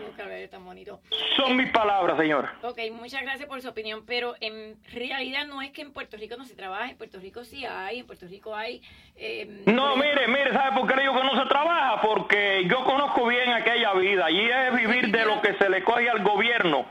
Son 1.35 1.55
mis 1.55 1.69
palabras, 1.71 2.17
señora. 2.17 2.53
Ok, 2.61 2.79
muchas 2.91 3.21
gracias 3.21 3.47
por 3.47 3.61
su 3.61 3.69
opinión, 3.69 4.03
pero 4.05 4.35
en 4.41 4.77
realidad 4.93 5.47
no 5.47 5.61
es 5.61 5.71
que 5.71 5.81
en 5.81 5.91
Puerto 5.91 6.17
Rico 6.17 6.35
no 6.37 6.45
se 6.45 6.55
trabaja, 6.55 6.89
en 6.89 6.97
Puerto 6.97 7.19
Rico 7.19 7.43
sí 7.43 7.65
hay, 7.65 7.99
en 7.99 8.07
Puerto 8.07 8.27
Rico 8.27 8.55
hay... 8.55 8.81
Eh, 9.15 9.63
no, 9.65 9.95
mire, 9.95 10.27
mire, 10.27 10.53
¿sabe 10.53 10.79
por 10.79 10.87
qué 10.87 10.95
le 10.95 11.01
digo 11.03 11.15
que 11.15 11.23
no 11.23 11.41
se 11.41 11.47
trabaja? 11.47 12.01
Porque 12.01 12.65
yo 12.69 12.83
conozco 12.83 13.25
bien 13.27 13.51
aquella 13.51 13.93
vida, 13.93 14.29
y 14.31 14.39
es 14.39 14.75
vivir 14.75 15.09
de 15.09 15.25
lo 15.25 15.41
que 15.41 15.53
se 15.55 15.69
le 15.69 15.83
coge 15.83 16.09
al 16.09 16.23
gobierno. 16.23 16.85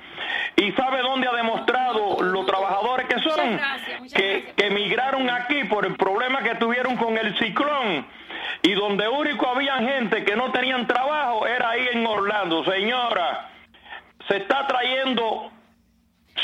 ¿Y 0.56 0.72
sabe 0.72 1.00
dónde 1.02 1.28
ha 1.28 1.34
demostrado 1.34 2.22
los 2.22 2.46
trabajadores 2.46 3.06
que 3.06 3.20
son? 3.20 3.60
que, 4.14 4.52
que 4.56 4.66
emigraron 4.66 5.28
aquí 5.30 5.64
por 5.64 5.86
el 5.86 5.96
problema 5.96 6.42
que 6.42 6.54
tuvieron 6.56 6.96
con 6.96 7.16
el 7.16 7.36
ciclón 7.38 8.06
y 8.62 8.72
donde 8.72 9.08
único 9.08 9.48
había 9.48 9.76
gente 9.78 10.24
que 10.24 10.36
no 10.36 10.50
tenían 10.52 10.86
trabajo 10.86 11.46
era 11.46 11.70
ahí 11.70 11.88
en 11.92 12.06
Orlando. 12.06 12.64
Señora, 12.64 13.50
se 14.28 14.38
está 14.38 14.66
trayendo 14.66 15.50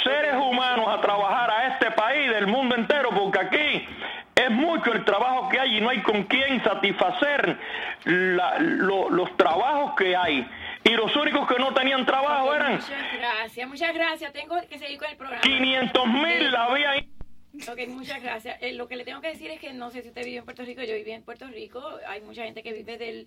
seres 0.03 0.35
humanos 0.35 0.89
a 0.89 1.01
trabajar 1.01 1.51
a 1.51 1.67
este 1.69 1.91
país 1.93 2.31
del 2.31 2.47
mundo 2.47 2.75
entero 2.75 3.11
porque 3.11 3.41
aquí 3.41 3.89
es 4.35 4.51
mucho 4.51 4.93
el 4.93 5.05
trabajo 5.05 5.49
que 5.49 5.61
hay 5.61 5.79
y 5.79 5.81
no 5.81 5.89
hay 5.91 6.01
con 6.03 6.25
quién 6.25 6.63
satisfacer 6.63 7.57
los 8.05 9.37
trabajos 9.37 9.95
que 9.97 10.17
hay. 10.17 10.47
Y 10.85 10.91
los 10.91 11.15
únicos 11.17 11.49
que 11.49 11.59
no 11.59 11.73
tenían 11.73 12.05
trabajo 12.05 12.55
eran... 12.55 12.75
Muchas 12.75 12.91
gracias, 13.19 13.69
muchas 13.69 13.95
gracias. 13.95 14.33
Tengo 14.33 14.57
que 14.69 14.79
seguir 14.79 14.99
con 14.99 15.09
el 15.09 15.17
programa. 15.17 15.41
500 15.41 16.07
mil 16.09 16.57
había. 16.57 17.05
Ok, 17.69 17.87
muchas 17.89 18.23
gracias. 18.23 18.61
Eh, 18.61 18.73
lo 18.73 18.89
que 18.89 18.97
le 18.97 19.05
tengo 19.05 19.21
que 19.21 19.29
decir 19.29 19.51
es 19.51 19.61
que 19.61 19.73
no 19.73 19.91
sé 19.91 20.03
si 20.03 20.09
usted 20.09 20.25
vive 20.25 20.39
en 20.39 20.45
Puerto 20.45 20.65
Rico, 20.65 20.83
yo 20.83 20.95
viví 20.95 21.13
en 21.13 21.23
Puerto 21.23 21.47
Rico, 21.47 21.83
hay 22.07 22.21
mucha 22.21 22.45
gente 22.45 22.63
que 22.63 22.73
vive 22.73 22.99
del, 22.99 23.27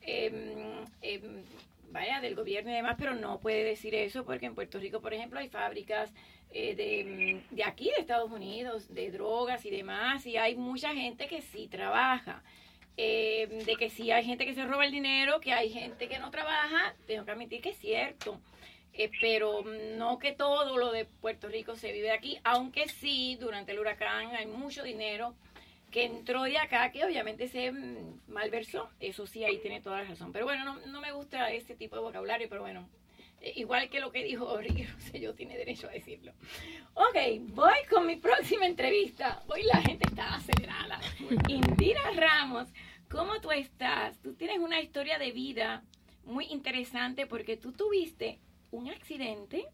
em, 0.00 0.84
em, 1.02 1.42
vaya, 1.90 2.20
del 2.20 2.34
gobierno 2.34 2.70
y 2.70 2.74
demás, 2.74 2.96
pero 2.98 3.14
no 3.14 3.38
puede 3.38 3.64
decir 3.64 3.94
eso 3.94 4.24
porque 4.24 4.46
en 4.46 4.54
Puerto 4.54 4.78
Rico, 4.78 5.00
por 5.00 5.12
ejemplo, 5.12 5.38
hay 5.38 5.48
fábricas 5.48 6.10
eh, 6.52 6.74
de, 6.74 7.42
de 7.50 7.64
aquí, 7.64 7.90
de 7.94 8.00
Estados 8.00 8.30
Unidos, 8.30 8.92
de 8.94 9.10
drogas 9.10 9.64
y 9.66 9.70
demás, 9.70 10.24
y 10.26 10.38
hay 10.38 10.56
mucha 10.56 10.94
gente 10.94 11.28
que 11.28 11.42
sí 11.42 11.68
trabaja. 11.68 12.42
Em, 12.98 13.58
de 13.58 13.76
que 13.76 13.90
sí 13.90 14.10
hay 14.10 14.24
gente 14.24 14.46
que 14.46 14.54
se 14.54 14.64
roba 14.64 14.86
el 14.86 14.90
dinero, 14.90 15.38
que 15.40 15.52
hay 15.52 15.68
gente 15.70 16.08
que 16.08 16.18
no 16.18 16.30
trabaja, 16.30 16.94
tengo 17.06 17.26
que 17.26 17.30
admitir 17.30 17.60
que 17.60 17.70
es 17.70 17.78
cierto. 17.78 18.40
Eh, 18.98 19.10
pero 19.20 19.62
no 19.96 20.18
que 20.18 20.32
todo 20.32 20.78
lo 20.78 20.90
de 20.90 21.04
Puerto 21.04 21.48
Rico 21.48 21.76
se 21.76 21.92
vive 21.92 22.10
aquí, 22.10 22.38
aunque 22.44 22.88
sí, 22.88 23.36
durante 23.38 23.72
el 23.72 23.78
huracán 23.78 24.34
hay 24.34 24.46
mucho 24.46 24.82
dinero 24.82 25.34
que 25.90 26.04
entró 26.04 26.44
de 26.44 26.56
acá, 26.56 26.90
que 26.90 27.04
obviamente 27.04 27.46
se 27.48 27.72
malversó, 28.26 28.88
eso 28.98 29.26
sí, 29.26 29.44
ahí 29.44 29.58
tiene 29.58 29.82
toda 29.82 30.02
la 30.02 30.08
razón. 30.08 30.32
Pero 30.32 30.46
bueno, 30.46 30.64
no, 30.64 30.86
no 30.86 31.00
me 31.00 31.12
gusta 31.12 31.50
ese 31.52 31.74
tipo 31.74 31.96
de 31.96 32.02
vocabulario, 32.02 32.48
pero 32.48 32.62
bueno, 32.62 32.88
eh, 33.42 33.52
igual 33.56 33.90
que 33.90 34.00
lo 34.00 34.10
que 34.10 34.24
dijo 34.24 34.56
Ricky 34.58 34.86
yo 35.20 35.34
tiene 35.34 35.58
derecho 35.58 35.88
a 35.88 35.92
decirlo. 35.92 36.32
Ok, 36.94 37.16
voy 37.50 37.84
con 37.90 38.06
mi 38.06 38.16
próxima 38.16 38.66
entrevista. 38.66 39.42
Hoy 39.48 39.62
la 39.62 39.80
gente 39.82 40.06
está 40.08 40.36
acelerada. 40.36 41.00
Indira 41.48 42.10
Ramos, 42.14 42.68
¿cómo 43.10 43.40
tú 43.42 43.50
estás? 43.52 44.18
Tú 44.22 44.34
tienes 44.34 44.58
una 44.58 44.80
historia 44.80 45.18
de 45.18 45.32
vida 45.32 45.84
muy 46.24 46.46
interesante 46.46 47.26
porque 47.26 47.56
tú 47.56 47.72
tuviste 47.72 48.40
un 48.76 48.90
accidente 48.90 49.66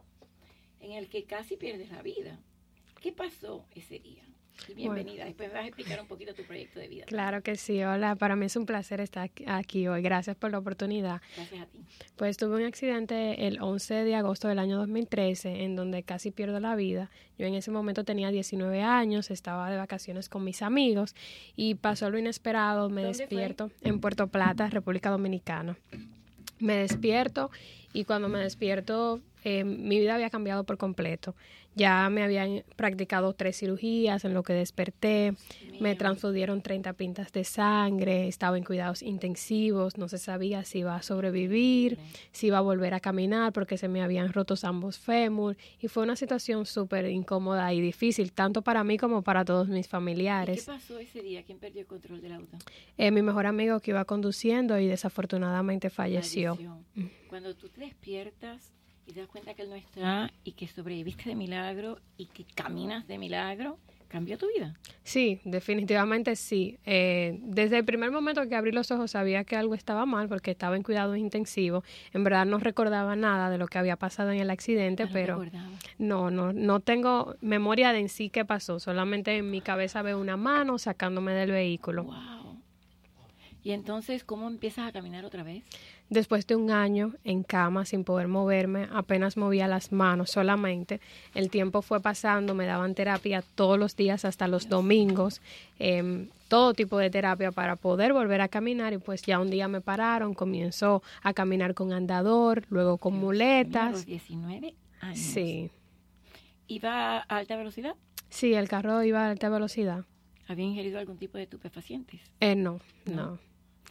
en 0.80 0.92
el 0.92 1.08
que 1.08 1.24
casi 1.24 1.56
pierdes 1.56 1.90
la 1.90 2.02
vida. 2.02 2.38
¿Qué 3.00 3.12
pasó 3.12 3.66
ese 3.74 3.98
día? 3.98 4.22
bienvenida. 4.76 5.24
Después 5.24 5.52
vas 5.52 5.64
a 5.64 5.66
explicar 5.66 6.00
un 6.00 6.06
poquito 6.06 6.34
tu 6.34 6.44
proyecto 6.44 6.78
de 6.78 6.86
vida. 6.86 7.04
Claro 7.06 7.42
que 7.42 7.56
sí. 7.56 7.82
Hola, 7.82 8.14
para 8.14 8.36
mí 8.36 8.46
es 8.46 8.54
un 8.54 8.64
placer 8.64 9.00
estar 9.00 9.28
aquí 9.46 9.88
hoy. 9.88 10.02
Gracias 10.02 10.36
por 10.36 10.52
la 10.52 10.58
oportunidad. 10.58 11.20
Gracias 11.34 11.62
a 11.62 11.66
ti. 11.66 11.80
Pues 12.16 12.36
tuve 12.36 12.56
un 12.56 12.64
accidente 12.64 13.48
el 13.48 13.60
11 13.60 14.04
de 14.04 14.14
agosto 14.14 14.48
del 14.48 14.60
año 14.60 14.76
2013 14.76 15.64
en 15.64 15.74
donde 15.74 16.04
casi 16.04 16.30
pierdo 16.30 16.60
la 16.60 16.76
vida. 16.76 17.10
Yo 17.38 17.46
en 17.46 17.54
ese 17.54 17.72
momento 17.72 18.04
tenía 18.04 18.30
19 18.30 18.82
años, 18.82 19.32
estaba 19.32 19.68
de 19.70 19.78
vacaciones 19.78 20.28
con 20.28 20.44
mis 20.44 20.62
amigos 20.62 21.16
y 21.56 21.74
pasó 21.74 22.08
lo 22.10 22.18
inesperado. 22.18 22.88
Me 22.88 23.02
despierto 23.02 23.70
en 23.80 24.00
Puerto 24.00 24.28
Plata, 24.28 24.68
República 24.68 25.10
Dominicana. 25.10 25.76
Me 26.62 26.76
despierto 26.76 27.50
y 27.92 28.04
cuando 28.04 28.28
me 28.28 28.38
despierto 28.38 29.20
eh, 29.42 29.64
mi 29.64 29.98
vida 29.98 30.14
había 30.14 30.30
cambiado 30.30 30.64
por 30.64 30.78
completo. 30.78 31.34
Ya 31.74 32.08
me 32.10 32.22
habían 32.22 32.64
practicado 32.76 33.32
tres 33.32 33.56
cirugías 33.56 34.24
en 34.26 34.34
lo 34.34 34.42
que 34.42 34.52
desperté, 34.52 35.32
me 35.80 35.96
transfundieron 35.96 36.60
30 36.60 36.92
pintas 36.92 37.32
de 37.32 37.44
sangre, 37.44 38.28
estaba 38.28 38.58
en 38.58 38.64
cuidados 38.64 39.02
intensivos, 39.02 39.96
no 39.96 40.06
se 40.08 40.18
sabía 40.18 40.64
si 40.64 40.80
iba 40.80 40.94
a 40.94 41.02
sobrevivir, 41.02 41.98
si 42.30 42.48
iba 42.48 42.58
a 42.58 42.60
volver 42.60 42.92
a 42.92 43.00
caminar 43.00 43.54
porque 43.54 43.78
se 43.78 43.88
me 43.88 44.02
habían 44.02 44.32
roto 44.34 44.54
ambos 44.62 44.98
fémur 44.98 45.56
y 45.80 45.88
fue 45.88 46.02
una 46.02 46.16
situación 46.16 46.66
súper 46.66 47.06
incómoda 47.06 47.72
y 47.72 47.80
difícil, 47.80 48.32
tanto 48.32 48.62
para 48.62 48.84
mí 48.84 48.98
como 48.98 49.22
para 49.22 49.44
todos 49.44 49.68
mis 49.68 49.88
familiares. 49.88 50.64
¿Qué 50.64 50.72
pasó 50.72 50.98
ese 50.98 51.22
día? 51.22 51.42
¿Quién 51.42 51.58
perdió 51.58 51.80
el 51.80 51.86
control 51.86 52.20
del 52.20 52.32
auto? 52.32 52.58
Eh, 52.98 53.10
mi 53.10 53.22
mejor 53.22 53.46
amigo 53.46 53.80
que 53.80 53.92
iba 53.92 54.04
conduciendo 54.04 54.78
y 54.78 54.86
desafortunadamente 54.86 55.90
falleció. 55.90 56.58
Cuando 57.28 57.54
tú 57.56 57.68
te 57.68 57.80
despiertas, 57.80 58.72
y 59.12 59.14
te 59.14 59.20
das 59.20 59.28
cuenta 59.28 59.52
que 59.52 59.62
Él 59.62 59.68
no 59.68 59.76
está 59.76 60.30
y 60.42 60.52
que 60.52 60.66
sobreviviste 60.66 61.28
de 61.28 61.34
milagro 61.34 61.98
y 62.16 62.26
que 62.26 62.44
caminas 62.44 63.06
de 63.06 63.18
milagro, 63.18 63.78
¿cambió 64.08 64.38
tu 64.38 64.46
vida? 64.48 64.74
Sí, 65.04 65.38
definitivamente 65.44 66.34
sí. 66.34 66.78
Eh, 66.86 67.38
desde 67.42 67.76
el 67.76 67.84
primer 67.84 68.10
momento 68.10 68.48
que 68.48 68.54
abrí 68.54 68.72
los 68.72 68.90
ojos 68.90 69.10
sabía 69.10 69.44
que 69.44 69.54
algo 69.54 69.74
estaba 69.74 70.06
mal 70.06 70.28
porque 70.28 70.50
estaba 70.50 70.76
en 70.76 70.82
cuidados 70.82 71.18
intensivos. 71.18 71.84
En 72.14 72.24
verdad 72.24 72.46
no 72.46 72.56
recordaba 72.56 73.14
nada 73.14 73.50
de 73.50 73.58
lo 73.58 73.66
que 73.66 73.76
había 73.76 73.96
pasado 73.96 74.30
en 74.30 74.40
el 74.40 74.48
accidente, 74.48 75.06
pero 75.06 75.44
no, 75.98 76.30
no, 76.30 76.54
no 76.54 76.80
tengo 76.80 77.36
memoria 77.42 77.92
de 77.92 78.00
en 78.00 78.08
sí 78.08 78.30
qué 78.30 78.46
pasó. 78.46 78.80
Solamente 78.80 79.36
en 79.36 79.50
mi 79.50 79.60
cabeza 79.60 80.00
veo 80.00 80.18
una 80.18 80.38
mano 80.38 80.78
sacándome 80.78 81.32
del 81.32 81.50
vehículo. 81.50 82.04
Wow. 82.04 82.42
Y 83.64 83.70
entonces, 83.70 84.24
¿cómo 84.24 84.48
empiezas 84.48 84.88
a 84.88 84.92
caminar 84.92 85.24
otra 85.24 85.44
vez? 85.44 85.62
Después 86.12 86.46
de 86.46 86.56
un 86.56 86.70
año 86.70 87.14
en 87.24 87.42
cama 87.42 87.86
sin 87.86 88.04
poder 88.04 88.28
moverme, 88.28 88.86
apenas 88.92 89.38
movía 89.38 89.66
las 89.66 89.92
manos 89.92 90.30
solamente. 90.30 91.00
El 91.34 91.48
tiempo 91.48 91.80
fue 91.80 92.00
pasando, 92.00 92.54
me 92.54 92.66
daban 92.66 92.94
terapia 92.94 93.42
todos 93.54 93.78
los 93.78 93.96
días 93.96 94.26
hasta 94.26 94.46
los 94.46 94.68
domingos, 94.68 95.40
em, 95.78 96.28
todo 96.48 96.74
tipo 96.74 96.98
de 96.98 97.08
terapia 97.08 97.50
para 97.50 97.76
poder 97.76 98.12
volver 98.12 98.42
a 98.42 98.48
caminar 98.48 98.92
y 98.92 98.98
pues 98.98 99.22
ya 99.22 99.40
un 99.40 99.48
día 99.48 99.68
me 99.68 99.80
pararon, 99.80 100.34
comenzó 100.34 101.02
a 101.22 101.32
caminar 101.32 101.72
con 101.72 101.94
andador, 101.94 102.64
luego 102.68 102.98
con 102.98 103.18
muletas. 103.18 103.92
los 103.92 104.04
19 104.04 104.74
años. 105.00 105.18
Sí. 105.18 105.70
¿Iba 106.66 107.20
a 107.20 107.38
alta 107.38 107.56
velocidad? 107.56 107.94
Sí, 108.28 108.52
el 108.52 108.68
carro 108.68 109.02
iba 109.02 109.28
a 109.28 109.30
alta 109.30 109.48
velocidad. 109.48 110.04
¿Había 110.46 110.66
ingerido 110.66 110.98
algún 110.98 111.16
tipo 111.16 111.38
de 111.38 111.44
estupefacientes? 111.44 112.20
Eh, 112.40 112.54
no. 112.54 112.80
no. 113.06 113.38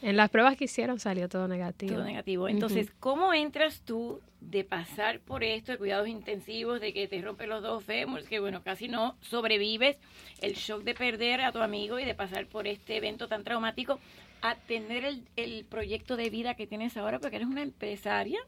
En 0.01 0.17
las 0.17 0.29
pruebas 0.29 0.57
que 0.57 0.65
hicieron 0.65 0.99
salió 0.99 1.29
todo 1.29 1.47
negativo. 1.47 1.95
Todo 1.95 2.03
negativo. 2.03 2.47
Entonces, 2.47 2.91
¿cómo 2.99 3.33
entras 3.33 3.81
tú 3.81 4.19
de 4.39 4.63
pasar 4.63 5.19
por 5.19 5.43
esto, 5.43 5.71
de 5.71 5.77
cuidados 5.77 6.07
intensivos, 6.07 6.81
de 6.81 6.93
que 6.93 7.07
te 7.07 7.21
rompen 7.21 7.49
los 7.49 7.61
dos 7.61 7.83
fémures, 7.83 8.27
que 8.27 8.39
bueno, 8.39 8.63
casi 8.63 8.87
no 8.87 9.15
sobrevives, 9.21 9.97
el 10.41 10.53
shock 10.53 10.83
de 10.83 10.95
perder 10.95 11.41
a 11.41 11.51
tu 11.51 11.59
amigo 11.59 11.99
y 11.99 12.05
de 12.05 12.15
pasar 12.15 12.47
por 12.47 12.67
este 12.67 12.97
evento 12.97 13.27
tan 13.27 13.43
traumático? 13.43 13.99
A 14.41 14.55
tener 14.55 15.05
el, 15.05 15.23
el, 15.35 15.65
proyecto 15.65 16.17
de 16.17 16.29
vida 16.29 16.55
que 16.55 16.67
tienes 16.67 16.97
ahora 16.97 17.19
porque 17.19 17.35
eres 17.37 17.47
una 17.47 17.61
empresaria, 17.61 18.39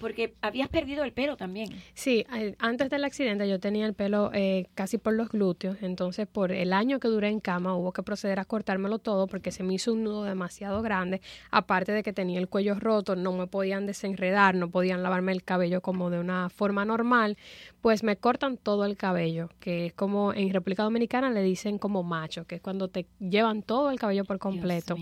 porque 0.00 0.34
habías 0.40 0.68
perdido 0.68 1.04
el 1.04 1.12
pelo 1.12 1.36
también. 1.36 1.70
Sí, 1.94 2.24
antes 2.58 2.90
del 2.90 3.04
accidente 3.04 3.48
yo 3.48 3.58
tenía 3.58 3.86
el 3.86 3.94
pelo 3.94 4.30
eh, 4.32 4.68
casi 4.74 4.98
por 4.98 5.14
los 5.14 5.28
glúteos, 5.30 5.76
entonces 5.82 6.26
por 6.26 6.52
el 6.52 6.72
año 6.72 7.00
que 7.00 7.08
duré 7.08 7.28
en 7.28 7.40
cama 7.40 7.74
hubo 7.74 7.92
que 7.92 8.02
proceder 8.02 8.38
a 8.38 8.44
cortármelo 8.44 8.98
todo 8.98 9.26
porque 9.26 9.50
se 9.50 9.62
me 9.62 9.74
hizo 9.74 9.92
un 9.92 10.04
nudo 10.04 10.24
demasiado 10.24 10.82
grande, 10.82 11.20
aparte 11.50 11.92
de 11.92 12.02
que 12.02 12.12
tenía 12.12 12.38
el 12.38 12.48
cuello 12.48 12.74
roto, 12.76 13.16
no 13.16 13.32
me 13.32 13.46
podían 13.46 13.86
desenredar, 13.86 14.54
no 14.54 14.70
podían 14.70 15.02
lavarme 15.02 15.32
el 15.32 15.42
cabello 15.42 15.80
como 15.80 16.10
de 16.10 16.20
una 16.20 16.48
forma 16.48 16.84
normal, 16.84 17.36
pues 17.80 18.02
me 18.02 18.16
cortan 18.16 18.56
todo 18.56 18.84
el 18.84 18.96
cabello, 18.96 19.48
que 19.58 19.86
es 19.86 19.92
como 19.92 20.32
en 20.32 20.52
República 20.52 20.82
Dominicana 20.82 21.30
le 21.30 21.42
dicen 21.42 21.78
como 21.78 22.02
macho, 22.02 22.46
que 22.46 22.56
es 22.56 22.60
cuando 22.60 22.88
te 22.88 23.06
llevan 23.18 23.62
todo 23.62 23.90
el 23.90 23.98
cabello 23.98 24.24
por 24.24 24.38
completo. 24.38 24.96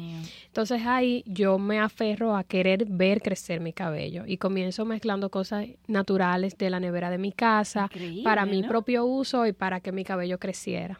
Entonces 0.46 0.82
ahí 0.86 1.22
yo 1.26 1.58
me 1.58 1.78
aferro 1.80 2.36
a 2.36 2.44
querer 2.44 2.86
ver 2.86 3.20
crecer 3.22 3.60
mi 3.60 3.72
cabello 3.72 4.24
y 4.26 4.38
comienzo 4.38 4.84
mezclando 4.84 5.30
cosas 5.30 5.66
naturales 5.86 6.56
de 6.56 6.70
la 6.70 6.80
nevera 6.80 7.10
de 7.10 7.18
mi 7.18 7.32
casa 7.32 7.90
para 8.24 8.46
mi 8.46 8.62
propio 8.62 9.04
uso 9.04 9.46
y 9.46 9.52
para 9.52 9.80
que 9.80 9.92
mi 9.92 10.04
cabello 10.04 10.38
creciera. 10.38 10.98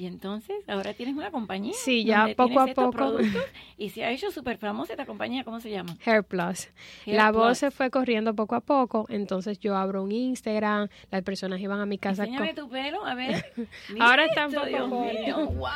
Y 0.00 0.06
entonces, 0.06 0.56
ahora 0.66 0.94
tienes 0.94 1.14
una 1.14 1.30
compañía. 1.30 1.74
Sí, 1.74 2.04
ya 2.04 2.28
poco 2.34 2.58
a 2.58 2.68
poco. 2.68 3.18
Y 3.76 3.90
se 3.90 4.02
ha 4.02 4.10
hecho 4.10 4.30
súper 4.30 4.56
famosa 4.56 4.94
esta 4.94 5.04
compañía, 5.04 5.44
¿cómo 5.44 5.60
se 5.60 5.70
llama? 5.70 5.94
Hair 6.06 6.24
Plus. 6.24 6.68
la 7.04 7.30
voz 7.32 7.58
se 7.58 7.70
fue 7.70 7.90
corriendo 7.90 8.34
poco 8.34 8.54
a 8.54 8.60
poco, 8.60 9.04
entonces 9.10 9.58
yo 9.58 9.76
abro 9.76 10.02
un 10.02 10.12
Instagram, 10.12 10.88
las 11.10 11.22
personas 11.22 11.60
iban 11.60 11.80
a 11.80 11.86
mi 11.86 11.98
casa. 11.98 12.24
Enséñame 12.24 12.54
tu 12.54 12.70
pelo, 12.70 13.04
a 13.04 13.14
ver. 13.14 13.44
ahora 14.00 14.24
está 14.24 14.46
un 14.46 14.54
poco 14.54 14.88
corto. 14.88 15.46
wow. 15.50 15.68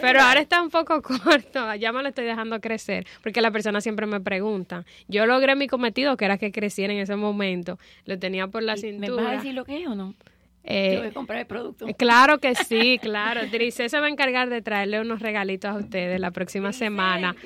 Pero 0.00 0.20
ahora 0.20 0.40
está 0.40 0.60
un 0.60 0.70
poco 0.70 1.00
corto, 1.24 1.74
ya 1.76 1.92
me 1.92 2.02
lo 2.02 2.08
estoy 2.08 2.24
dejando 2.24 2.60
crecer, 2.60 3.06
porque 3.22 3.40
la 3.40 3.52
persona 3.52 3.80
siempre 3.80 4.06
me 4.06 4.20
pregunta. 4.20 4.84
Yo 5.06 5.26
logré 5.26 5.54
mi 5.54 5.68
cometido, 5.68 6.16
que 6.16 6.24
era 6.24 6.38
que 6.38 6.50
creciera 6.50 6.92
en 6.92 6.98
ese 6.98 7.14
momento. 7.14 7.78
Lo 8.04 8.18
tenía 8.18 8.48
por 8.48 8.64
la 8.64 8.76
cintura. 8.76 9.14
¿Me 9.14 9.22
vas 9.22 9.32
a 9.32 9.36
decir 9.36 9.54
lo 9.54 9.64
que 9.64 9.80
es 9.80 9.86
o 9.86 9.94
no? 9.94 10.14
Eh, 10.68 10.98
voy 10.98 11.06
a 11.06 11.12
comprar 11.12 11.38
el 11.38 11.46
producto. 11.46 11.86
Claro 11.96 12.38
que 12.38 12.56
sí, 12.56 12.98
claro. 13.00 13.48
Trisé 13.50 13.88
se 13.88 14.00
va 14.00 14.06
a 14.06 14.08
encargar 14.08 14.50
de 14.50 14.62
traerle 14.62 15.00
unos 15.00 15.20
regalitos 15.20 15.70
a 15.70 15.74
ustedes 15.76 16.18
la 16.18 16.32
próxima 16.32 16.72
semana. 16.72 17.36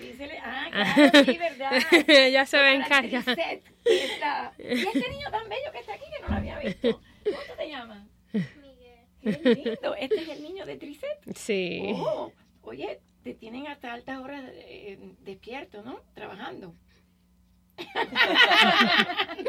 ah, 0.43 0.69
claro, 0.71 1.25
sí, 1.27 1.39
verdad. 1.39 1.73
Ella 2.09 2.47
se 2.47 2.57
va 2.57 2.65
a 2.65 2.73
encargar. 2.73 3.11
y 3.11 4.73
este 4.73 5.11
niño 5.11 5.31
tan 5.31 5.49
bello 5.49 5.71
que 5.71 5.79
está 5.79 5.95
aquí 5.95 6.05
que 6.17 6.23
no 6.23 6.29
lo 6.29 6.35
había 6.35 6.59
visto. 6.59 7.01
¿Cómo 7.25 7.57
te 7.59 7.69
llamas? 7.69 8.07
Miguel. 8.33 9.41
Qué 9.43 9.55
lindo. 9.55 9.95
Este 9.97 10.23
es 10.23 10.29
el 10.31 10.43
niño 10.43 10.65
de 10.65 10.77
Tricet. 10.77 11.19
Sí. 11.37 11.93
Oh, 11.95 12.33
oye, 12.63 13.01
te 13.23 13.35
tienen 13.35 13.67
hasta 13.67 13.93
altas 13.93 14.19
horas 14.19 14.45
eh, 14.55 14.99
despierto, 15.21 15.83
¿no? 15.83 16.01
Trabajando. 16.15 16.75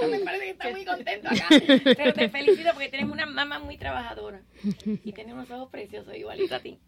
No 0.01 0.07
me 0.07 0.19
parece 0.19 0.45
que 0.45 0.49
está 0.51 0.69
muy 0.71 0.86
contento 0.86 1.27
acá. 1.29 1.47
Pero 1.97 2.13
te 2.13 2.29
felicito 2.29 2.69
porque 2.73 2.89
tienes 2.89 3.09
una 3.09 3.25
mamá 3.25 3.59
muy 3.59 3.77
trabajadora. 3.77 4.41
Y 5.03 5.11
tienes 5.11 5.34
unos 5.34 5.49
ojos 5.51 5.69
preciosos, 5.69 6.15
igualito 6.15 6.55
a 6.55 6.59
ti. 6.59 6.79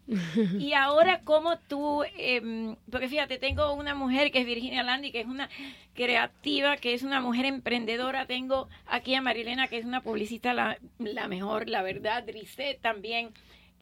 Y 0.58 0.72
ahora, 0.72 1.20
como 1.22 1.58
tú, 1.58 2.04
eh, 2.16 2.74
porque 2.90 3.08
fíjate, 3.08 3.38
tengo 3.38 3.72
una 3.74 3.94
mujer 3.94 4.30
que 4.30 4.40
es 4.40 4.46
Virginia 4.46 4.82
Landi, 4.82 5.12
que 5.12 5.20
es 5.20 5.26
una 5.26 5.48
creativa, 5.94 6.76
que 6.76 6.94
es 6.94 7.02
una 7.02 7.20
mujer 7.20 7.46
emprendedora. 7.46 8.26
Tengo 8.26 8.68
aquí 8.86 9.14
a 9.14 9.22
Marilena, 9.22 9.68
que 9.68 9.78
es 9.78 9.84
una 9.84 10.02
publicista, 10.02 10.54
la, 10.54 10.78
la 10.98 11.28
mejor, 11.28 11.68
la 11.68 11.82
verdad. 11.82 12.24
Drisset 12.24 12.80
también. 12.80 13.32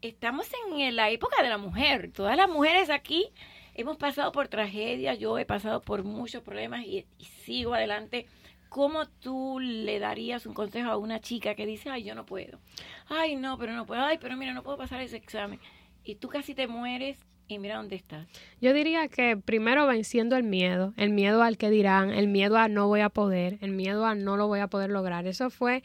Estamos 0.01 0.47
en 0.77 0.95
la 0.95 1.09
época 1.09 1.41
de 1.41 1.49
la 1.49 1.57
mujer. 1.57 2.11
Todas 2.13 2.35
las 2.35 2.49
mujeres 2.49 2.89
aquí 2.89 3.29
hemos 3.75 3.97
pasado 3.97 4.31
por 4.31 4.47
tragedias, 4.47 5.19
yo 5.19 5.37
he 5.37 5.45
pasado 5.45 5.81
por 5.81 6.03
muchos 6.03 6.43
problemas 6.43 6.85
y, 6.85 7.05
sigo 7.43 7.73
adelante. 7.73 8.27
¿Cómo 8.69 9.05
tú 9.07 9.59
le 9.59 9.99
darías 9.99 10.47
un 10.47 10.55
consejo 10.55 10.89
a 10.89 10.97
una 10.97 11.19
chica 11.19 11.53
que 11.53 11.67
dice, 11.67 11.91
ay, 11.91 12.03
yo 12.03 12.15
no 12.15 12.25
puedo? 12.25 12.57
Ay, 13.07 13.35
no, 13.35 13.57
pero 13.57 13.73
no 13.73 13.85
puedo. 13.85 14.01
Ay, 14.01 14.17
pero 14.19 14.35
mira, 14.35 14.53
no 14.53 14.63
puedo 14.63 14.77
pasar 14.77 14.99
ese 15.01 15.17
examen. 15.17 15.59
Y 16.03 16.15
tú 16.15 16.27
casi 16.27 16.55
te 16.55 16.67
mueres 16.67 17.19
y 17.47 17.59
mira 17.59 17.77
dónde 17.77 17.95
estás. 17.95 18.27
Yo 18.61 18.73
diría 18.73 19.07
que 19.09 19.37
primero 19.37 19.85
venciendo 19.85 20.35
el 20.35 20.43
miedo, 20.43 20.93
el 20.97 21.11
miedo 21.11 21.43
al 21.43 21.57
que 21.57 21.69
dirán, 21.69 22.09
el 22.09 22.27
miedo 22.27 22.57
a 22.57 22.67
no 22.67 22.87
voy 22.87 23.01
a 23.01 23.09
poder, 23.09 23.59
el 23.61 23.71
miedo 23.71 24.05
a 24.05 24.15
no 24.15 24.37
lo 24.37 24.47
voy 24.47 24.61
a 24.61 24.67
poder 24.67 24.89
lograr. 24.89 25.27
Eso 25.27 25.51
fue 25.51 25.83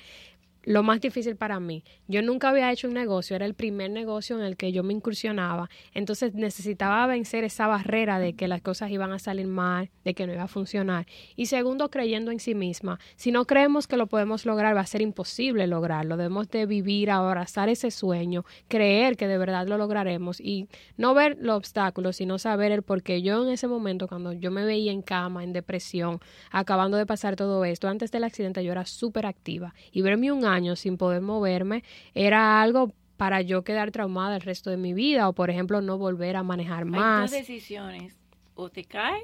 lo 0.65 0.83
más 0.83 1.01
difícil 1.01 1.37
para 1.37 1.61
mí. 1.61 1.85
Yo 2.09 2.23
nunca 2.23 2.51
había 2.51 2.71
hecho 2.71 2.89
un 2.89 2.95
negocio, 2.95 3.37
era 3.37 3.47
el 3.47 3.55
primer 3.55 3.91
negocio 3.91 4.39
en 4.39 4.45
el 4.45 4.57
que 4.57 4.73
yo 4.73 4.83
me 4.83 4.93
incursionaba, 4.93 5.71
entonces 5.95 6.35
necesitaba 6.35 7.07
vencer 7.07 7.45
esa 7.45 7.67
barrera 7.67 8.19
de 8.19 8.35
que 8.35 8.49
las 8.49 8.63
cosas 8.63 8.91
iban 8.91 9.13
a 9.13 9.19
salir 9.19 9.47
mal, 9.47 9.91
de 10.05 10.15
que 10.15 10.27
no 10.27 10.33
iba 10.33 10.45
a 10.45 10.49
funcionar. 10.49 11.07
Y 11.37 11.47
segundo, 11.47 11.91
creyendo 11.91 12.31
en 12.31 12.41
sí 12.41 12.55
misma. 12.55 12.99
Si 13.17 13.33
no 13.33 13.45
creemos 13.45 13.87
que 13.87 13.97
lo 13.97 14.07
podemos 14.07 14.47
lograr, 14.47 14.77
va 14.77 14.81
a 14.81 14.87
ser 14.87 15.03
imposible 15.03 15.67
lograrlo. 15.67 16.17
Debemos 16.17 16.51
de 16.51 16.67
vivir, 16.67 17.11
abrazar 17.11 17.69
ese 17.69 17.91
sueño, 17.91 18.45
creer 18.69 19.17
que 19.17 19.29
de 19.29 19.39
verdad 19.39 19.67
lo 19.67 19.79
lograremos 19.79 20.41
y 20.41 20.69
no 20.97 21.15
ver 21.15 21.37
los 21.41 21.57
obstáculos, 21.57 22.17
sino 22.17 22.39
saber 22.39 22.73
el 22.73 22.83
por 22.83 23.03
qué. 23.03 23.23
Yo 23.23 23.43
en 23.43 23.53
ese 23.53 23.69
momento, 23.69 24.09
cuando 24.09 24.33
yo 24.33 24.51
me 24.51 24.65
veía 24.65 24.93
en 24.93 25.03
cama, 25.03 25.45
en 25.45 25.53
depresión, 25.53 26.21
acabando 26.51 26.97
de 26.97 27.07
pasar 27.07 27.37
todo 27.37 27.65
esto, 27.65 27.89
antes 27.89 28.11
del 28.11 28.25
accidente 28.25 28.65
yo 28.65 28.73
era 28.73 28.87
súper 28.87 29.27
activa 29.27 29.75
y 29.93 30.03
verme 30.03 30.33
un 30.33 30.45
años 30.49 30.81
sin 30.81 30.97
poder 30.97 31.21
moverme 31.21 31.85
era 32.15 32.61
algo 32.61 32.93
para 33.17 33.43
yo 33.43 33.63
quedar 33.63 33.91
traumada 33.91 34.37
el 34.37 34.43
resto 34.43 34.71
de 34.71 34.77
mi 34.77 34.95
vida 34.95 35.29
o 35.29 35.33
por 35.33 35.51
ejemplo 35.51 35.81
no 35.81 35.99
volver 35.99 36.37
a 36.37 36.43
manejar 36.43 36.85
más. 36.85 37.33
Hay 37.33 37.39
dos 37.39 37.47
decisiones, 37.47 38.17
o 38.55 38.71
te 38.71 38.85
caes 38.85 39.23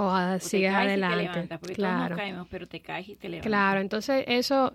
o, 0.00 0.38
sigues 0.38 0.72
adelante. 0.72 1.58
claro. 1.74 2.16
caemos, 2.16 2.48
pero 2.50 2.66
te 2.66 2.80
caes 2.80 3.08
y 3.08 3.16
te 3.16 3.28
levantas. 3.28 3.46
Claro, 3.46 3.80
entonces 3.80 4.24
eso, 4.28 4.72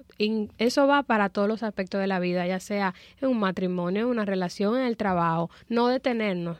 eso 0.58 0.88
va 0.88 1.04
para 1.04 1.30
todos 1.30 1.48
los 1.48 1.64
aspectos 1.64 2.00
de 2.00 2.08
la 2.08 2.20
vida, 2.20 2.46
ya 2.46 2.60
sea 2.60 2.94
en 3.20 3.30
un 3.30 3.40
matrimonio, 3.40 4.02
en 4.02 4.08
una 4.08 4.26
relación, 4.26 4.78
en 4.78 4.86
el 4.86 4.98
trabajo, 4.98 5.50
no 5.68 5.88
detenernos. 5.88 6.58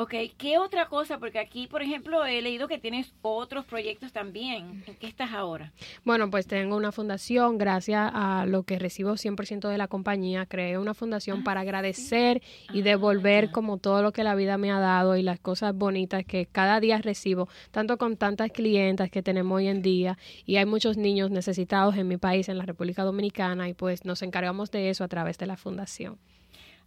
Ok, 0.00 0.14
¿qué 0.36 0.58
otra 0.58 0.86
cosa? 0.86 1.18
Porque 1.18 1.40
aquí, 1.40 1.66
por 1.66 1.82
ejemplo, 1.82 2.24
he 2.24 2.40
leído 2.40 2.68
que 2.68 2.78
tienes 2.78 3.12
otros 3.20 3.64
proyectos 3.64 4.12
también. 4.12 4.84
¿En 4.86 4.94
qué 4.94 5.08
estás 5.08 5.32
ahora? 5.32 5.72
Bueno, 6.04 6.30
pues 6.30 6.46
tengo 6.46 6.76
una 6.76 6.92
fundación, 6.92 7.58
gracias 7.58 8.08
a 8.14 8.46
lo 8.46 8.62
que 8.62 8.78
recibo 8.78 9.16
100% 9.16 9.68
de 9.68 9.76
la 9.76 9.88
compañía, 9.88 10.46
creé 10.46 10.78
una 10.78 10.94
fundación 10.94 11.42
para 11.42 11.62
agradecer 11.62 12.42
y 12.72 12.82
devolver 12.82 13.50
como 13.50 13.78
todo 13.78 14.00
lo 14.00 14.12
que 14.12 14.22
la 14.22 14.36
vida 14.36 14.56
me 14.56 14.70
ha 14.70 14.78
dado 14.78 15.16
y 15.16 15.22
las 15.24 15.40
cosas 15.40 15.74
bonitas 15.74 16.24
que 16.24 16.46
cada 16.46 16.78
día 16.78 16.98
recibo, 16.98 17.48
tanto 17.72 17.98
con 17.98 18.16
tantas 18.16 18.52
clientas 18.52 19.10
que 19.10 19.24
tenemos 19.24 19.56
hoy 19.56 19.66
en 19.66 19.82
día 19.82 20.16
y 20.46 20.58
hay 20.58 20.64
muchos 20.64 20.96
niños 20.96 21.32
necesitados 21.32 21.96
en 21.96 22.06
mi 22.06 22.18
país, 22.18 22.48
en 22.48 22.58
la 22.58 22.66
República 22.66 23.02
Dominicana, 23.02 23.68
y 23.68 23.74
pues 23.74 24.04
nos 24.04 24.22
encargamos 24.22 24.70
de 24.70 24.90
eso 24.90 25.02
a 25.02 25.08
través 25.08 25.38
de 25.38 25.46
la 25.46 25.56
fundación. 25.56 26.20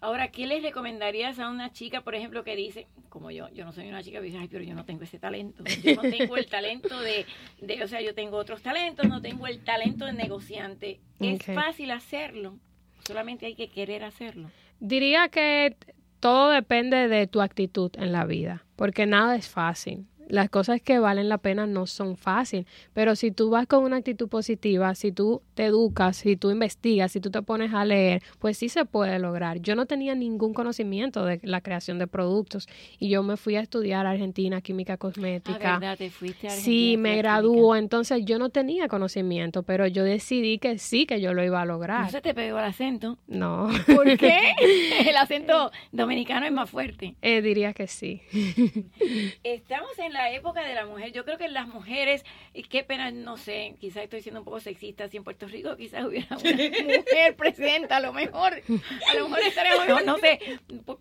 Ahora, 0.02 0.32
¿qué 0.32 0.48
les 0.48 0.64
recomendarías 0.64 1.38
a 1.38 1.48
una 1.48 1.72
chica, 1.72 2.02
por 2.02 2.16
ejemplo, 2.16 2.44
que 2.44 2.56
dice, 2.56 2.88
como 3.08 3.30
yo, 3.30 3.50
yo 3.50 3.66
no 3.66 3.72
soy 3.72 3.88
una 3.88 4.02
chica 4.02 4.20
que 4.20 4.26
dice, 4.26 4.40
ay, 4.40 4.48
pero 4.48 4.64
yo 4.64 4.74
no 4.74 4.84
tengo 4.84 5.04
ese 5.04 5.20
talento, 5.20 5.64
yo 5.84 5.96
no 5.96 6.02
tengo 6.02 6.38
el 6.38 6.48
talento 6.48 7.00
de, 7.00 7.28
de 7.62 7.84
o 7.84 7.88
sea, 7.88 8.02
yo 8.02 8.16
tengo 8.16 8.38
otros 8.38 8.64
talentos, 8.64 9.08
no 9.08 9.22
tengo 9.22 9.46
el 9.46 9.64
talento 9.64 10.06
de 10.06 10.14
negociante. 10.14 11.00
Es 11.20 11.46
fácil 11.46 11.92
hacerlo, 11.92 12.58
solamente 13.06 13.46
hay 13.46 13.54
que 13.54 13.70
querer 13.70 14.04
hacerlo. 14.04 14.50
Diría 14.80 15.30
que 15.30 15.78
todo 16.20 16.50
depende 16.50 17.08
de 17.08 17.28
tu 17.28 17.40
actitud 17.40 17.92
en 17.98 18.12
la 18.12 18.26
vida, 18.26 18.66
porque 18.76 19.06
nada 19.06 19.36
es 19.36 19.50
fácil. 19.50 20.08
Las 20.32 20.50
cosas 20.50 20.82
que 20.82 20.98
valen 20.98 21.28
la 21.28 21.40
pena 21.40 21.68
no 21.68 21.88
son 21.88 22.16
fáciles, 22.16 22.66
pero 22.94 23.18
si 23.18 23.32
tú 23.32 23.50
vas 23.50 23.68
con 23.68 23.84
una 23.84 23.98
actitud 23.98 24.30
positiva, 24.30 24.96
si 24.96 25.12
tú 25.12 25.42
te 25.56 25.66
educas, 25.66 26.16
si 26.16 26.38
tú 26.38 26.52
investigas, 26.52 27.12
si 27.12 27.20
tú 27.20 27.32
te 27.32 27.42
pones 27.42 27.74
a 27.74 27.84
leer, 27.84 28.24
pues 28.40 28.58
sí 28.58 28.70
se 28.70 28.86
puede 28.86 29.20
lograr. 29.20 29.60
Yo 29.60 29.76
no 29.76 29.86
tenía 29.88 30.16
ningún 30.16 30.54
conocimiento 30.54 31.26
de 31.26 31.42
la 31.44 31.60
creación 31.60 32.00
de 32.00 32.08
productos 32.08 32.70
y 32.98 33.10
yo 33.10 33.24
me 33.24 33.36
fui 33.36 33.58
a 33.58 33.60
estudiar 33.60 34.06
a 34.06 34.12
Argentina 34.12 34.62
química 34.62 34.96
cosmética. 34.96 35.76
Ah, 35.76 35.80
¿verdad? 35.80 35.98
Te 35.98 36.10
fuiste 36.10 36.48
a 36.48 36.52
Sí, 36.52 36.94
Argentina, 36.94 37.02
me 37.02 37.10
fui 37.10 37.20
a 37.20 37.22
graduó, 37.22 37.76
entonces 37.76 38.24
yo 38.24 38.40
no 38.40 38.50
tenía 38.50 38.88
conocimiento, 38.88 39.64
pero 39.64 39.86
yo 39.86 40.06
decidí 40.06 40.60
que 40.60 40.78
sí, 40.78 41.06
que 41.06 41.20
yo 41.20 41.34
lo 41.34 41.44
iba 41.44 41.62
a 41.62 41.66
lograr. 41.66 42.04
No 42.06 42.10
se 42.10 42.22
te 42.22 42.34
pegó 42.34 42.58
el 42.58 42.66
acento. 42.66 43.18
No. 43.28 43.70
¿Por 43.86 44.18
qué? 44.18 44.40
el 45.06 45.18
acento 45.18 45.72
dominicano 45.92 46.46
es 46.46 46.54
más 46.54 46.70
fuerte. 46.70 47.16
Eh, 47.22 47.42
diría 47.42 47.74
que 47.74 47.88
sí. 47.88 48.22
Estamos 49.44 50.00
en 50.00 50.14
la 50.14 50.21
época 50.30 50.62
de 50.62 50.76
la 50.76 50.86
mujer. 50.86 51.12
Yo 51.12 51.26
creo 51.26 51.38
que 51.38 51.48
las 51.48 51.68
mujeres, 51.68 52.24
y 52.54 52.64
qué 52.64 52.84
pena, 52.84 53.10
no 53.10 53.38
sé, 53.38 53.76
quizás 53.80 54.04
estoy 54.04 54.22
siendo 54.22 54.42
un 54.42 54.46
poco 54.46 54.60
sexista. 54.60 55.08
Si 55.08 55.18
en 55.18 55.24
Puerto 55.24 55.48
Rico 55.48 55.76
quizás 55.78 56.04
hubiera 56.06 56.28
una 56.38 56.40
mujer 56.98 57.36
presidenta, 57.36 57.98
a 57.98 58.00
lo 58.02 58.14
mejor, 58.14 58.54
a 58.54 59.16
lo 59.16 59.30
mejor 59.30 59.44
estaría 59.46 59.80
mejor, 59.84 60.06
no 60.06 60.18
sé. 60.18 60.40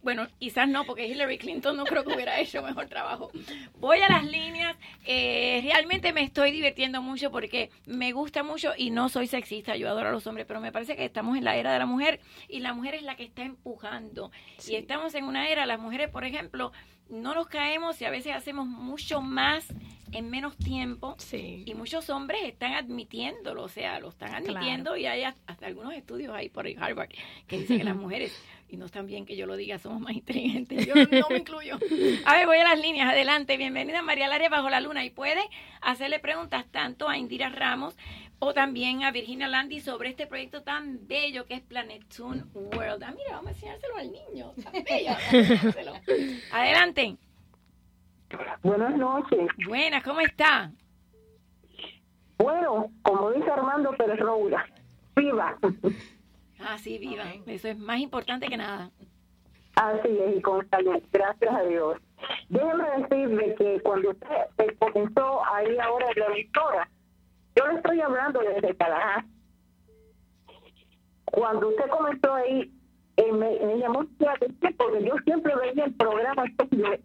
Bueno, 0.03 0.27
quizás 0.39 0.69
no, 0.69 0.85
porque 0.85 1.07
Hillary 1.07 1.39
Clinton 1.39 1.77
no 1.77 1.85
creo 1.85 2.05
que 2.05 2.15
hubiera 2.15 2.41
hecho 2.41 2.63
mejor 2.63 2.89
trabajo. 2.89 3.31
Voy 3.79 4.01
a 4.01 4.09
las 4.09 4.25
líneas. 4.25 4.77
eh, 5.05 5.61
realmente 5.65 6.13
me 6.13 6.23
estoy 6.23 6.53
divirtiendo 6.53 7.03
mucho 7.03 7.31
porque 7.31 7.71
me 7.87 8.13
gusta 8.13 8.43
mucho 8.43 8.73
y 8.77 8.91
no 8.91 9.09
soy 9.09 9.27
sexista. 9.27 9.77
Yo 9.77 9.89
adoro 9.89 10.09
a 10.09 10.13
los 10.13 10.27
hombres, 10.27 10.47
pero 10.47 10.61
me 10.61 10.73
parece 10.73 10.97
que 10.97 11.05
estamos 11.05 11.37
en 11.37 11.45
la 11.45 11.57
era 11.57 11.73
de 11.73 11.79
la 11.79 11.87
mujer 11.87 12.21
y 12.49 12.61
la 12.61 12.73
mujer 12.73 12.95
es 12.95 13.03
la 13.03 13.17
que 13.17 13.25
está 13.25 13.43
empujando. 13.43 14.31
Y 14.69 14.77
estamos 14.77 15.15
en 15.15 15.25
una 15.25 15.49
era, 15.49 15.67
las 15.67 15.79
mujeres, 15.81 16.09
por 16.11 16.25
ejemplo, 16.25 16.73
no 17.11 17.35
nos 17.35 17.49
caemos 17.49 18.01
y 18.01 18.05
a 18.05 18.11
veces 18.11 18.35
hacemos 18.35 18.67
mucho 18.67 19.21
más 19.21 19.67
en 20.13 20.31
menos 20.31 20.57
tiempo 20.57 21.17
y 21.33 21.75
muchos 21.75 22.11
hombres 22.11 22.41
están 22.45 22.73
admitiéndolo, 22.73 23.65
o 23.65 23.69
sea, 23.69 24.01
lo 24.01 24.09
están 24.09 24.35
admitiendo 24.35 24.97
y 24.97 25.07
hay 25.07 25.25
hasta 25.25 25.41
hasta 25.61 25.67
algunos 25.67 25.93
estudios 25.95 26.35
ahí 26.35 26.49
por 26.49 26.67
Harvard 26.67 27.11
que 27.47 27.59
dicen 27.59 27.79
que 27.79 27.85
las 27.85 27.97
mujeres, 27.97 28.33
y 28.71 28.77
no 28.77 28.87
están 28.87 29.07
bien 29.07 29.27
que 29.27 29.37
yo 29.37 29.47
lo 29.47 29.57
diga, 29.57 29.79
somos 29.79 30.01
más 30.01 30.13
inteligentes, 30.13 30.87
yo 30.87 30.95
no 30.95 31.29
me 31.29 31.39
incluyo. 31.39 31.79
A 32.25 32.35
ver, 32.35 32.47
voy 32.47 32.59
a 32.59 32.65
las 32.65 32.79
líneas, 32.79 33.09
adelante, 33.09 33.57
bienvenida 33.57 34.03
María 34.03 34.29
Laria 34.29 34.49
Bajo 34.49 34.71
la 34.71 34.81
Luna 34.81 35.05
y 35.05 35.11
puede 35.11 35.41
hacerle 35.81 36.19
preguntas 36.21 36.67
tanto 36.71 37.09
a 37.09 37.17
Indira 37.17 37.49
Ramos 37.49 37.97
o 38.39 38.55
también 38.55 39.03
a 39.03 39.11
Virginia 39.11 39.49
Landi 39.49 39.81
sobre 39.81 40.11
este 40.11 40.27
proyecto 40.27 40.63
tan 40.63 41.07
bello 41.07 41.47
que 41.47 41.55
es 41.55 41.61
Planetoon 41.63 42.51
World. 42.55 43.03
Ah, 43.03 43.13
mira, 43.17 43.33
vamos 43.33 43.49
a 43.49 43.51
enseñárselo 43.51 43.97
al 43.97 44.13
niño, 44.13 44.53
tan 44.63 44.73
bello. 44.73 45.13
Adelante. 46.53 47.17
Buenas 48.63 48.97
noches. 48.97 49.49
Buenas, 49.67 50.03
¿cómo 50.05 50.21
está? 50.21 50.71
Bueno, 52.39 52.91
como 53.03 53.33
dice 53.33 53.51
Armando 53.51 53.91
Pérez 53.97 54.19
Roura, 54.21 54.65
viva. 55.17 55.59
Ah, 56.63 56.79
sí, 56.79 56.99
viva. 56.99 57.25
Eso 57.47 57.69
es 57.69 57.79
más 57.79 57.99
importante 57.99 58.49
que 58.49 58.57
nada. 58.57 58.91
Así 59.77 60.09
es, 60.09 60.37
y 60.37 60.43
con 60.43 60.69
salud, 60.69 61.01
gracias 61.13 61.55
a 61.55 61.63
Dios. 61.63 61.97
Déjeme 62.49 62.85
decirle 62.99 63.55
que 63.55 63.81
cuando 63.83 64.11
usted 64.11 64.79
comenzó 64.79 65.45
ahí 65.47 65.79
ahora 65.79 66.07
en 66.15 66.21
la 66.21 66.27
emisora, 66.27 66.91
yo 67.57 67.67
le 67.67 67.75
estoy 67.77 68.01
hablando 68.01 68.41
desde 68.41 68.75
Tallahassee. 68.75 69.31
Cuando 71.27 71.69
usted 71.69 71.89
comenzó 71.89 72.35
ahí, 72.35 72.73
eh, 73.17 73.33
me, 73.33 73.59
me 73.61 73.79
llamó 73.79 74.05
la 74.19 74.33
atención 74.33 74.75
porque 74.77 75.05
yo 75.05 75.15
siempre 75.25 75.55
veía 75.57 75.85
el 75.85 75.95
programa 75.95 76.45
de 76.45 77.01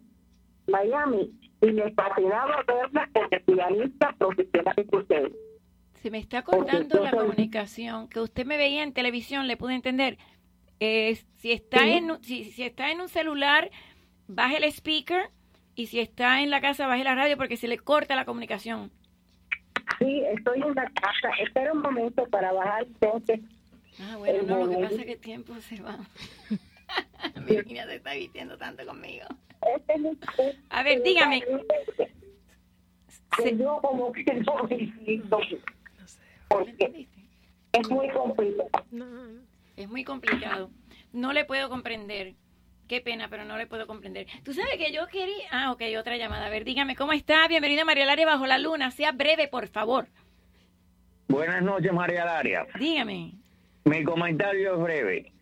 Miami 0.66 1.32
y 1.60 1.72
me 1.72 1.92
fascinaba 1.92 2.62
verla 2.66 3.08
como 3.12 3.28
pianista 3.46 4.12
profesional 4.18 4.74
que 4.74 4.96
usted. 4.96 5.32
Se 6.02 6.10
me 6.10 6.18
está 6.18 6.42
cortando 6.42 7.02
la 7.02 7.10
comunicación. 7.10 8.08
Que 8.08 8.20
usted 8.20 8.44
me 8.46 8.56
veía 8.56 8.82
en 8.82 8.92
televisión, 8.92 9.46
le 9.46 9.56
pude 9.56 9.74
entender. 9.74 10.18
Eh, 10.80 11.18
si 11.38 11.52
está 11.52 11.80
Sí. 11.80 11.90
en 11.92 12.10
un- 12.10 12.22
si, 12.22 12.44
si 12.44 12.62
está 12.62 12.90
en 12.90 13.00
un 13.00 13.08
celular, 13.08 13.70
baje 14.28 14.58
el 14.58 14.64
speaker 14.64 15.30
y 15.74 15.86
si 15.86 16.00
está 16.00 16.42
en 16.42 16.50
la 16.50 16.60
casa, 16.60 16.86
baje 16.86 17.02
la 17.04 17.14
radio 17.14 17.36
porque 17.36 17.56
se 17.56 17.66
le 17.68 17.78
corta 17.78 18.14
la 18.14 18.24
comunicación. 18.24 18.90
Sí, 19.98 20.22
estoy 20.36 20.60
en 20.62 20.74
la 20.74 20.84
casa. 20.90 21.30
Espera 21.42 21.72
un 21.72 21.80
momento 21.80 22.26
para 22.26 22.52
bajar 22.52 22.82
entonces. 22.84 23.40
Ah, 24.00 24.16
bueno, 24.18 24.42
no, 24.42 24.66
lo 24.66 24.70
que 24.70 24.76
pasa 24.84 24.94
es 24.96 25.04
que 25.06 25.12
el 25.12 25.20
tiempo 25.20 25.54
se 25.60 25.80
va. 25.80 25.98
Virginia 27.46 27.86
se 27.86 27.96
está 27.96 28.12
vistiendo 28.14 28.58
tanto 28.58 28.84
conmigo. 28.84 29.26
A 30.70 30.82
ver, 30.82 31.02
dígame. 31.02 31.42
Que 33.42 33.56
yo 33.56 33.80
como 33.82 34.12
que 34.12 34.24
no 34.34 34.68
porque 36.48 37.08
es 37.72 37.90
muy 37.90 38.08
complicado. 38.08 38.70
Es 39.76 39.88
muy 39.88 40.04
complicado. 40.04 40.70
No 41.12 41.32
le 41.32 41.44
puedo 41.44 41.68
comprender. 41.68 42.34
Qué 42.88 43.00
pena, 43.00 43.26
pero 43.28 43.44
no 43.44 43.58
le 43.58 43.66
puedo 43.66 43.86
comprender. 43.86 44.28
Tú 44.44 44.52
sabes 44.52 44.76
que 44.78 44.92
yo 44.92 45.08
quería... 45.08 45.48
Ah, 45.50 45.72
ok, 45.72 45.82
otra 45.98 46.16
llamada. 46.16 46.46
A 46.46 46.50
ver, 46.50 46.64
dígame, 46.64 46.94
¿cómo 46.94 47.12
está? 47.12 47.48
Bienvenida 47.48 47.84
María 47.84 48.06
Laria 48.06 48.26
Bajo 48.26 48.46
la 48.46 48.58
Luna. 48.58 48.92
Sea 48.92 49.10
breve, 49.10 49.48
por 49.48 49.66
favor. 49.66 50.06
Buenas 51.26 51.62
noches, 51.62 51.92
María 51.92 52.24
Laria. 52.24 52.64
Dígame. 52.78 53.32
Mi 53.84 54.04
comentario 54.04 54.74
es 54.74 54.82
breve. 54.82 55.32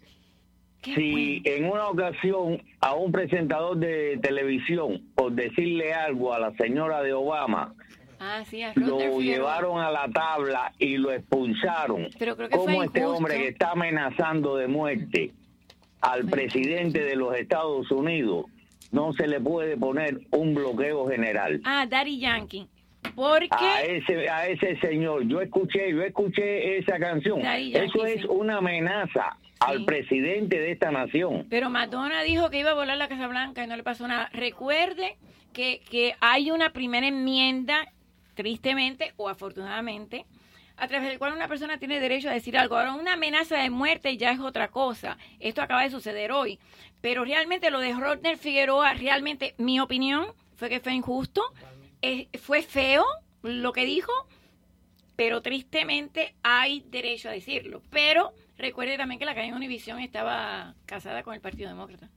Si 0.83 1.43
en 1.45 1.67
una 1.67 1.89
ocasión 1.89 2.63
a 2.81 2.95
un 2.95 3.13
presentador 3.13 3.77
de 3.79 4.19
televisión, 4.23 5.03
por 5.15 5.33
decirle 5.33 5.95
algo 5.95 6.33
a 6.35 6.39
la 6.39 6.53
señora 6.57 7.03
de 7.03 7.13
Obama, 7.13 7.75
Ah, 8.21 8.43
sí, 8.45 8.63
a 8.63 8.73
lo 8.75 9.21
llevaron 9.21 9.81
a 9.81 9.91
la 9.91 10.09
tabla 10.09 10.73
y 10.79 10.97
lo 10.97 11.13
expulsaron, 11.13 12.09
Pero 12.19 12.37
creo 12.37 12.49
que 12.49 12.57
fue 12.57 12.67
¿cómo 12.67 12.83
este 12.83 13.05
hombre 13.05 13.37
que 13.37 13.49
está 13.49 13.73
amenazando 13.73 14.57
de 14.57 14.69
muerte 14.69 15.33
al 16.01 16.27
presidente 16.27 17.03
de 17.03 17.17
los 17.17 17.35
Estados 17.37 17.91
Unidos 17.91 18.47
no 18.93 19.13
se 19.13 19.27
le 19.27 19.41
puede 19.41 19.77
poner 19.77 20.21
un 20.31 20.55
bloqueo 20.55 21.07
general? 21.09 21.61
Ah, 21.65 21.87
Daddy 21.89 22.19
Yankee. 22.19 22.69
Porque... 23.15 23.49
a 23.53 23.83
ese 23.83 24.29
a 24.29 24.49
ese 24.49 24.77
señor 24.81 25.27
yo 25.29 25.41
escuché 25.41 25.91
yo 25.93 26.03
escuché 26.03 26.79
esa 26.79 26.99
canción 26.99 27.43
Yankee, 27.43 27.77
eso 27.77 28.07
es 28.07 28.23
sí. 28.23 28.27
una 28.29 28.57
amenaza 28.57 29.37
al 29.61 29.85
presidente 29.85 30.59
de 30.59 30.73
esta 30.73 30.91
nación 30.91 31.47
Pero 31.49 31.71
Madonna 31.71 32.23
dijo 32.23 32.51
que 32.51 32.59
iba 32.59 32.71
a 32.71 32.75
volar 32.75 32.97
la 32.97 33.09
Casa 33.09 33.29
Blanca 33.29 33.63
y 33.63 33.67
no 33.67 33.77
le 33.77 33.83
pasó 33.83 34.09
nada. 34.09 34.31
Recuerde 34.33 35.17
que, 35.55 35.81
que 35.91 36.15
hay 36.21 36.51
una 36.51 36.71
primera 36.71 37.07
enmienda, 37.07 37.87
tristemente 38.35 39.13
o 39.17 39.29
afortunadamente, 39.29 40.27
a 40.77 40.89
través 40.89 41.09
del 41.09 41.19
cual 41.19 41.35
una 41.35 41.49
persona 41.49 41.79
tiene 41.79 42.01
derecho 42.01 42.29
a 42.29 42.33
decir 42.33 42.59
algo. 42.59 42.77
Ahora, 42.77 42.95
una 42.95 43.15
amenaza 43.15 43.57
de 43.57 43.71
muerte 43.71 44.17
ya 44.17 44.33
es 44.33 44.41
otra 44.41 44.69
cosa. 44.69 45.19
Esto 45.39 45.63
acaba 45.63 45.83
de 45.83 45.91
suceder 45.91 46.33
hoy. 46.33 46.59
Pero 47.01 47.25
realmente 47.25 47.71
lo 47.71 47.81
de 47.81 47.93
Rodner 47.93 48.39
Figueroa, 48.39 48.95
realmente 48.95 49.55
mi 49.59 49.79
opinión 49.79 50.27
fue 50.57 50.69
que 50.69 50.81
fue 50.81 50.95
injusto. 50.95 51.43
Eh, 52.03 52.29
fue 52.39 52.63
feo 52.63 53.05
lo 53.43 53.73
que 53.73 53.85
dijo, 53.85 54.13
pero 55.17 55.43
tristemente 55.43 56.35
hay 56.43 56.85
derecho 56.89 57.29
a 57.29 57.33
decirlo. 57.33 57.83
Pero 57.91 58.33
recuerde 58.57 58.97
también 58.97 59.19
que 59.19 59.25
la 59.27 59.35
cadena 59.35 59.57
Univisión 59.57 60.01
estaba 60.01 60.75
casada 60.87 61.23
con 61.23 61.35
el 61.35 61.41
Partido 61.41 61.69
Demócrata. 61.69 62.09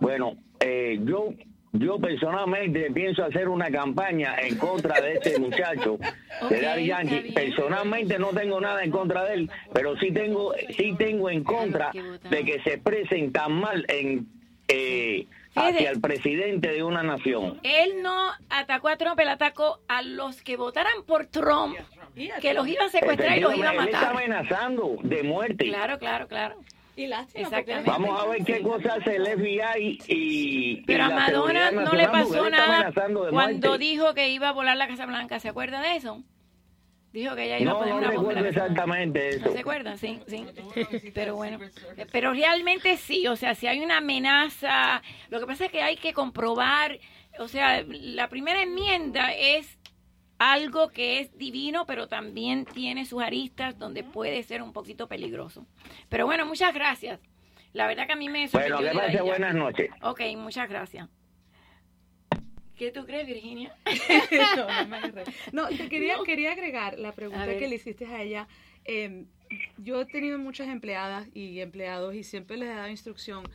bueno 0.00 0.36
eh, 0.60 0.98
yo 1.02 1.34
yo 1.72 1.98
personalmente 1.98 2.90
pienso 2.92 3.24
hacer 3.24 3.48
una 3.48 3.70
campaña 3.70 4.36
en 4.40 4.56
contra 4.56 5.00
de 5.00 5.14
este 5.14 5.38
muchacho 5.38 5.98
de 6.50 6.60
Daddy 6.60 6.86
Yankee 6.86 7.32
personalmente 7.32 8.18
no 8.18 8.28
tengo 8.28 8.60
nada 8.60 8.82
en 8.82 8.90
contra 8.90 9.24
de 9.24 9.34
él 9.34 9.50
pero 9.72 9.96
sí 9.98 10.10
tengo 10.12 10.54
sí 10.76 10.94
tengo 10.98 11.28
en 11.30 11.44
contra 11.44 11.90
de 12.30 12.44
que 12.44 12.60
se 12.62 12.74
expresen 12.74 13.32
tan 13.32 13.52
mal 13.52 13.84
en 13.88 14.26
eh, 14.68 15.26
hacia 15.54 15.90
el 15.90 16.00
presidente 16.00 16.68
de 16.68 16.82
una 16.82 17.02
nación. 17.02 17.58
Él 17.62 18.02
no 18.02 18.30
atacó 18.50 18.88
a 18.88 18.96
Trump, 18.96 19.18
él 19.18 19.28
atacó 19.28 19.80
a 19.88 20.02
los 20.02 20.42
que 20.42 20.56
votaran 20.56 21.04
por 21.06 21.26
Trump, 21.26 21.76
que 22.14 22.54
los 22.54 22.68
iban 22.68 22.86
a 22.86 22.90
secuestrar 22.90 23.38
y 23.38 23.40
los 23.40 23.56
iban 23.56 23.78
a 23.78 23.82
Él 23.82 23.88
está 23.88 24.00
matar. 24.00 24.16
amenazando 24.16 24.96
de 25.02 25.22
muerte. 25.22 25.64
Claro, 25.64 25.98
claro, 25.98 26.28
claro. 26.28 26.56
Y 26.98 27.06
lástima, 27.06 27.42
Exactamente. 27.46 27.88
Vamos 27.90 28.20
a 28.20 28.26
ver 28.26 28.44
qué 28.44 28.60
cosa 28.60 28.94
hace 28.94 29.16
el 29.16 29.26
FBI 29.26 29.98
y. 30.08 30.82
Pero 30.84 30.98
y 30.98 31.06
a 31.06 31.08
la 31.08 31.14
Madonna 31.14 31.70
no 31.70 31.92
le 31.92 32.08
pasó 32.08 32.50
nada 32.50 32.92
cuando 33.30 33.68
muerte. 33.68 33.78
dijo 33.78 34.14
que 34.14 34.28
iba 34.30 34.48
a 34.48 34.52
volar 34.52 34.76
la 34.76 34.88
Casa 34.88 35.06
Blanca. 35.06 35.38
¿Se 35.38 35.48
acuerda 35.48 35.80
de 35.80 35.94
eso? 35.96 36.22
Dijo 37.12 37.34
que 37.36 37.44
ella 37.44 37.58
iba 37.60 37.70
a 37.70 37.74
No, 37.74 37.78
poner 37.80 37.94
no 37.94 37.98
una 38.00 38.08
recuerdo 38.10 38.30
la 38.32 38.36
Casa 38.48 38.50
Blanca. 38.50 38.64
exactamente 38.72 39.28
eso. 39.28 39.46
¿No 39.46 39.52
se 39.52 39.58
acuerdan? 39.60 39.98
Sí, 39.98 40.20
sí. 40.26 40.44
Pero 41.14 41.36
bueno, 41.36 41.58
pero 42.12 42.32
realmente 42.32 42.96
sí, 42.96 43.26
o 43.28 43.36
sea, 43.36 43.54
si 43.54 43.66
hay 43.68 43.78
una 43.80 43.98
amenaza, 43.98 45.00
lo 45.30 45.38
que 45.40 45.46
pasa 45.46 45.66
es 45.66 45.70
que 45.70 45.82
hay 45.82 45.96
que 45.96 46.12
comprobar, 46.12 46.98
o 47.38 47.46
sea, 47.46 47.82
la 47.88 48.28
primera 48.28 48.60
enmienda 48.62 49.32
es 49.32 49.77
algo 50.38 50.88
que 50.90 51.20
es 51.20 51.36
divino, 51.36 51.84
pero 51.86 52.08
también 52.08 52.64
tiene 52.64 53.04
sus 53.04 53.22
aristas 53.22 53.78
donde 53.78 54.04
puede 54.04 54.42
ser 54.42 54.62
un 54.62 54.72
poquito 54.72 55.08
peligroso. 55.08 55.66
Pero 56.08 56.26
bueno, 56.26 56.46
muchas 56.46 56.72
gracias. 56.72 57.20
La 57.72 57.86
verdad 57.86 58.06
que 58.06 58.12
a 58.12 58.16
mí 58.16 58.28
me 58.28 58.48
Bueno, 58.48 58.78
sorprendió 58.78 58.78
que 58.78 58.84
de 58.84 58.94
pase 58.94 59.12
ella. 59.12 59.22
buenas 59.22 59.54
noches. 59.54 59.90
Ok, 60.02 60.20
muchas 60.36 60.68
gracias. 60.68 61.08
¿Qué 62.76 62.92
tú 62.92 63.04
crees, 63.04 63.26
Virginia? 63.26 63.74
no, 65.52 65.68
te 65.68 65.88
quería, 65.88 66.16
quería 66.24 66.52
agregar 66.52 66.98
la 66.98 67.08
A 67.08 67.12
pregunta 67.12 67.58
que 67.58 67.66
le 67.66 67.74
hiciste 67.74 68.06
a 68.06 68.22
ella. 68.22 68.48
Eh, 68.84 69.24
yo 69.78 70.00
he 70.00 70.04
tenido 70.06 70.38
muchas 70.38 70.68
empleadas 70.68 71.26
y 71.34 71.60
empleados 71.60 72.14
y 72.14 72.22
siempre 72.22 72.56
les 72.56 72.70
he 72.70 72.74
dado 72.74 72.88
instrucción. 72.88 73.48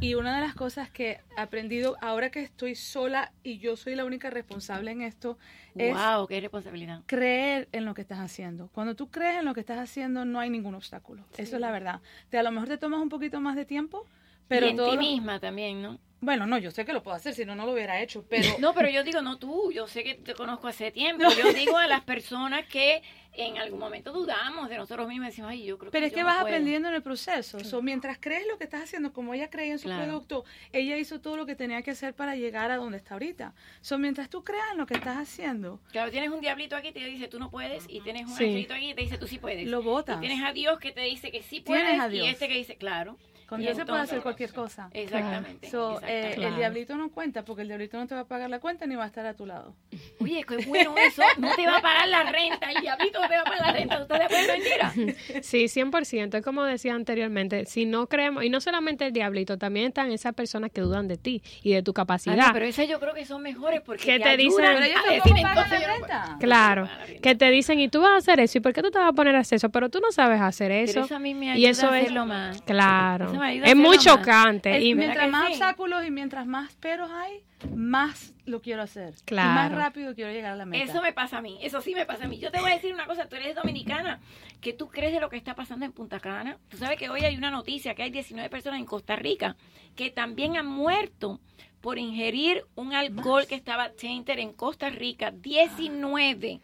Y 0.00 0.14
una 0.14 0.34
de 0.34 0.40
las 0.40 0.54
cosas 0.54 0.90
que 0.90 1.20
he 1.36 1.40
aprendido 1.40 1.96
ahora 2.00 2.30
que 2.30 2.40
estoy 2.40 2.74
sola 2.74 3.32
y 3.42 3.58
yo 3.58 3.76
soy 3.76 3.94
la 3.94 4.04
única 4.04 4.30
responsable 4.30 4.90
en 4.90 5.02
esto 5.02 5.38
es 5.74 5.94
wow, 5.94 6.26
qué 6.26 6.40
responsabilidad. 6.40 7.02
creer 7.06 7.68
en 7.72 7.84
lo 7.84 7.94
que 7.94 8.02
estás 8.02 8.18
haciendo. 8.18 8.68
Cuando 8.72 8.94
tú 8.94 9.10
crees 9.10 9.38
en 9.38 9.44
lo 9.44 9.54
que 9.54 9.60
estás 9.60 9.78
haciendo, 9.78 10.24
no 10.24 10.40
hay 10.40 10.50
ningún 10.50 10.74
obstáculo. 10.74 11.24
Eso 11.36 11.56
es 11.56 11.60
la 11.60 11.70
verdad. 11.70 12.00
Te, 12.28 12.38
a 12.38 12.42
lo 12.42 12.50
mejor 12.50 12.68
te 12.68 12.78
tomas 12.78 13.00
un 13.00 13.08
poquito 13.08 13.40
más 13.40 13.56
de 13.56 13.64
tiempo, 13.64 14.06
pero 14.50 14.66
y 14.66 14.70
en 14.70 14.76
ti 14.76 14.82
lo- 14.82 14.96
misma 14.96 15.40
también, 15.40 15.80
¿no? 15.80 15.98
Bueno, 16.22 16.44
no, 16.46 16.58
yo 16.58 16.70
sé 16.70 16.84
que 16.84 16.92
lo 16.92 17.02
puedo 17.02 17.16
hacer, 17.16 17.32
si 17.32 17.46
no, 17.46 17.54
no 17.54 17.64
lo 17.64 17.72
hubiera 17.72 17.98
hecho, 18.02 18.26
pero... 18.28 18.42
No, 18.58 18.74
pero 18.74 18.90
yo 18.90 19.02
digo, 19.02 19.22
no 19.22 19.38
tú, 19.38 19.72
yo 19.72 19.86
sé 19.86 20.04
que 20.04 20.16
te 20.16 20.34
conozco 20.34 20.68
hace 20.68 20.90
tiempo. 20.90 21.24
Yo 21.34 21.54
digo 21.54 21.78
a 21.78 21.86
las 21.86 22.02
personas 22.04 22.66
que 22.66 23.00
en 23.32 23.56
algún 23.56 23.78
momento 23.78 24.12
dudamos 24.12 24.68
de 24.68 24.76
nosotros 24.76 25.08
mismos 25.08 25.28
y 25.28 25.30
decimos, 25.30 25.50
ay, 25.52 25.64
yo 25.64 25.78
creo 25.78 25.90
Pero 25.90 26.02
que 26.02 26.06
es 26.08 26.12
yo 26.12 26.16
que 26.16 26.20
no 26.22 26.26
vas 26.26 26.34
puedo". 26.42 26.48
aprendiendo 26.48 26.88
en 26.90 26.94
el 26.96 27.02
proceso. 27.02 27.60
So, 27.60 27.80
mientras 27.80 28.18
crees 28.20 28.46
lo 28.46 28.58
que 28.58 28.64
estás 28.64 28.82
haciendo, 28.82 29.14
como 29.14 29.32
ella 29.32 29.48
creía 29.48 29.72
en 29.72 29.78
su 29.78 29.86
Claro. 29.86 30.04
producto, 30.04 30.44
ella 30.74 30.98
hizo 30.98 31.22
todo 31.22 31.38
lo 31.38 31.46
que 31.46 31.54
tenía 31.54 31.80
que 31.80 31.92
hacer 31.92 32.12
para 32.12 32.36
llegar 32.36 32.70
a 32.70 32.76
donde 32.76 32.98
está 32.98 33.14
ahorita. 33.14 33.54
So, 33.80 33.96
mientras 33.96 34.28
tú 34.28 34.44
creas 34.44 34.66
en 34.72 34.76
lo 34.78 34.84
que 34.84 34.94
estás 34.94 35.16
haciendo, 35.16 35.80
Claro, 35.90 36.10
tienes 36.10 36.28
un 36.28 36.42
diablito 36.42 36.76
aquí 36.76 36.92
que 36.92 37.00
te 37.00 37.06
dice 37.06 37.28
tú 37.28 37.38
no 37.38 37.50
puedes 37.50 37.86
y 37.88 38.02
tienes 38.02 38.26
un 38.26 38.36
Sí. 38.36 38.44
angelito 38.44 38.74
aquí 38.74 38.88
que 38.88 38.94
te 38.94 39.02
dice 39.04 39.16
tú 39.16 39.26
sí 39.26 39.38
puedes. 39.38 39.66
Lo 39.68 39.82
botas. 39.82 40.18
Y 40.18 40.20
tienes 40.26 40.44
a 40.44 40.52
Dios 40.52 40.78
que 40.80 40.92
te 40.92 41.00
dice 41.00 41.30
que 41.30 41.42
sí 41.42 41.62
Tienes 41.62 41.84
puedes 41.84 42.00
a 42.00 42.08
Dios. 42.10 42.26
y 42.26 42.28
este 42.28 42.46
que 42.46 42.54
dice 42.56 42.76
claro. 42.76 43.16
Con 43.50 43.60
Y 43.60 43.64
Dios 43.64 43.76
se 43.76 43.84
puede 43.84 44.00
hacer 44.00 44.22
cualquier 44.22 44.52
cosa. 44.52 44.88
Exactamente, 44.92 45.68
So, 45.68 46.00
eh, 46.02 46.18
exactamente. 46.30 46.46
el 46.46 46.56
diablito 46.56 46.96
no 46.96 47.10
cuenta 47.10 47.44
porque 47.44 47.62
el 47.62 47.68
diablito 47.68 47.98
no 47.98 48.06
te 48.06 48.14
va 48.14 48.20
a 48.20 48.24
pagar 48.28 48.48
la 48.48 48.60
cuenta 48.60 48.86
ni 48.86 48.94
va 48.94 49.02
a 49.04 49.06
estar 49.08 49.26
a 49.26 49.34
tu 49.34 49.44
lado. 49.44 49.74
Oye, 50.20 50.44
qué 50.46 50.58
bueno 50.66 50.94
eso. 50.96 51.22
No 51.38 51.54
te 51.56 51.66
va 51.66 51.78
a 51.78 51.82
pagar 51.82 52.08
la 52.08 52.24
renta, 52.30 52.70
el 52.70 52.80
diablito 52.80 53.20
no 53.20 53.28
te 53.28 53.34
va 53.34 53.40
a 53.40 53.44
pagar 53.44 53.60
la 53.66 53.72
renta. 53.72 53.96
¿Tú 53.96 54.02
estás 54.02 54.18
de 54.18 54.24
acuerdo, 54.24 54.52
mentira? 54.52 55.14
Sí, 55.42 55.64
100%. 55.64 56.38
Es 56.38 56.44
como 56.44 56.62
decía 56.64 56.94
anteriormente, 56.94 57.66
si 57.66 57.86
no 57.86 58.06
creemos, 58.06 58.44
y 58.44 58.50
no 58.50 58.60
solamente 58.60 59.06
el 59.06 59.12
diablito, 59.12 59.58
también 59.58 59.88
están 59.88 60.12
esas 60.12 60.32
personas 60.34 60.70
que 60.70 60.80
dudan 60.80 61.08
de 61.08 61.16
ti 61.16 61.42
y 61.62 61.72
de 61.72 61.82
tu 61.82 61.92
capacidad. 61.92 62.36
No, 62.36 62.52
pero 62.52 62.66
esas 62.66 62.86
yo 62.88 63.00
creo 63.00 63.14
que 63.14 63.24
son 63.24 63.42
mejores 63.42 63.80
porque 63.80 64.04
¿Qué 64.04 64.18
te 64.20 64.28
ayudan 64.28 64.36
dicen? 64.36 64.64
Pero 64.64 64.84
ellos 64.84 65.00
decir, 65.08 65.36
entonces 65.36 65.80
la 65.80 66.26
no. 66.28 66.38
Claro, 66.38 66.88
que 67.22 67.34
te 67.34 67.50
dicen, 67.50 67.80
y 67.80 67.88
tú 67.88 68.00
vas 68.00 68.12
a 68.12 68.16
hacer 68.18 68.38
eso, 68.40 68.58
¿y 68.58 68.60
por 68.60 68.72
qué 68.72 68.82
tú 68.82 68.90
te 68.90 68.98
vas 68.98 69.08
a 69.08 69.12
poner 69.12 69.34
a 69.34 69.40
hacer 69.40 69.56
eso? 69.56 69.70
Pero 69.70 69.88
tú 69.88 69.98
no 70.00 70.12
sabes 70.12 70.40
hacer 70.40 70.70
eso. 70.70 71.00
eso 71.00 71.16
a 71.16 71.18
mí 71.18 71.34
me 71.34 71.46
y 71.46 71.50
ayuda 71.50 71.70
eso 71.70 71.88
a 71.90 71.98
es, 71.98 72.04
hacerlo 72.04 72.26
más. 72.26 72.62
Claro, 72.62 73.26
Eso 73.26 73.39
me 73.40 73.46
ayuda 73.48 73.66
a 73.66 73.70
es 73.70 73.76
muy 73.76 73.98
chocante. 73.98 74.76
Es- 74.76 74.84
y 74.84 74.94
mientras 74.94 75.28
más 75.28 75.46
sí? 75.48 75.52
obstáculos 75.54 76.04
y 76.06 76.10
mientras 76.10 76.46
más 76.46 76.74
peros 76.76 77.10
hay, 77.10 77.42
más 77.74 78.32
lo 78.46 78.60
quiero 78.62 78.82
hacer. 78.82 79.14
Y 79.18 79.24
Claro. 79.24 79.54
más 79.54 79.72
rápido 79.72 80.14
quiero 80.14 80.30
llegar 80.32 80.52
a 80.52 80.56
la 80.56 80.64
meta. 80.66 80.84
Eso 80.84 81.02
me 81.02 81.12
pasa 81.12 81.38
a 81.38 81.40
mí, 81.42 81.58
eso 81.62 81.80
sí 81.80 81.94
me 81.94 82.06
pasa 82.06 82.24
a 82.24 82.28
mí. 82.28 82.38
Yo 82.38 82.50
te 82.50 82.60
voy 82.60 82.70
a 82.70 82.74
decir 82.74 82.92
una 82.94 83.06
cosa, 83.06 83.28
tú 83.28 83.36
eres 83.36 83.54
dominicana, 83.54 84.20
¿qué 84.60 84.72
tú 84.72 84.88
crees 84.88 85.12
de 85.12 85.20
lo 85.20 85.28
que 85.28 85.36
está 85.36 85.54
pasando 85.54 85.84
en 85.84 85.92
Punta 85.92 86.20
Cana? 86.20 86.56
Tú 86.68 86.76
sabes 86.76 86.98
que 86.98 87.10
hoy 87.10 87.22
hay 87.22 87.36
una 87.36 87.50
noticia 87.50 87.94
que 87.94 88.02
hay 88.02 88.10
19 88.10 88.48
personas 88.50 88.78
en 88.78 88.86
Costa 88.86 89.16
Rica 89.16 89.56
que 89.96 90.10
también 90.10 90.56
han 90.56 90.66
muerto 90.66 91.40
por 91.80 91.98
ingerir 91.98 92.64
un 92.74 92.92
alcohol 92.94 93.46
que 93.48 93.54
estaba 93.54 93.90
tainted 93.90 94.38
en 94.38 94.52
Costa 94.52 94.90
Rica, 94.90 95.30
19. 95.30 96.60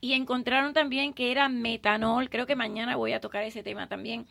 Y 0.00 0.12
encontraron 0.12 0.72
también 0.74 1.12
que 1.12 1.30
era 1.32 1.48
metanol, 1.48 2.30
creo 2.30 2.46
que 2.46 2.54
mañana 2.56 2.96
voy 2.96 3.12
a 3.12 3.20
tocar 3.20 3.42
ese 3.44 3.62
tema 3.64 3.88
también. 3.88 4.26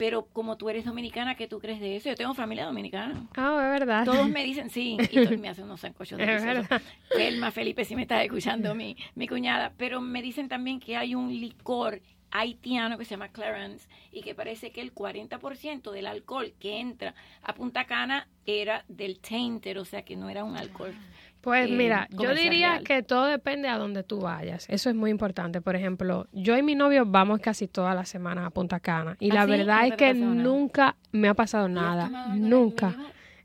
Pero 0.00 0.24
como 0.32 0.56
tú 0.56 0.70
eres 0.70 0.86
dominicana, 0.86 1.34
¿qué 1.34 1.46
tú 1.46 1.58
crees 1.58 1.78
de 1.78 1.94
eso? 1.94 2.08
Yo 2.08 2.14
tengo 2.14 2.32
familia 2.32 2.64
dominicana. 2.64 3.28
Ah, 3.36 3.60
es 3.62 3.80
verdad. 3.80 4.06
Todos 4.06 4.30
me 4.30 4.42
dicen 4.46 4.70
sí, 4.70 4.96
y 5.10 5.36
me 5.36 5.50
hacen 5.50 5.64
unos 5.64 5.80
sancochos 5.80 6.18
deliciosos. 6.18 6.66
Felma, 7.14 7.50
Felipe, 7.50 7.84
si 7.84 7.94
me 7.94 8.02
estás 8.02 8.24
escuchando, 8.24 8.74
mi, 8.74 8.96
mi 9.14 9.28
cuñada. 9.28 9.74
Pero 9.76 10.00
me 10.00 10.22
dicen 10.22 10.48
también 10.48 10.80
que 10.80 10.96
hay 10.96 11.14
un 11.14 11.28
licor 11.28 12.00
haitiano 12.30 12.96
que 12.96 13.04
se 13.04 13.10
llama 13.10 13.28
Clarence 13.28 13.90
y 14.10 14.22
que 14.22 14.34
parece 14.34 14.72
que 14.72 14.80
el 14.80 14.94
40% 14.94 15.90
del 15.90 16.06
alcohol 16.06 16.54
que 16.58 16.80
entra 16.80 17.14
a 17.42 17.52
Punta 17.52 17.84
Cana 17.84 18.26
era 18.46 18.86
del 18.88 19.20
tainter, 19.20 19.76
o 19.76 19.84
sea 19.84 20.02
que 20.02 20.16
no 20.16 20.30
era 20.30 20.44
un 20.44 20.56
alcohol. 20.56 20.94
Pues 21.40 21.68
eh, 21.70 21.72
mira, 21.72 22.06
yo 22.10 22.34
diría 22.34 22.72
real. 22.72 22.84
que 22.84 23.02
todo 23.02 23.24
depende 23.26 23.68
a 23.68 23.78
donde 23.78 24.02
tú 24.02 24.20
vayas. 24.20 24.66
Eso 24.68 24.90
es 24.90 24.94
muy 24.96 25.10
importante. 25.10 25.60
Por 25.60 25.74
ejemplo, 25.74 26.26
yo 26.32 26.56
y 26.56 26.62
mi 26.62 26.74
novio 26.74 27.04
vamos 27.06 27.40
casi 27.40 27.66
todas 27.66 27.94
las 27.94 28.08
semanas 28.08 28.46
a 28.46 28.50
Punta 28.50 28.80
Cana. 28.80 29.16
Y 29.20 29.30
¿Ah, 29.30 29.34
la 29.34 29.44
sí? 29.44 29.50
verdad 29.50 29.80
¿No 29.80 29.86
es 29.86 29.94
que 29.96 30.14
nunca 30.14 30.96
me 31.12 31.28
ha 31.28 31.34
pasado 31.34 31.68
nada. 31.68 32.08
Nunca. 32.34 32.94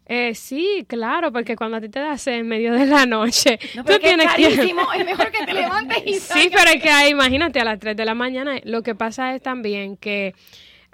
Eh, 0.07 0.35
sí, 0.35 0.85
claro, 0.87 1.31
porque 1.31 1.55
cuando 1.55 1.77
a 1.77 1.81
ti 1.81 1.89
te 1.89 1.99
da 1.99 2.15
sed 2.17 2.33
en 2.33 2.47
medio 2.47 2.73
de 2.73 2.85
la 2.85 3.07
noche, 3.07 3.57
No, 3.75 3.83
tú 3.83 3.87
que 3.87 3.93
es 3.93 3.99
tienes 4.01 4.33
que... 4.35 4.45
es 4.99 5.05
mejor 5.05 5.31
que 5.31 5.45
te 5.45 5.53
levantes 5.53 6.03
y 6.05 6.13
Sí, 6.19 6.49
pero 6.53 6.69
es 6.75 6.81
que 6.83 6.89
ahí, 6.91 7.09
imagínate, 7.11 7.59
a 7.59 7.65
las 7.65 7.79
3 7.79 7.97
de 7.97 8.05
la 8.05 8.13
mañana, 8.13 8.59
lo 8.65 8.83
que 8.83 8.93
pasa 8.93 9.33
es 9.33 9.41
también 9.41 9.97
que 9.97 10.35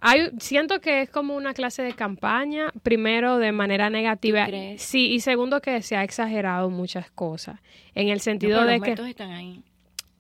hay, 0.02 0.30
siento 0.40 0.82
que 0.82 1.02
es 1.04 1.10
como 1.10 1.36
una 1.36 1.54
clase 1.54 1.84
de 1.84 1.94
campaña, 1.94 2.72
primero 2.84 3.38
de 3.38 3.52
manera 3.52 3.90
negativa, 3.90 4.48
sí, 4.78 5.12
y 5.14 5.20
segundo 5.22 5.62
que 5.62 5.82
se 5.82 5.96
ha 5.96 6.04
exagerado 6.04 6.70
muchas 6.70 7.10
cosas, 7.12 7.60
en 7.96 8.10
el 8.10 8.20
sentido 8.20 8.66
de 8.66 8.78
los 8.80 8.84
que... 8.84 9.10
están 9.10 9.32
ahí. 9.32 9.64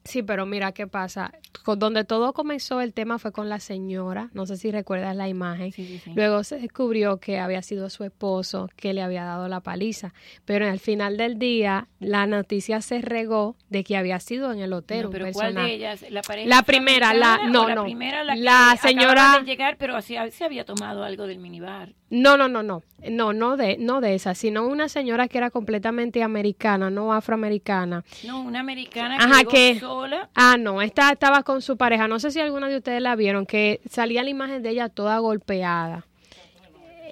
Sí, 0.04 0.24
pero 0.24 0.48
mira 0.48 0.72
qué 0.72 0.88
pasa. 0.88 1.32
Con- 1.64 1.78
donde 1.78 2.04
todo 2.04 2.34
comenzó 2.34 2.82
el 2.82 2.92
tema 2.92 3.20
fue 3.20 3.32
con 3.32 3.50
la 3.50 3.60
señora, 3.60 4.30
no 4.34 4.48
sé 4.48 4.58
si 4.58 4.72
recuerdas 4.72 5.16
la 5.16 5.30
imagen. 5.30 5.72
Luego 6.16 6.44
se 6.44 6.58
descubrió 6.58 7.18
que 7.18 7.38
había 7.40 7.62
sido 7.62 7.88
su 7.92 8.04
esposo 8.04 8.68
que 8.76 8.94
le 8.96 9.04
había 9.04 9.26
dado 9.26 9.48
la 9.48 9.60
paliza, 9.60 10.14
pero 10.44 10.68
al 10.68 10.80
final 10.80 11.18
del 11.18 11.38
día 11.38 11.88
la 12.02 12.26
noticia 12.26 12.82
se 12.82 13.00
regó 13.00 13.56
de 13.70 13.84
que 13.84 13.96
había 13.96 14.20
sido 14.20 14.52
en 14.52 14.60
el 14.60 14.74
hotel 14.74 15.04
No, 15.04 15.08
un 15.10 15.12
pero 15.14 15.32
¿cuál 15.32 15.54
de 15.54 15.72
ellas? 15.72 16.04
¿La 16.10 16.24
pareja 16.24 16.50
La 16.50 16.64
primera, 16.64 17.14
la 17.14 17.42
no, 17.48 17.68
la 17.68 17.76
no. 17.76 17.84
primera 17.84 18.24
la, 18.24 18.34
que 18.34 18.40
La 18.40 18.72
acababa 18.72 18.78
señora 18.78 19.40
de 19.40 19.46
llegar, 19.46 19.78
pero 19.78 19.96
así 19.96 20.16
se 20.32 20.44
había 20.44 20.66
tomado 20.66 21.04
algo 21.04 21.28
del 21.28 21.38
minibar. 21.38 21.94
No, 22.10 22.38
no, 22.38 22.48
no, 22.48 22.64
no. 22.64 22.82
No, 23.08 23.34
no 23.34 23.56
de 23.56 23.78
no 23.78 24.02
de 24.02 24.16
esa, 24.16 24.34
sino 24.34 24.66
una 24.66 24.90
señora 24.90 25.28
que 25.28 25.38
era 25.38 25.52
completamente 25.52 26.24
americana, 26.24 26.90
no 26.90 27.14
afroamericana. 27.14 28.04
No, 28.26 28.42
una 28.42 28.62
americana 28.62 29.18
Ajá, 29.18 29.44
que 29.44 29.50
que 29.50 29.74
llegó 29.76 29.88
sola. 30.02 30.30
Ah, 30.34 30.58
no, 30.58 30.82
esta 30.82 31.12
estaba 31.12 31.44
con 31.44 31.62
su 31.62 31.78
pareja. 31.78 32.08
No 32.08 32.20
sé 32.20 32.32
si 32.32 32.40
alguna 32.40 32.68
de 32.68 32.78
ustedes 32.78 33.02
la 33.02 33.16
vieron, 33.16 33.46
que 33.46 33.80
salía 33.88 34.24
la 34.24 34.30
imagen 34.32 34.64
de 34.64 34.72
ella 34.72 34.90
toda 34.90 35.20
golpeada. 35.20 36.08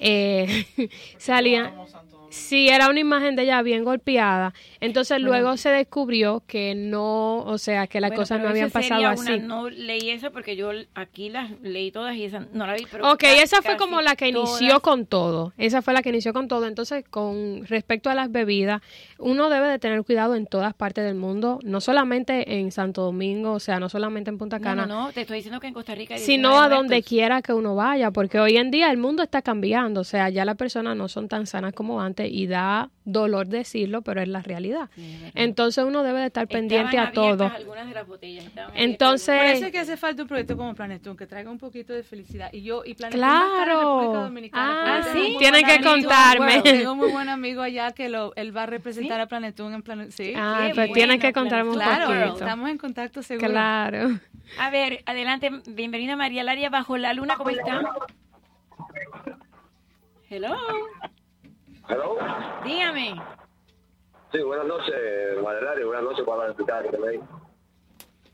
Eh, 0.02 0.66
salía. 1.18 1.74
Sí, 2.40 2.70
era 2.70 2.90
una 2.90 3.00
imagen 3.00 3.36
de 3.36 3.44
ella 3.44 3.62
bien 3.62 3.84
golpeada. 3.84 4.54
Entonces 4.80 5.18
Bueno. 5.22 5.28
luego 5.30 5.58
se 5.58 5.70
descubrió 5.70 6.42
que 6.48 6.74
no, 6.76 7.40
o 7.44 7.58
sea, 7.58 7.88
que 7.88 8.02
las 8.02 8.10
Bueno, 8.12 8.22
cosas 8.22 8.42
no 8.42 8.50
habían 8.50 8.72
pasado 8.72 9.02
una- 9.02 9.12
así. 9.12 9.40
no 9.40 9.70
leí 9.70 10.10
esa 10.10 10.30
porque 10.32 10.56
yo 10.56 10.72
aquí 10.96 11.30
las 11.30 11.52
leí 11.62 11.92
todas 11.92 12.16
y 12.16 12.24
esa 12.26 12.46
no 12.54 12.66
la 12.66 12.74
vi. 12.74 12.86
Pero 12.92 13.12
Ok, 13.12 13.24
esa 13.24 13.62
fue 13.62 13.78
como 13.78 14.02
la 14.02 14.16
que 14.16 14.28
inició 14.30 14.68
todas. 14.68 14.82
con 14.82 15.06
todo. 15.06 15.54
Esa 15.58 15.82
fue 15.82 15.94
la 15.94 16.02
que 16.02 16.10
inició 16.10 16.34
con 16.34 16.48
todo. 16.48 16.66
Entonces, 16.66 17.06
con 17.10 17.66
respecto 17.68 18.10
a 18.10 18.16
las 18.16 18.32
bebidas, 18.32 18.82
uno 19.18 19.50
debe 19.50 19.68
de 19.68 19.80
tener 19.80 20.02
cuidado 20.04 20.36
en 20.36 20.46
todas 20.48 20.74
partes 20.74 21.04
del 21.06 21.16
mundo, 21.16 21.60
no 21.64 21.82
solamente 21.82 22.60
en 22.60 22.72
Santo 22.72 23.02
Domingo, 23.04 23.52
o 23.54 23.60
sea, 23.60 23.80
no 23.80 23.90
solamente 23.90 24.30
en 24.30 24.38
Punta 24.38 24.60
Cana, 24.60 24.86
no, 24.86 25.08
no, 25.08 25.12
te 25.12 25.22
estoy 25.22 25.38
diciendo 25.38 25.60
que 25.60 25.68
en 25.68 25.74
Costa 25.74 25.94
Rica 25.94 26.16
hay 26.16 26.20
sino 26.22 26.50
19 26.50 26.74
a 26.74 26.78
donde 26.78 27.04
quiera 27.04 27.42
que 27.42 27.54
uno 27.54 27.76
vaya, 27.76 28.12
porque 28.12 28.40
hoy 28.40 28.58
en 28.58 28.72
día 28.72 28.90
el 28.92 28.98
mundo 28.98 29.24
está 29.24 29.42
cambiando, 29.42 30.02
o 30.02 30.04
sea, 30.06 30.30
ya 30.30 30.46
las 30.46 30.56
personas 30.56 30.96
no 30.96 31.08
son 31.10 31.28
tan 31.28 31.46
sanas 31.46 31.74
como 31.74 32.02
antes 32.02 32.29
y 32.30 32.48
da 32.48 32.90
dolor 33.06 33.48
decirlo, 33.48 34.02
pero 34.04 34.22
es 34.22 34.28
la 34.28 34.42
realidad. 34.42 34.90
Entonces 35.36 35.84
uno 35.84 36.04
debe 36.04 36.20
de 36.20 36.28
estar 36.28 36.48
pendiente 36.48 36.98
a 36.98 37.12
todo. 37.12 37.34
abiertas 37.46 37.56
algunas 37.56 37.88
de 37.88 37.94
las 37.94 38.08
botellas. 38.08 38.46
Entonces- 38.76 39.38
Por 39.38 39.46
eso 39.48 39.66
es 39.66 39.72
que 39.72 39.80
hace 39.80 39.98
falta 39.98 40.22
un 40.22 40.28
proyecto 40.28 40.56
como 40.56 40.74
Planetún 40.76 41.18
que 41.18 41.26
traiga 41.26 41.50
un 41.50 41.58
poquito 41.58 41.94
de 41.94 42.04
felicidad. 42.04 42.50
Y 42.54 42.62
yo, 42.62 42.84
y 42.86 42.92
en 42.92 43.12
Claro. 43.12 44.30
Ah, 44.54 45.02
por 45.04 45.12
sí. 45.14 45.36
tienen 45.40 45.66
que 45.66 45.82
contarme. 45.82 46.62
Tengo 46.62 46.92
un 46.94 46.98
muy 47.00 47.12
buen 47.12 47.30
amigo 47.30 47.62
allá 47.62 47.92
que 47.92 48.10
lo, 48.10 48.34
él 48.36 48.56
va 48.56 48.64
a 48.64 48.66
representar 48.68 49.20
a 49.20 49.28
Planetún 49.28 49.74
en 49.74 49.82
Planet. 49.82 50.12
Sí. 50.12 50.34
Ah, 50.36 50.70
pues 50.76 50.92
tienen 50.94 51.20
que 51.20 51.34
contarme 51.34 51.70
un 51.72 51.76
claro, 51.76 52.06
poquito. 52.08 52.34
estamos 52.46 52.70
en 52.70 52.78
contacto 52.78 53.24
seguro. 53.24 53.50
Claro. 53.50 54.20
A 54.60 54.70
ver, 54.70 55.04
adelante, 55.06 55.52
bienvenida 55.68 56.16
María 56.16 56.44
Laria 56.44 56.70
Bajo 56.70 56.98
la 56.98 57.14
Luna, 57.14 57.36
¿cómo 57.38 57.50
está? 57.50 57.82
Hello. 60.30 60.56
Hello. 61.90 62.18
Dígame. 62.64 63.16
Sí, 64.32 64.40
buenas 64.44 64.68
noches, 64.68 64.96
María 65.44 65.86
buenas 65.86 66.04
noches 66.04 66.24
para 66.24 66.46
la 66.46 66.52
invitada 66.52 66.84
que 66.84 66.90
tenéis. 66.90 67.22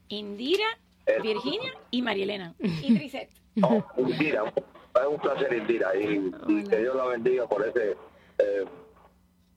Indira, 0.09 0.65
Eh. 1.05 1.21
Virginia 1.21 1.71
y 1.89 2.01
María 2.01 2.23
Elena. 2.25 2.53
Y 2.59 2.95
Trisette. 2.97 3.29
Oh, 3.63 3.81
Indira, 3.95 4.43
es 4.45 5.07
un 5.07 5.19
placer 5.19 5.53
Indira 5.53 5.95
y, 5.95 6.31
y 6.47 6.63
que 6.65 6.77
Dios 6.79 6.95
la 6.97 7.05
bendiga 7.05 7.47
por 7.47 7.65
ese 7.65 7.95
eh, 8.39 8.65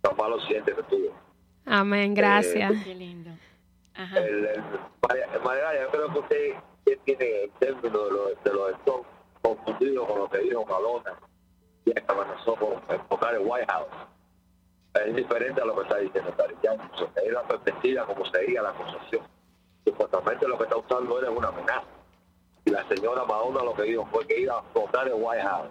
tan 0.00 0.16
malo 0.16 0.38
siente 0.42 0.72
que 0.72 0.82
tuvo. 0.84 1.12
Amén, 1.66 2.14
gracias. 2.14 2.72
Qué 2.84 2.94
lindo. 2.94 3.30
El, 4.14 4.46
el, 4.46 4.62
María, 5.02 5.26
María, 5.44 5.82
yo 5.82 5.90
creo 5.90 6.12
que 6.12 6.18
usted, 6.20 6.54
usted 6.78 6.98
tiene 7.04 7.42
el 7.44 7.50
término 7.58 8.04
de 8.04 8.10
los, 8.12 8.44
de 8.44 8.52
los 8.52 8.72
confundido 9.42 10.06
con 10.06 10.18
lo 10.20 10.28
que 10.30 10.38
dijo 10.38 10.64
Malona 10.66 11.18
amenazó 12.06 12.54
con 12.56 12.74
enfocar 12.88 13.34
el 13.34 13.42
White 13.44 13.66
House. 13.68 13.88
Es 14.94 15.14
diferente 15.14 15.60
a 15.60 15.64
lo 15.64 15.76
que 15.76 15.82
está 15.82 15.98
diciendo 15.98 16.32
Tari 16.32 16.54
Yankee. 16.62 16.88
O 16.94 16.98
sea, 16.98 17.22
Es 17.24 17.32
la 17.32 17.42
perspectiva 17.42 18.06
como 18.06 18.24
sería 18.26 18.62
la 18.62 18.70
acusación. 18.70 19.22
Supuestamente 19.84 20.48
lo 20.48 20.58
que 20.58 20.64
está 20.64 20.76
usando 20.76 21.18
él 21.18 21.24
es 21.26 21.30
una 21.30 21.48
amenaza. 21.48 21.84
Y 22.64 22.70
la 22.70 22.86
señora 22.88 23.24
Madonna 23.24 23.62
lo 23.62 23.74
que 23.74 23.82
dijo 23.82 24.06
fue 24.06 24.26
que 24.26 24.40
iba 24.40 24.56
a 24.56 24.60
explotar 24.60 25.06
el 25.06 25.14
White 25.16 25.42
House. 25.42 25.70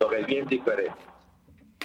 Lo 0.00 0.08
que 0.08 0.20
es 0.20 0.26
bien 0.26 0.46
diferente. 0.46 0.94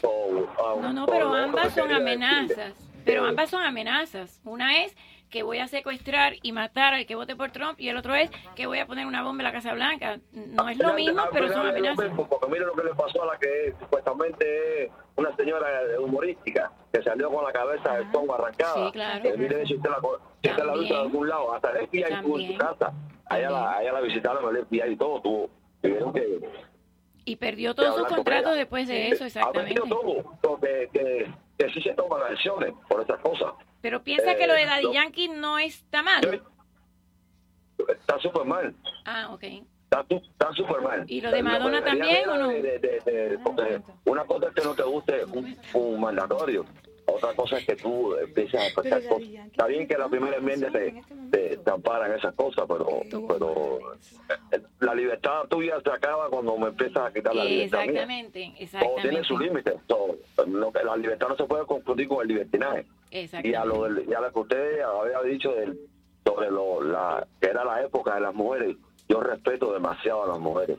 Um, 0.03 0.45
No, 0.81 0.93
no, 0.93 1.05
pero 1.05 1.33
ambas 1.33 1.73
son 1.73 1.91
amenazas. 1.91 2.73
Pero 3.05 3.25
eh, 3.25 3.29
ambas 3.29 3.49
son 3.49 3.63
amenazas. 3.63 4.41
Una 4.43 4.83
es 4.83 4.95
que 5.29 5.43
voy 5.43 5.59
a 5.59 5.67
secuestrar 5.67 6.33
y 6.41 6.51
matar 6.51 6.93
al 6.93 7.05
que 7.05 7.15
vote 7.15 7.35
por 7.35 7.51
Trump 7.51 7.79
y 7.79 7.89
el 7.89 7.97
otro 7.97 8.15
es 8.15 8.29
que 8.55 8.65
voy 8.67 8.79
a 8.79 8.85
poner 8.87 9.05
una 9.05 9.23
bomba 9.23 9.41
en 9.41 9.45
la 9.45 9.51
Casa 9.51 9.73
Blanca. 9.73 10.19
No 10.31 10.67
es 10.69 10.77
lo 10.77 10.93
mismo, 10.93 11.21
pero 11.31 11.51
son 11.53 11.67
amenazas. 11.67 12.11
porque 12.15 12.47
mire 12.47 12.65
lo 12.65 12.73
que 12.73 12.83
le 12.83 12.95
pasó 12.95 13.23
a 13.23 13.27
la 13.27 13.37
que 13.39 13.73
supuestamente 13.79 14.83
es 14.85 14.91
una 15.15 15.35
señora 15.35 15.67
humorística 15.99 16.71
que 16.91 17.03
salió 17.03 17.29
con 17.29 17.43
la 17.45 17.51
cabeza 17.51 17.93
del 17.95 18.11
tongo 18.11 18.33
arrancada. 18.35 18.85
Sí, 18.87 18.91
claro. 18.91 19.23
Que 19.23 19.37
mire 19.37 19.65
si 19.65 19.75
usted 19.75 19.89
la, 19.89 19.99
si 20.41 20.49
usted 20.49 20.63
la 20.63 20.77
de 20.77 20.95
algún 20.95 21.29
lado, 21.29 21.53
hasta 21.53 21.71
el 21.71 21.87
FBI 21.87 22.03
estuvo 22.03 22.39
en 22.39 22.51
su 22.51 22.57
casa. 22.57 22.93
Allá 23.25 23.49
la, 23.51 23.71
allá 23.77 23.91
la 23.93 24.01
visitaron 24.01 24.55
el 24.55 24.65
FBI 24.65 24.93
y 24.93 24.95
todo, 24.95 25.21
tuvo. 25.21 25.49
Tuvieron 25.81 26.11
que, 26.11 26.39
Y 27.25 27.35
perdió 27.35 27.75
todos 27.75 27.95
sus 27.95 28.07
contratos 28.07 28.55
después 28.55 28.87
de 28.87 29.09
eso, 29.09 29.23
Ha 29.23 29.27
exactamente. 29.27 29.75
perdido 29.75 29.95
todo, 30.01 30.33
porque 30.41 30.89
que, 30.91 31.31
que 31.59 31.69
sí 31.71 31.81
se 31.81 31.93
toman 31.93 32.21
acciones 32.23 32.73
por 32.87 33.01
esas 33.01 33.19
cosas. 33.19 33.51
Pero 33.81 34.01
piensa 34.01 34.35
que 34.35 34.47
lo 34.47 34.53
de 34.53 34.63
Eh, 34.63 34.65
Daddy 34.65 34.83
no. 34.85 34.93
Yankee 34.93 35.27
no 35.27 35.59
está 35.59 36.01
mal. 36.01 36.41
Está 37.87 38.17
súper 38.19 38.45
mal. 38.45 38.73
Ah, 39.05 39.29
ok. 39.31 39.43
Está 39.43 40.53
súper 40.53 40.81
mal. 40.81 41.03
¿Y 41.07 41.19
lo 41.19 41.31
de 41.31 41.43
Madonna 41.43 41.83
también 41.83 42.29
o 42.29 42.37
no? 42.37 42.47
de- 42.49 42.61
de- 42.61 42.79
de- 42.79 43.29
de- 43.29 43.39
porque 43.39 43.81
una 44.05 44.23
cosa 44.25 44.47
es 44.47 44.53
que 44.53 44.61
no 44.63 44.73
te 44.73 44.83
guste 44.83 45.25
un, 45.25 45.57
un 45.73 45.99
mandatorio. 45.99 46.65
Otra 47.15 47.33
cosa 47.33 47.57
es 47.57 47.65
que 47.65 47.75
tú 47.75 48.15
empieces 48.15 48.59
a 48.59 48.65
expresar 48.65 49.01
cosas. 49.07 49.27
Está 49.47 49.67
bien 49.67 49.87
que 49.87 49.97
la 49.97 50.07
primera 50.09 50.37
enmienda 50.37 50.69
te, 50.71 51.01
te, 51.31 51.57
te 51.57 51.71
ampara 51.71 52.07
en 52.07 52.13
esas 52.13 52.33
cosas, 52.35 52.65
pero, 52.67 53.01
pero 53.27 53.79
eh, 54.51 54.61
la 54.79 54.93
libertad 54.95 55.43
tuya 55.49 55.79
se 55.83 55.89
acaba 55.91 56.29
cuando 56.29 56.57
me 56.57 56.67
empiezas 56.67 56.97
a 57.07 57.13
quitar 57.13 57.35
la 57.35 57.43
libertad 57.45 57.79
mía. 57.79 58.03
Exactamente, 58.03 58.39
Todo 58.39 58.95
tiene 59.01 59.19
exactamente. 59.19 59.23
su 59.23 59.39
límite. 59.39 59.73
La 60.85 60.95
libertad 60.97 61.27
no 61.29 61.35
se 61.35 61.43
puede 61.45 61.65
confundir 61.65 62.07
con 62.07 62.21
el 62.21 62.27
libertinaje. 62.27 62.85
Y 63.11 63.17
a 63.17 63.19
Exactamente. 63.21 63.67
lo, 63.67 63.83
del- 63.83 64.09
y 64.09 64.13
a 64.13 64.21
lo 64.21 64.31
que 64.31 64.39
usted 64.39 64.81
había 64.81 65.21
dicho 65.23 65.51
del, 65.53 65.79
sobre 66.25 66.51
lo, 66.51 66.83
la, 66.83 67.25
que 67.41 67.47
era 67.47 67.65
la 67.65 67.81
época 67.83 68.15
de 68.15 68.21
las 68.21 68.33
mujeres, 68.35 68.75
yo 69.07 69.19
respeto 69.21 69.73
demasiado 69.73 70.23
a 70.23 70.27
las 70.27 70.39
mujeres. 70.39 70.77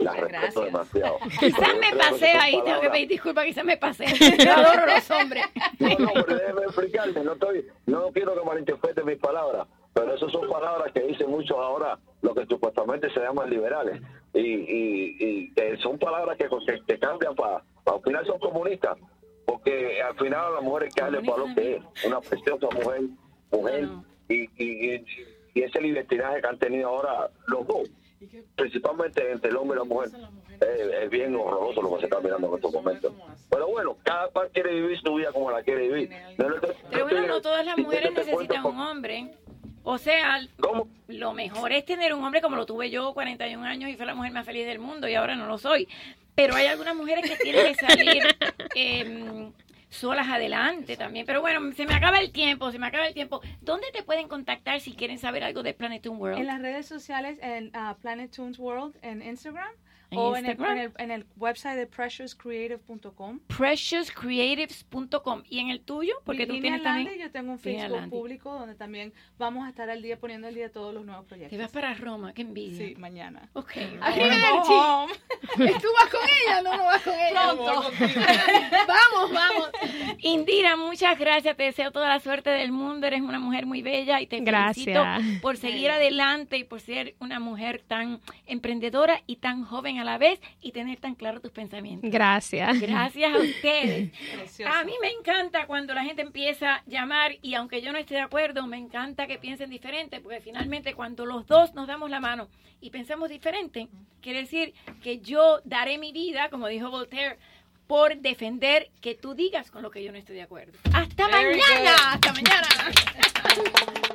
Las 0.00 0.18
respeto 0.18 0.62
demasiado. 0.62 1.18
Quizás 1.40 1.74
me 1.78 1.96
pasé 1.96 2.30
ahí, 2.32 2.60
tengo 2.64 2.80
que 2.80 2.90
pedir 2.90 3.08
disculpas, 3.08 3.44
quizás 3.44 3.64
me 3.64 3.76
pasé. 3.76 4.06
Yo 4.06 4.52
adoro 4.56 4.86
los 4.86 5.10
hombres. 5.10 5.44
No, 5.78 5.88
no, 5.98 6.24
pero 6.26 6.38
déjeme 6.38 6.62
explicarle, 6.62 7.24
no 7.24 7.32
estoy, 7.32 7.66
no 7.86 8.10
quiero 8.12 8.34
que 8.34 8.46
malinterprete 8.46 9.04
mis 9.04 9.18
palabras, 9.18 9.66
pero 9.92 10.14
esas 10.14 10.32
son 10.32 10.48
palabras 10.48 10.92
que 10.92 11.00
dicen 11.00 11.30
muchos 11.30 11.56
ahora, 11.56 11.98
lo 12.22 12.34
que 12.34 12.46
supuestamente 12.46 13.10
se 13.12 13.20
llaman 13.20 13.50
liberales, 13.50 14.00
y, 14.32 14.40
y, 14.40 15.16
y 15.18 15.52
que 15.52 15.76
son 15.78 15.98
palabras 15.98 16.38
que, 16.38 16.48
que, 16.48 16.80
que 16.86 16.98
cambian 16.98 17.34
para, 17.34 17.62
al 17.84 18.02
final 18.02 18.26
son 18.26 18.38
comunistas, 18.38 18.96
porque 19.44 20.00
al 20.00 20.16
final 20.16 20.46
a 20.46 20.50
las 20.50 20.62
mujeres 20.62 20.94
que 20.94 21.02
darle 21.02 21.20
para 21.22 21.38
lo 21.38 21.54
que 21.54 21.76
es, 21.76 22.04
una 22.04 22.20
preciosa 22.20 22.68
mujer, 22.74 23.02
mujer, 23.50 23.88
y, 24.28 24.42
y, 24.56 24.94
y, 24.94 25.04
y 25.54 25.62
ese 25.62 25.80
libertinaje 25.80 26.40
que 26.40 26.46
han 26.46 26.58
tenido 26.58 26.88
ahora 26.88 27.30
los 27.48 27.66
dos, 27.66 27.90
principalmente 28.56 29.30
entre 29.30 29.50
el 29.50 29.56
hombre 29.56 29.76
y 29.76 29.78
la 29.78 29.84
mujer, 29.84 30.10
eh, 30.60 31.04
es 31.04 31.10
bien 31.10 31.34
horroroso 31.34 31.82
lo 31.82 31.94
que 31.94 32.00
se 32.00 32.04
está 32.06 32.20
mirando 32.20 32.48
en 32.48 32.54
estos 32.54 32.72
momentos. 32.72 33.12
Pero 33.50 33.68
bueno, 33.68 33.96
cada 34.02 34.28
cual 34.28 34.50
quiere 34.52 34.74
vivir 34.74 35.00
su 35.00 35.14
vida 35.14 35.32
como 35.32 35.50
la 35.50 35.62
quiere 35.62 35.88
vivir. 35.88 36.10
Pero 36.36 37.04
bueno, 37.04 37.26
no 37.26 37.40
todas 37.40 37.64
las 37.64 37.78
mujeres 37.78 38.12
necesitan 38.12 38.64
un 38.66 38.78
hombre. 38.78 39.34
O 39.82 39.96
sea, 39.96 40.40
lo 41.08 41.32
mejor 41.32 41.72
es 41.72 41.84
tener 41.86 42.12
un 42.12 42.22
hombre 42.22 42.42
como 42.42 42.56
lo 42.56 42.66
tuve 42.66 42.90
yo, 42.90 43.14
41 43.14 43.64
años, 43.64 43.90
y 43.90 43.96
fue 43.96 44.04
la 44.04 44.14
mujer 44.14 44.32
más 44.32 44.44
feliz 44.44 44.66
del 44.66 44.78
mundo, 44.78 45.08
y 45.08 45.14
ahora 45.14 45.36
no 45.36 45.46
lo 45.46 45.56
soy. 45.56 45.88
Pero 46.34 46.54
hay 46.54 46.66
algunas 46.66 46.94
mujeres 46.94 47.28
que 47.28 47.36
tienen 47.36 47.74
que 47.74 47.74
salir 47.74 48.22
eh, 48.74 49.50
solas 49.90 50.28
adelante 50.28 50.96
también. 50.96 51.26
Pero 51.26 51.42
bueno, 51.42 51.72
se 51.72 51.84
me 51.84 51.94
acaba 51.94 52.18
el 52.18 52.32
tiempo, 52.32 52.70
se 52.72 52.78
me 52.78 52.86
acaba 52.86 53.06
el 53.06 53.14
tiempo. 53.14 53.42
¿Dónde 53.60 53.88
te 53.92 54.02
pueden 54.02 54.28
contactar 54.28 54.80
si 54.80 54.94
quieren 54.94 55.18
saber 55.18 55.44
algo 55.44 55.62
de 55.62 55.74
Planet 55.74 56.02
Toon 56.02 56.18
World? 56.18 56.38
En 56.38 56.46
las 56.46 56.62
redes 56.62 56.86
sociales, 56.86 57.38
en 57.42 57.66
uh, 57.76 57.94
Planet 58.00 58.30
Tunes 58.30 58.58
World 58.58 58.96
en 59.02 59.20
Instagram. 59.22 59.70
¿En 60.10 60.18
o 60.18 60.36
en 60.36 60.46
el, 60.46 60.60
en, 60.60 60.78
el, 60.78 60.92
en 60.98 61.10
el 61.10 61.26
website 61.36 61.76
de 61.76 61.86
preciouscreative.com. 61.86 63.40
Preciouscreatives.com. 63.56 65.42
¿Y 65.48 65.60
en 65.60 65.70
el 65.70 65.80
tuyo? 65.80 66.14
Porque 66.24 66.46
tú 66.46 66.60
tienes 66.60 66.82
también... 66.82 67.06
Lande, 67.06 67.22
yo 67.22 67.30
tengo 67.30 67.52
un 67.52 67.58
Facebook 67.58 68.08
público 68.08 68.52
donde 68.52 68.74
también 68.74 69.12
vamos 69.38 69.66
a 69.66 69.68
estar 69.68 69.88
al 69.88 70.02
día 70.02 70.18
poniendo 70.18 70.48
al 70.48 70.54
día 70.54 70.72
todos 70.72 70.92
los 70.92 71.04
nuevos 71.04 71.26
proyectos. 71.26 71.56
Te 71.56 71.62
vas 71.62 71.70
para 71.70 71.94
Roma, 71.94 72.32
qué 72.32 72.42
envidia. 72.42 72.88
Sí, 72.88 72.94
mañana. 72.96 73.48
Ok. 73.52 73.72
Arrivederci. 74.00 74.72
¿Tú 75.56 75.88
vas 75.94 76.10
con 76.10 76.20
ella? 76.22 76.62
No, 76.62 76.76
no 76.76 76.84
vas 76.84 77.02
con 77.02 77.14
ella. 77.14 77.52
Pronto. 77.54 77.64
vamos, 78.88 79.32
vamos. 79.32 79.70
Indira, 80.18 80.76
muchas 80.76 81.18
gracias. 81.18 81.56
Te 81.56 81.62
deseo 81.62 81.92
toda 81.92 82.08
la 82.08 82.18
suerte 82.20 82.50
del 82.50 82.72
mundo. 82.72 83.06
Eres 83.06 83.20
una 83.20 83.38
mujer 83.38 83.66
muy 83.66 83.82
bella 83.82 84.20
y 84.20 84.26
te 84.26 84.42
felicito 84.42 85.04
por 85.40 85.56
seguir 85.56 85.90
adelante 85.90 86.58
y 86.58 86.64
por 86.64 86.80
ser 86.80 87.14
una 87.20 87.38
mujer 87.38 87.82
tan 87.86 88.20
emprendedora 88.46 89.22
y 89.26 89.36
tan 89.36 89.64
joven 89.64 89.99
a 90.00 90.04
la 90.04 90.18
vez 90.18 90.40
y 90.60 90.72
tener 90.72 90.98
tan 90.98 91.14
claro 91.14 91.40
tus 91.40 91.52
pensamientos. 91.52 92.10
Gracias. 92.10 92.80
Gracias 92.80 93.32
a 93.34 93.38
ustedes. 93.38 94.10
Precioso. 94.36 94.72
A 94.72 94.84
mí 94.84 94.92
me 95.00 95.10
encanta 95.10 95.66
cuando 95.66 95.94
la 95.94 96.04
gente 96.04 96.22
empieza 96.22 96.76
a 96.76 96.82
llamar 96.86 97.36
y 97.42 97.54
aunque 97.54 97.80
yo 97.82 97.92
no 97.92 97.98
esté 97.98 98.14
de 98.14 98.20
acuerdo, 98.20 98.66
me 98.66 98.78
encanta 98.78 99.26
que 99.26 99.38
piensen 99.38 99.70
diferente 99.70 100.20
porque 100.20 100.40
finalmente 100.40 100.94
cuando 100.94 101.26
los 101.26 101.46
dos 101.46 101.74
nos 101.74 101.86
damos 101.86 102.10
la 102.10 102.20
mano 102.20 102.48
y 102.80 102.90
pensamos 102.90 103.28
diferente, 103.28 103.88
quiere 104.20 104.40
decir 104.40 104.74
que 105.02 105.18
yo 105.18 105.60
daré 105.64 105.98
mi 105.98 106.12
vida, 106.12 106.48
como 106.48 106.66
dijo 106.66 106.90
Voltaire, 106.90 107.38
por 107.86 108.16
defender 108.18 108.90
que 109.00 109.14
tú 109.14 109.34
digas 109.34 109.70
con 109.70 109.82
lo 109.82 109.90
que 109.90 110.04
yo 110.04 110.12
no 110.12 110.18
estoy 110.18 110.36
de 110.36 110.42
acuerdo. 110.42 110.78
Hasta 110.92 111.26
Very 111.28 111.58
mañana. 111.58 111.90
good. 111.90 112.14
Hasta 112.14 112.32
mañana. 112.32 112.68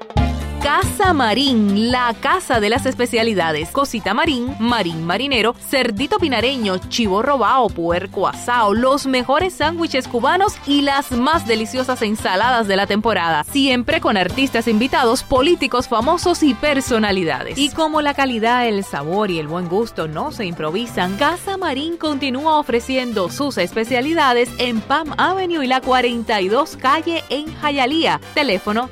Casa 0.66 1.13
Marín, 1.13 1.91
la 1.91 2.16
casa 2.20 2.59
de 2.59 2.72
las 2.72 2.88
especialidades. 2.88 3.70
Cosita 3.70 4.16
marín, 4.16 4.55
marín 4.59 5.05
marinero, 5.05 5.53
cerdito 5.53 6.18
pinareño, 6.18 6.80
chivo 6.89 7.22
robao, 7.22 7.70
puerco 7.70 8.28
asao, 8.28 8.74
los 8.74 9.05
mejores 9.05 9.53
sándwiches 9.53 10.07
cubanos 10.07 10.55
y 10.66 10.82
las 10.82 11.11
más 11.11 11.45
deliciosas 11.45 12.01
ensaladas 12.01 12.68
de 12.68 12.78
la 12.78 12.88
temporada. 12.88 13.43
Siempre 13.43 14.01
con 14.01 14.18
artistas 14.18 14.68
invitados, 14.68 15.22
políticos 15.22 15.88
famosos 15.88 16.41
y 16.41 16.55
personalidades. 16.55 17.59
Y 17.59 17.70
como 17.70 18.01
la 18.01 18.16
calidad, 18.16 18.68
el 18.68 18.84
sabor 18.84 19.30
y 19.30 19.38
el 19.38 19.47
buen 19.47 19.70
gusto 19.70 20.07
no 20.07 20.32
se 20.32 20.45
improvisan, 20.45 21.16
Casa 21.18 21.57
Marín 21.57 21.95
continúa 21.95 22.57
ofreciendo 22.57 23.30
sus 23.30 23.59
especialidades 23.59 24.49
en 24.57 24.82
Palm 24.82 25.13
Avenue 25.20 25.63
y 25.63 25.68
la 25.68 25.82
42 25.82 26.76
calle 26.78 27.24
en 27.30 27.45
Hialeah. 27.61 28.20
Teléfono 28.34 28.89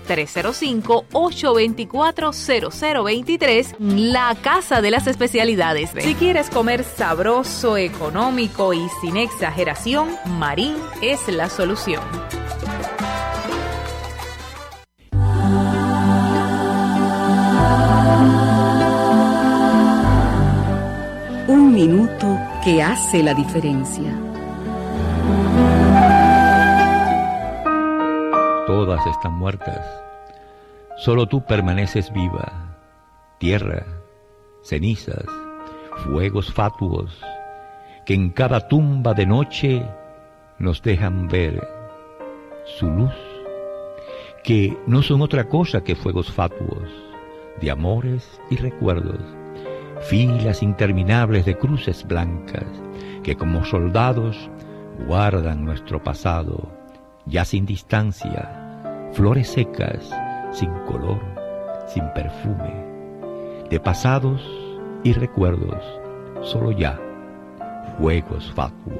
305-824-0023, 1.64 3.78
la 3.80 4.36
Casa 4.42 4.82
de 4.82 4.92
las 4.92 5.08
Especialidades. 5.08 5.92
Si 5.98 6.14
quieres 6.16 6.50
comer 6.50 6.84
sabroso, 6.84 7.78
económico 7.78 8.74
y 8.74 8.86
sin 9.02 9.16
exageración, 9.18 10.10
Marín 10.26 10.76
es 11.02 11.28
la 11.30 11.50
solución. 11.50 12.04
Un 21.48 21.74
minuto 21.74 22.40
que 22.64 22.82
hace 22.82 23.22
la 23.24 23.34
diferencia. 23.34 24.18
Todas 28.66 29.06
están 29.08 29.34
muertas. 29.34 30.03
Solo 31.04 31.28
tú 31.28 31.44
permaneces 31.44 32.14
viva. 32.14 32.78
Tierra, 33.38 33.86
cenizas, 34.62 35.26
fuegos 36.06 36.54
fatuos, 36.54 37.22
que 38.06 38.14
en 38.14 38.30
cada 38.30 38.70
tumba 38.70 39.14
de 39.14 39.26
noche 39.26 39.86
nos 40.60 40.82
dejan 40.82 41.28
ver 41.28 41.62
su 42.80 42.90
luz, 42.90 43.12
que 44.46 44.78
no 44.88 45.02
son 45.02 45.22
otra 45.22 45.50
cosa 45.50 45.84
que 45.84 45.94
fuegos 45.94 46.32
fatuos, 46.32 46.90
de 47.60 47.70
amores 47.70 48.40
y 48.50 48.56
recuerdos, 48.56 49.20
filas 50.08 50.64
interminables 50.64 51.44
de 51.44 51.58
cruces 51.58 52.08
blancas, 52.08 52.82
que 53.24 53.36
como 53.36 53.66
soldados 53.66 54.50
guardan 55.06 55.66
nuestro 55.66 56.02
pasado, 56.02 56.72
ya 57.26 57.44
sin 57.44 57.66
distancia, 57.66 59.12
flores 59.12 59.50
secas, 59.50 60.10
sin 60.54 60.72
color, 60.86 61.20
sin 61.88 62.08
perfume, 62.14 63.66
de 63.70 63.80
pasados 63.80 64.42
y 65.04 65.14
recuerdos, 65.14 65.84
solo 66.44 66.72
ya, 66.72 67.00
fuegos 67.98 68.52
fatuos. 68.54 69.00